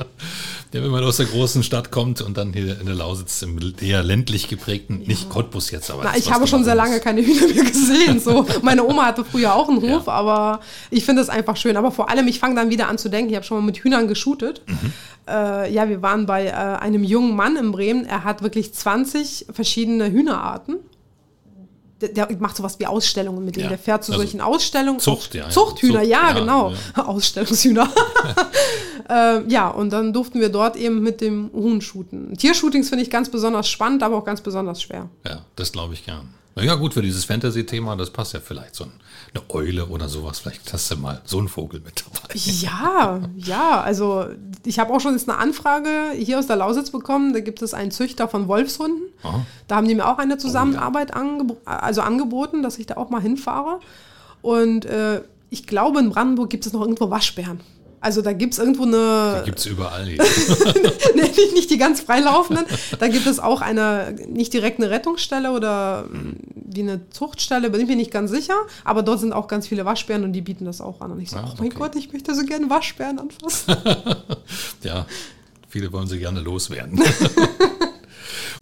Ja, 0.74 0.82
wenn 0.82 0.90
man 0.90 1.02
aus 1.02 1.16
der 1.16 1.24
großen 1.26 1.62
Stadt 1.62 1.90
kommt 1.90 2.20
und 2.20 2.36
dann 2.36 2.52
hier 2.52 2.78
in 2.78 2.84
der 2.84 2.94
Lausitz 2.94 3.40
im 3.40 3.58
eher 3.80 4.02
ländlich 4.02 4.48
geprägten, 4.48 4.98
nicht 5.06 5.30
Cottbus 5.30 5.70
jetzt, 5.70 5.90
aber. 5.90 6.02
Na, 6.04 6.16
ich 6.16 6.30
habe 6.30 6.46
schon 6.46 6.62
sehr 6.62 6.74
lange 6.74 7.00
keine 7.00 7.22
Hühner 7.22 7.46
mehr 7.54 7.64
gesehen. 7.64 8.20
So. 8.20 8.46
Meine 8.62 8.84
Oma 8.84 9.06
hatte 9.06 9.24
früher 9.24 9.54
auch 9.54 9.68
einen 9.68 9.80
Hof, 9.80 10.06
Ja. 10.06 10.12
aber 10.12 10.60
ich 10.90 11.06
finde 11.06 11.22
es 11.22 11.30
einfach 11.30 11.56
schön. 11.56 11.76
Aber 11.78 11.90
vor 11.90 12.10
allem, 12.10 12.28
ich 12.28 12.38
fange 12.38 12.54
dann 12.54 12.68
wieder 12.68 12.88
an 12.88 12.98
zu 12.98 13.08
denken, 13.08 13.30
ich 13.30 13.36
habe 13.36 13.46
schon 13.46 13.58
mal 13.58 13.64
mit 13.64 13.78
Hühnern 13.78 14.08
geshootet. 14.08 14.60
Mhm. 14.66 14.92
Äh, 15.26 15.72
ja, 15.72 15.88
wir 15.88 16.02
waren 16.02 16.26
bei 16.26 16.46
äh, 16.46 16.50
einem 16.52 17.02
jungen 17.02 17.34
Mann 17.34 17.56
in 17.56 17.72
Bremen. 17.72 18.04
Er 18.04 18.24
hat 18.24 18.42
wirklich 18.42 18.74
20 18.74 19.46
verschiedene 19.50 20.10
Hühnerarten. 20.10 20.76
Der, 22.00 22.10
der 22.10 22.28
macht 22.38 22.56
sowas 22.56 22.78
wie 22.78 22.86
Ausstellungen 22.86 23.44
mit 23.44 23.56
denen. 23.56 23.64
Ja, 23.64 23.68
Der 23.70 23.78
fährt 23.78 24.04
zu 24.04 24.12
also 24.12 24.22
solchen 24.22 24.40
Ausstellungen. 24.40 25.00
Zucht, 25.00 25.34
ja, 25.34 25.44
ja. 25.44 25.50
Zuchthühner, 25.50 26.00
Zucht, 26.00 26.06
ja, 26.08 26.28
ja, 26.28 26.32
genau. 26.32 26.72
ja. 26.96 27.06
Ausstellungshühner. 27.06 27.88
äh, 29.08 29.46
ja, 29.48 29.68
und 29.68 29.90
dann 29.90 30.12
durften 30.12 30.40
wir 30.40 30.48
dort 30.48 30.76
eben 30.76 31.02
mit 31.02 31.20
dem 31.20 31.50
Huhn 31.52 31.80
shooten. 31.80 32.36
Tiershootings 32.36 32.88
finde 32.88 33.02
ich 33.02 33.10
ganz 33.10 33.30
besonders 33.30 33.68
spannend, 33.68 34.02
aber 34.02 34.16
auch 34.16 34.24
ganz 34.24 34.40
besonders 34.40 34.82
schwer. 34.82 35.08
Ja, 35.26 35.44
das 35.56 35.72
glaube 35.72 35.94
ich 35.94 36.04
gern. 36.04 36.28
Ja, 36.60 36.74
gut, 36.74 36.94
für 36.94 37.02
dieses 37.02 37.24
Fantasy-Thema, 37.24 37.96
das 37.96 38.10
passt 38.10 38.34
ja 38.34 38.40
vielleicht 38.40 38.74
so 38.74 38.84
ein, 38.84 38.92
eine 39.32 39.42
Eule 39.50 39.86
oder 39.86 40.08
sowas. 40.08 40.40
Vielleicht 40.40 40.72
hast 40.72 40.90
du 40.90 40.96
mal 40.96 41.20
so 41.24 41.38
einen 41.38 41.48
Vogel 41.48 41.80
mit 41.80 42.04
dabei. 42.04 42.34
Ja, 42.34 43.20
ja, 43.36 43.80
also 43.80 44.26
ich 44.64 44.78
habe 44.78 44.92
auch 44.92 45.00
schon 45.00 45.12
jetzt 45.12 45.28
eine 45.28 45.38
Anfrage 45.38 45.88
hier 46.16 46.38
aus 46.38 46.46
der 46.46 46.56
Lausitz 46.56 46.90
bekommen. 46.90 47.32
Da 47.32 47.40
gibt 47.40 47.62
es 47.62 47.74
einen 47.74 47.90
Züchter 47.90 48.28
von 48.28 48.48
Wolfshunden. 48.48 49.02
Aha. 49.22 49.46
Da 49.68 49.76
haben 49.76 49.86
die 49.86 49.94
mir 49.94 50.08
auch 50.08 50.18
eine 50.18 50.38
Zusammenarbeit 50.38 51.14
angebo 51.14 51.58
also 51.64 52.00
angeboten, 52.00 52.62
dass 52.62 52.78
ich 52.78 52.86
da 52.86 52.96
auch 52.96 53.10
mal 53.10 53.22
hinfahre. 53.22 53.80
Und 54.42 54.84
äh, 54.84 55.22
ich 55.50 55.66
glaube, 55.66 56.00
in 56.00 56.10
Brandenburg 56.10 56.50
gibt 56.50 56.66
es 56.66 56.72
noch 56.72 56.80
irgendwo 56.80 57.10
Waschbären. 57.10 57.60
Also 58.00 58.22
da 58.22 58.32
gibt 58.32 58.52
es 58.54 58.58
irgendwo 58.58 58.84
eine, 58.84 59.42
Gibt 59.44 59.58
es 59.58 59.66
überall. 59.66 60.04
nicht, 61.14 61.54
nicht 61.54 61.70
die 61.70 61.78
ganz 61.78 62.00
freilaufenden. 62.00 62.64
Da 62.98 63.08
gibt 63.08 63.26
es 63.26 63.40
auch 63.40 63.60
eine, 63.60 64.14
nicht 64.28 64.52
direkt 64.52 64.80
eine 64.80 64.90
Rettungsstelle 64.90 65.50
oder 65.50 66.08
wie 66.54 66.80
eine 66.82 67.08
Zuchtstelle, 67.10 67.70
bin 67.70 67.80
ich 67.80 67.88
mir 67.88 67.96
nicht 67.96 68.10
ganz 68.10 68.30
sicher. 68.30 68.54
Aber 68.84 69.02
dort 69.02 69.20
sind 69.20 69.32
auch 69.32 69.48
ganz 69.48 69.66
viele 69.66 69.84
Waschbären 69.84 70.22
und 70.24 70.32
die 70.32 70.42
bieten 70.42 70.64
das 70.64 70.80
auch 70.80 71.00
an. 71.00 71.10
Und 71.12 71.20
ich 71.20 71.30
so, 71.30 71.38
Ah, 71.38 71.44
oh 71.50 71.54
mein 71.58 71.68
okay. 71.68 71.78
Gott, 71.78 71.96
ich 71.96 72.12
möchte 72.12 72.34
so 72.34 72.44
gerne 72.44 72.70
Waschbären 72.70 73.18
anfassen. 73.18 73.74
ja, 74.82 75.06
viele 75.68 75.92
wollen 75.92 76.06
sie 76.06 76.18
gerne 76.18 76.40
loswerden. 76.40 77.00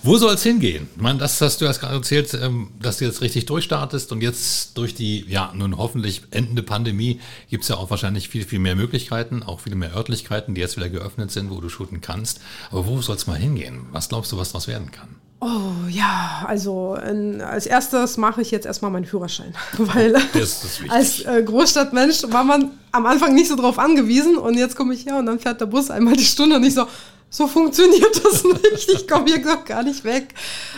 Wo 0.02 0.16
soll 0.16 0.34
es 0.34 0.42
hingehen? 0.42 0.88
Ich 0.94 1.02
meine, 1.02 1.18
das 1.18 1.40
hast 1.40 1.60
du 1.60 1.64
erst 1.64 1.80
gerade 1.80 1.94
erzählt, 1.94 2.32
ähm, 2.34 2.70
dass 2.80 2.98
du 2.98 3.04
jetzt 3.04 3.20
richtig 3.20 3.46
durchstartest 3.46 4.12
und 4.12 4.20
jetzt 4.20 4.78
durch 4.78 4.94
die, 4.94 5.24
ja, 5.28 5.52
nun 5.54 5.76
hoffentlich 5.76 6.22
endende 6.30 6.62
Pandemie 6.62 7.20
gibt 7.50 7.64
es 7.64 7.68
ja 7.68 7.76
auch 7.76 7.90
wahrscheinlich 7.90 8.28
viel, 8.28 8.44
viel 8.44 8.58
mehr 8.58 8.76
Möglichkeiten, 8.76 9.42
auch 9.42 9.60
viele 9.60 9.76
mehr 9.76 9.94
Örtlichkeiten, 9.94 10.54
die 10.54 10.60
jetzt 10.60 10.76
wieder 10.76 10.88
geöffnet 10.88 11.30
sind, 11.30 11.50
wo 11.50 11.60
du 11.60 11.68
shooten 11.68 12.00
kannst. 12.00 12.40
Aber 12.70 12.86
wo 12.86 13.00
soll 13.02 13.16
es 13.16 13.26
mal 13.26 13.38
hingehen? 13.38 13.86
Was 13.92 14.08
glaubst 14.08 14.32
du, 14.32 14.38
was 14.38 14.50
daraus 14.50 14.68
werden 14.68 14.90
kann? 14.90 15.08
Oh 15.38 15.72
ja, 15.90 16.44
also 16.46 16.94
in, 16.94 17.42
als 17.42 17.66
erstes 17.66 18.16
mache 18.16 18.40
ich 18.40 18.50
jetzt 18.50 18.64
erstmal 18.64 18.90
meinen 18.90 19.04
Führerschein, 19.04 19.54
weil 19.78 20.14
wichtig. 20.14 20.90
als 20.90 21.20
äh, 21.20 21.42
Großstadtmensch 21.42 22.24
war 22.30 22.42
man 22.42 22.70
am 22.90 23.04
Anfang 23.04 23.34
nicht 23.34 23.48
so 23.48 23.56
drauf 23.56 23.78
angewiesen 23.78 24.38
und 24.38 24.56
jetzt 24.56 24.76
komme 24.76 24.94
ich 24.94 25.04
her 25.04 25.18
und 25.18 25.26
dann 25.26 25.38
fährt 25.38 25.60
der 25.60 25.66
Bus 25.66 25.90
einmal 25.90 26.16
die 26.16 26.24
Stunde 26.24 26.56
und 26.56 26.64
ich 26.64 26.72
so, 26.72 26.86
so 27.28 27.46
funktioniert 27.46 28.20
das 28.24 28.44
nicht, 28.44 28.90
ich 28.92 29.08
komme 29.08 29.26
hier 29.26 29.38
gar 29.40 29.82
nicht 29.82 30.04
weg. 30.04 30.34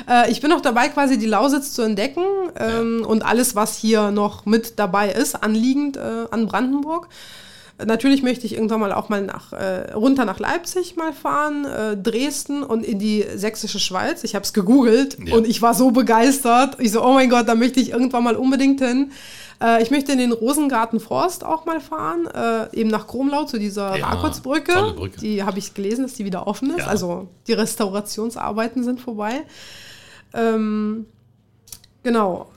Äh, 0.09 0.31
ich 0.31 0.41
bin 0.41 0.51
noch 0.51 0.61
dabei, 0.61 0.89
quasi 0.89 1.19
die 1.19 1.27
Lausitz 1.27 1.73
zu 1.73 1.83
entdecken 1.83 2.25
ähm, 2.59 3.05
und 3.07 3.23
alles, 3.25 3.55
was 3.55 3.77
hier 3.77 4.11
noch 4.11 4.47
mit 4.47 4.79
dabei 4.79 5.11
ist, 5.11 5.43
anliegend 5.43 5.97
äh, 5.97 6.27
an 6.31 6.47
Brandenburg. 6.47 7.09
Natürlich 7.87 8.25
möchte 8.25 8.45
ich 8.45 8.55
irgendwann 8.55 8.81
mal 8.81 8.93
auch 8.93 9.09
mal 9.09 9.23
nach, 9.23 9.53
äh, 9.53 9.93
runter 9.93 10.25
nach 10.25 10.41
Leipzig 10.41 10.97
mal 10.97 11.13
fahren, 11.13 11.65
äh, 11.65 11.97
Dresden 11.97 12.65
und 12.65 12.85
in 12.85 12.99
die 12.99 13.25
sächsische 13.37 13.79
Schweiz. 13.79 14.25
Ich 14.25 14.35
habe 14.35 14.43
es 14.43 14.53
gegoogelt 14.53 15.17
Ja. 15.25 15.37
und 15.37 15.47
ich 15.47 15.63
war 15.63 15.75
so 15.75 15.93
begeistert. 15.93 16.77
Ich 16.81 16.91
so, 16.91 17.05
oh 17.05 17.13
mein 17.13 17.31
Gott, 17.31 17.47
da 17.47 17.55
möchte 17.55 17.79
ich 17.79 17.91
irgendwann 17.93 18.25
mal 18.25 18.35
unbedingt 18.35 18.81
hin. 18.81 19.13
Äh, 19.61 19.83
ich 19.83 19.91
möchte 19.91 20.13
in 20.13 20.19
den 20.19 20.33
Rosengarten 20.33 21.01
Forst 21.01 21.45
auch 21.45 21.67
mal 21.67 21.81
fahren, 21.81 22.27
äh, 22.27 22.77
eben 22.77 22.91
nach 22.91 23.07
Kromlau 23.07 23.45
zu 23.45 23.59
dieser 23.59 23.97
Ja, 23.97 24.09
Rakotsbrücke. 24.09 24.95
Die 25.21 25.43
habe 25.43 25.59
ich 25.59 25.75
gelesen, 25.75 26.03
dass 26.03 26.15
die 26.15 26.25
wieder 26.25 26.47
offen 26.47 26.71
ist. 26.71 26.81
Ja. 26.81 26.87
Also 26.87 27.29
die 27.47 27.53
Restaurationsarbeiten 27.55 28.85
sind 28.85 29.01
vorbei. 29.01 29.43
Ähm, 30.35 31.07
genau. 32.03 32.49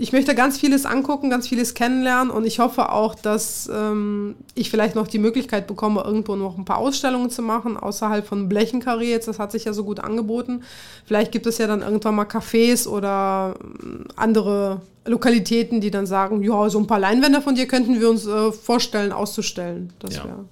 Ich 0.00 0.12
möchte 0.12 0.36
ganz 0.36 0.58
vieles 0.58 0.86
angucken, 0.86 1.28
ganz 1.28 1.48
vieles 1.48 1.74
kennenlernen 1.74 2.30
und 2.30 2.46
ich 2.46 2.60
hoffe 2.60 2.92
auch, 2.92 3.16
dass 3.16 3.68
ähm, 3.72 4.36
ich 4.54 4.70
vielleicht 4.70 4.94
noch 4.94 5.08
die 5.08 5.18
Möglichkeit 5.18 5.66
bekomme, 5.66 6.02
irgendwo 6.04 6.36
noch 6.36 6.56
ein 6.56 6.64
paar 6.64 6.78
Ausstellungen 6.78 7.30
zu 7.30 7.42
machen, 7.42 7.76
außerhalb 7.76 8.24
von 8.24 8.48
Blechenkarree 8.48 9.10
jetzt. 9.10 9.26
Das 9.26 9.40
hat 9.40 9.50
sich 9.50 9.64
ja 9.64 9.72
so 9.72 9.82
gut 9.82 9.98
angeboten. 9.98 10.62
Vielleicht 11.04 11.32
gibt 11.32 11.46
es 11.46 11.58
ja 11.58 11.66
dann 11.66 11.82
irgendwann 11.82 12.14
mal 12.14 12.26
Cafés 12.26 12.86
oder 12.86 13.56
ähm, 13.60 14.04
andere 14.14 14.82
Lokalitäten, 15.04 15.80
die 15.80 15.90
dann 15.90 16.06
sagen, 16.06 16.44
ja, 16.44 16.70
so 16.70 16.78
ein 16.78 16.86
paar 16.86 17.00
Leinwände 17.00 17.40
von 17.42 17.56
dir 17.56 17.66
könnten 17.66 17.98
wir 18.00 18.08
uns 18.08 18.24
äh, 18.24 18.52
vorstellen, 18.52 19.10
auszustellen. 19.10 19.92
Das 19.98 20.14
Ja. 20.14 20.24
wäre 20.24 20.44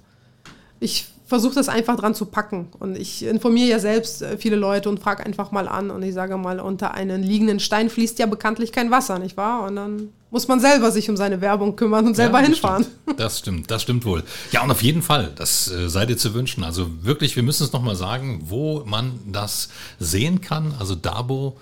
ich 0.81 1.07
versuche 1.27 1.55
das 1.55 1.69
einfach 1.69 1.95
dran 1.97 2.15
zu 2.15 2.25
packen. 2.25 2.69
Und 2.79 2.97
ich 2.97 3.23
informiere 3.25 3.69
ja 3.69 3.79
selbst 3.79 4.21
äh, 4.21 4.37
viele 4.37 4.55
Leute 4.55 4.89
und 4.89 4.99
frage 4.99 5.25
einfach 5.25 5.51
mal 5.51 5.67
an. 5.67 5.91
Und 5.91 6.01
ich 6.03 6.13
sage 6.13 6.37
mal, 6.37 6.59
unter 6.59 6.93
einen 6.93 7.21
liegenden 7.21 7.59
Stein 7.59 7.89
fließt 7.89 8.17
ja 8.19 8.25
bekanntlich 8.25 8.71
kein 8.71 8.91
Wasser, 8.91 9.19
nicht 9.19 9.37
wahr? 9.37 9.65
Und 9.67 9.75
dann 9.75 10.09
muss 10.31 10.47
man 10.47 10.59
selber 10.59 10.91
sich 10.91 11.09
um 11.09 11.17
seine 11.17 11.41
Werbung 11.41 11.75
kümmern 11.75 12.05
und 12.07 12.15
selber 12.15 12.39
Ja, 12.39 12.45
das 12.47 12.53
hinfahren. 12.53 12.83
Stimmt. 13.03 13.19
Das 13.19 13.39
stimmt, 13.39 13.71
das 13.71 13.81
stimmt 13.81 14.05
wohl. 14.05 14.23
Ja, 14.51 14.63
und 14.63 14.71
auf 14.71 14.81
jeden 14.81 15.01
Fall, 15.01 15.31
das 15.35 15.69
äh, 15.71 15.89
sei 15.89 16.05
dir 16.05 16.17
zu 16.17 16.33
wünschen. 16.33 16.63
Also 16.63 16.87
wirklich, 17.03 17.35
wir 17.35 17.43
müssen 17.43 17.63
es 17.63 17.73
nochmal 17.73 17.95
sagen, 17.95 18.41
wo 18.45 18.83
man 18.85 19.19
das 19.31 19.69
sehen 19.99 20.41
kann. 20.41 20.73
Also 20.79 20.95
Dabo, 20.95 21.57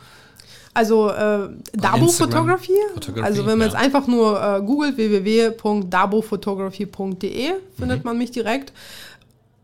Also 0.76 1.10
äh, 1.10 1.50
Dabo. 1.74 2.08
Photography, 2.08 2.74
Also 3.22 3.46
wenn 3.46 3.58
man 3.58 3.68
ja. 3.70 3.74
jetzt 3.74 3.76
einfach 3.76 4.08
nur 4.08 4.42
äh, 4.42 4.62
googelt 4.62 4.98
www.dabophotography.de 4.98 7.52
findet 7.78 7.98
Mhm. 8.00 8.04
man 8.04 8.18
mich 8.18 8.32
direkt. 8.32 8.74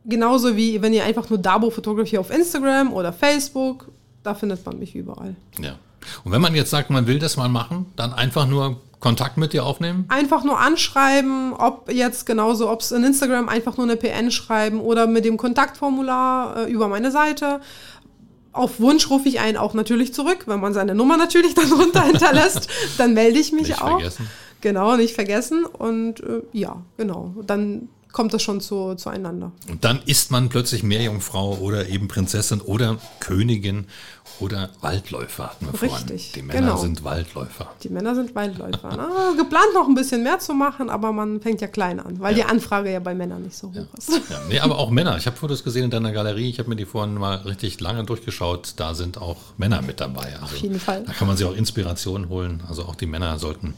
Genauso 0.05 0.55
wie 0.57 0.81
wenn 0.81 0.93
ihr 0.93 1.03
einfach 1.03 1.29
nur 1.29 1.39
Dabo 1.39 1.69
Photography 1.69 2.17
auf 2.17 2.31
Instagram 2.31 2.91
oder 2.93 3.13
Facebook, 3.13 3.87
da 4.23 4.33
findet 4.33 4.65
man 4.65 4.79
mich 4.79 4.95
überall. 4.95 5.35
ja. 5.59 5.75
Und 6.23 6.31
wenn 6.31 6.41
man 6.41 6.55
jetzt 6.55 6.71
sagt, 6.71 6.89
man 6.89 7.05
will 7.05 7.19
das 7.19 7.37
mal 7.37 7.47
machen, 7.47 7.85
dann 7.95 8.11
einfach 8.11 8.47
nur 8.47 8.77
Kontakt 8.99 9.37
mit 9.37 9.53
dir 9.53 9.63
aufnehmen. 9.65 10.05
einfach 10.09 10.43
nur 10.43 10.59
anschreiben, 10.59 11.53
ob 11.53 11.91
jetzt 11.91 12.25
genauso, 12.25 12.71
ob 12.71 12.81
es 12.81 12.91
in 12.91 13.03
Instagram 13.03 13.47
einfach 13.49 13.77
nur 13.77 13.85
eine 13.85 13.97
PN 13.97 14.31
schreiben 14.31 14.79
oder 14.79 15.05
mit 15.05 15.25
dem 15.25 15.37
Kontaktformular 15.37 16.65
äh, 16.67 16.71
über 16.71 16.87
meine 16.87 17.11
Seite. 17.11 17.61
Auf 18.51 18.79
Wunsch 18.79 19.09
rufe 19.11 19.29
ich 19.29 19.39
einen 19.39 19.57
auch 19.57 19.75
natürlich 19.75 20.11
zurück, 20.13 20.43
wenn 20.47 20.59
man 20.59 20.73
seine 20.73 20.95
Nummer 20.95 21.17
natürlich 21.17 21.53
dann 21.55 21.71
runter 21.71 22.01
hinterlässt, 22.01 22.67
dann 22.97 23.13
melde 23.13 23.39
ich 23.39 23.51
mich 23.51 23.69
Nicht 23.69 23.81
auch. 23.81 23.89
vergessen. 23.99 24.27
Genau, 24.61 24.95
nicht 24.97 25.13
vergessen. 25.13 25.65
Und 25.65 26.19
äh, 26.21 26.41
ja, 26.51 26.77
genau. 26.97 27.33
Dann 27.45 27.89
kommt 28.11 28.33
das 28.33 28.41
schon 28.41 28.61
zu, 28.61 28.95
zueinander. 28.95 29.51
Und 29.69 29.83
dann 29.83 30.01
ist 30.05 30.31
man 30.31 30.49
plötzlich 30.49 30.83
Meerjungfrau 30.83 31.55
oder 31.57 31.87
eben 31.89 32.07
Prinzessin 32.07 32.61
oder 32.61 32.97
Königin 33.19 33.87
oder 34.39 34.69
Waldläufer, 34.81 35.47
hatten 35.51 35.67
wir 35.67 35.73
vorhin. 35.73 36.07
Richtig, 36.09 36.31
Die 36.33 36.41
Männer 36.41 36.59
genau. 36.61 36.77
sind 36.77 37.03
Waldläufer. 37.03 37.71
Die 37.83 37.89
Männer 37.89 38.15
sind 38.15 38.33
Waldläufer. 38.33 38.89
Na, 38.97 39.33
geplant 39.37 39.73
noch 39.73 39.87
ein 39.87 39.93
bisschen 39.95 40.23
mehr 40.23 40.39
zu 40.39 40.53
machen, 40.53 40.89
aber 40.89 41.11
man 41.11 41.41
fängt 41.41 41.61
ja 41.61 41.67
klein 41.67 41.99
an, 41.99 42.19
weil 42.19 42.33
die 42.33 42.43
Anfrage 42.43 42.91
ja 42.91 42.99
bei 42.99 43.13
Männern 43.13 43.43
nicht 43.43 43.55
so 43.55 43.67
hoch 43.67 43.97
ist. 43.97 44.09
Ja, 44.09 44.41
nee, 44.49 44.59
aber 44.59 44.77
auch 44.79 44.89
Männer. 44.89 45.17
Ich 45.17 45.27
habe 45.27 45.37
Fotos 45.37 45.63
gesehen 45.63 45.85
in 45.85 45.89
deiner 45.91 46.11
Galerie. 46.11 46.49
Ich 46.49 46.59
habe 46.59 46.69
mir 46.69 46.75
die 46.75 46.85
vorhin 46.85 47.15
mal 47.15 47.37
richtig 47.37 47.79
lange 47.79 48.03
durchgeschaut. 48.03 48.73
Da 48.77 48.95
sind 48.95 49.17
auch 49.17 49.37
Männer 49.57 49.81
mit 49.81 49.99
dabei. 49.99 50.37
Also, 50.41 50.55
jeden 50.55 50.79
Fall. 50.79 51.03
Da 51.05 51.13
kann 51.13 51.27
man 51.27 51.37
sich 51.37 51.45
auch 51.45 51.55
Inspiration 51.55 52.29
holen. 52.29 52.63
Also 52.67 52.83
auch 52.85 52.95
die 52.95 53.05
Männer 53.05 53.37
sollten 53.37 53.73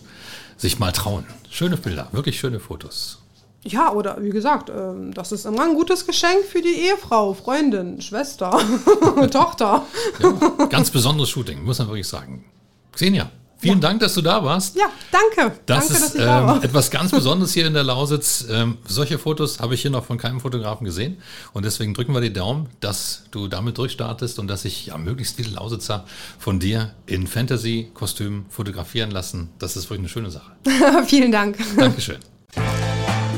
sich 0.57 0.79
mal 0.79 0.91
trauen. 0.91 1.25
Schöne 1.49 1.77
Bilder, 1.77 2.07
wirklich 2.11 2.39
schöne 2.39 2.59
Fotos. 2.59 3.19
Ja, 3.65 3.91
oder 3.93 4.17
wie 4.21 4.29
gesagt, 4.29 4.69
ähm, 4.69 5.13
das 5.13 5.31
ist 5.31 5.45
immer 5.45 5.63
ein 5.63 5.75
gutes 5.75 6.05
Geschenk 6.05 6.43
für 6.45 6.61
die 6.61 6.73
Ehefrau, 6.87 7.33
Freundin, 7.33 8.01
Schwester, 8.01 8.51
Tochter. 9.31 9.85
Ja, 10.19 10.65
ganz 10.67 10.91
besonderes 10.91 11.29
Shooting, 11.29 11.63
muss 11.63 11.79
man 11.79 11.87
wirklich 11.87 12.07
sagen. 12.07 12.43
Xenia, 12.91 13.31
vielen 13.57 13.79
Dank, 13.79 14.01
dass 14.01 14.13
du 14.15 14.21
da 14.21 14.43
warst. 14.43 14.75
Ja, 14.75 14.87
danke. 15.11 15.55
Das 15.65 15.87
danke, 15.87 15.93
dass 15.93 16.03
ist 16.09 16.15
ich 16.15 16.21
da 16.21 16.41
ähm, 16.41 16.47
war. 16.47 16.63
etwas 16.63 16.91
ganz 16.91 17.11
Besonderes 17.15 17.53
hier 17.53 17.65
in 17.65 17.73
der 17.73 17.83
Lausitz. 17.83 18.45
Ähm, 18.49 18.77
solche 18.85 19.17
Fotos 19.17 19.61
habe 19.61 19.75
ich 19.75 19.81
hier 19.81 19.91
noch 19.91 20.03
von 20.03 20.17
keinem 20.17 20.41
Fotografen 20.41 20.83
gesehen. 20.83 21.17
Und 21.53 21.63
deswegen 21.63 21.93
drücken 21.93 22.13
wir 22.13 22.21
die 22.21 22.33
Daumen, 22.33 22.67
dass 22.81 23.23
du 23.31 23.47
damit 23.47 23.77
durchstartest 23.77 24.39
und 24.39 24.47
dass 24.49 24.63
sich 24.63 24.87
ja 24.87 24.97
möglichst 24.97 25.37
viele 25.37 25.51
Lausitzer 25.51 26.03
von 26.37 26.59
dir 26.59 26.91
in 27.05 27.27
Fantasy-Kostüm 27.27 28.45
fotografieren 28.49 29.09
lassen. 29.09 29.51
Das 29.57 29.77
ist 29.77 29.85
wirklich 29.85 29.99
eine 29.99 30.09
schöne 30.09 30.31
Sache. 30.31 30.51
Vielen 31.07 31.31
Dank. 31.31 31.57
Dankeschön. 31.77 32.17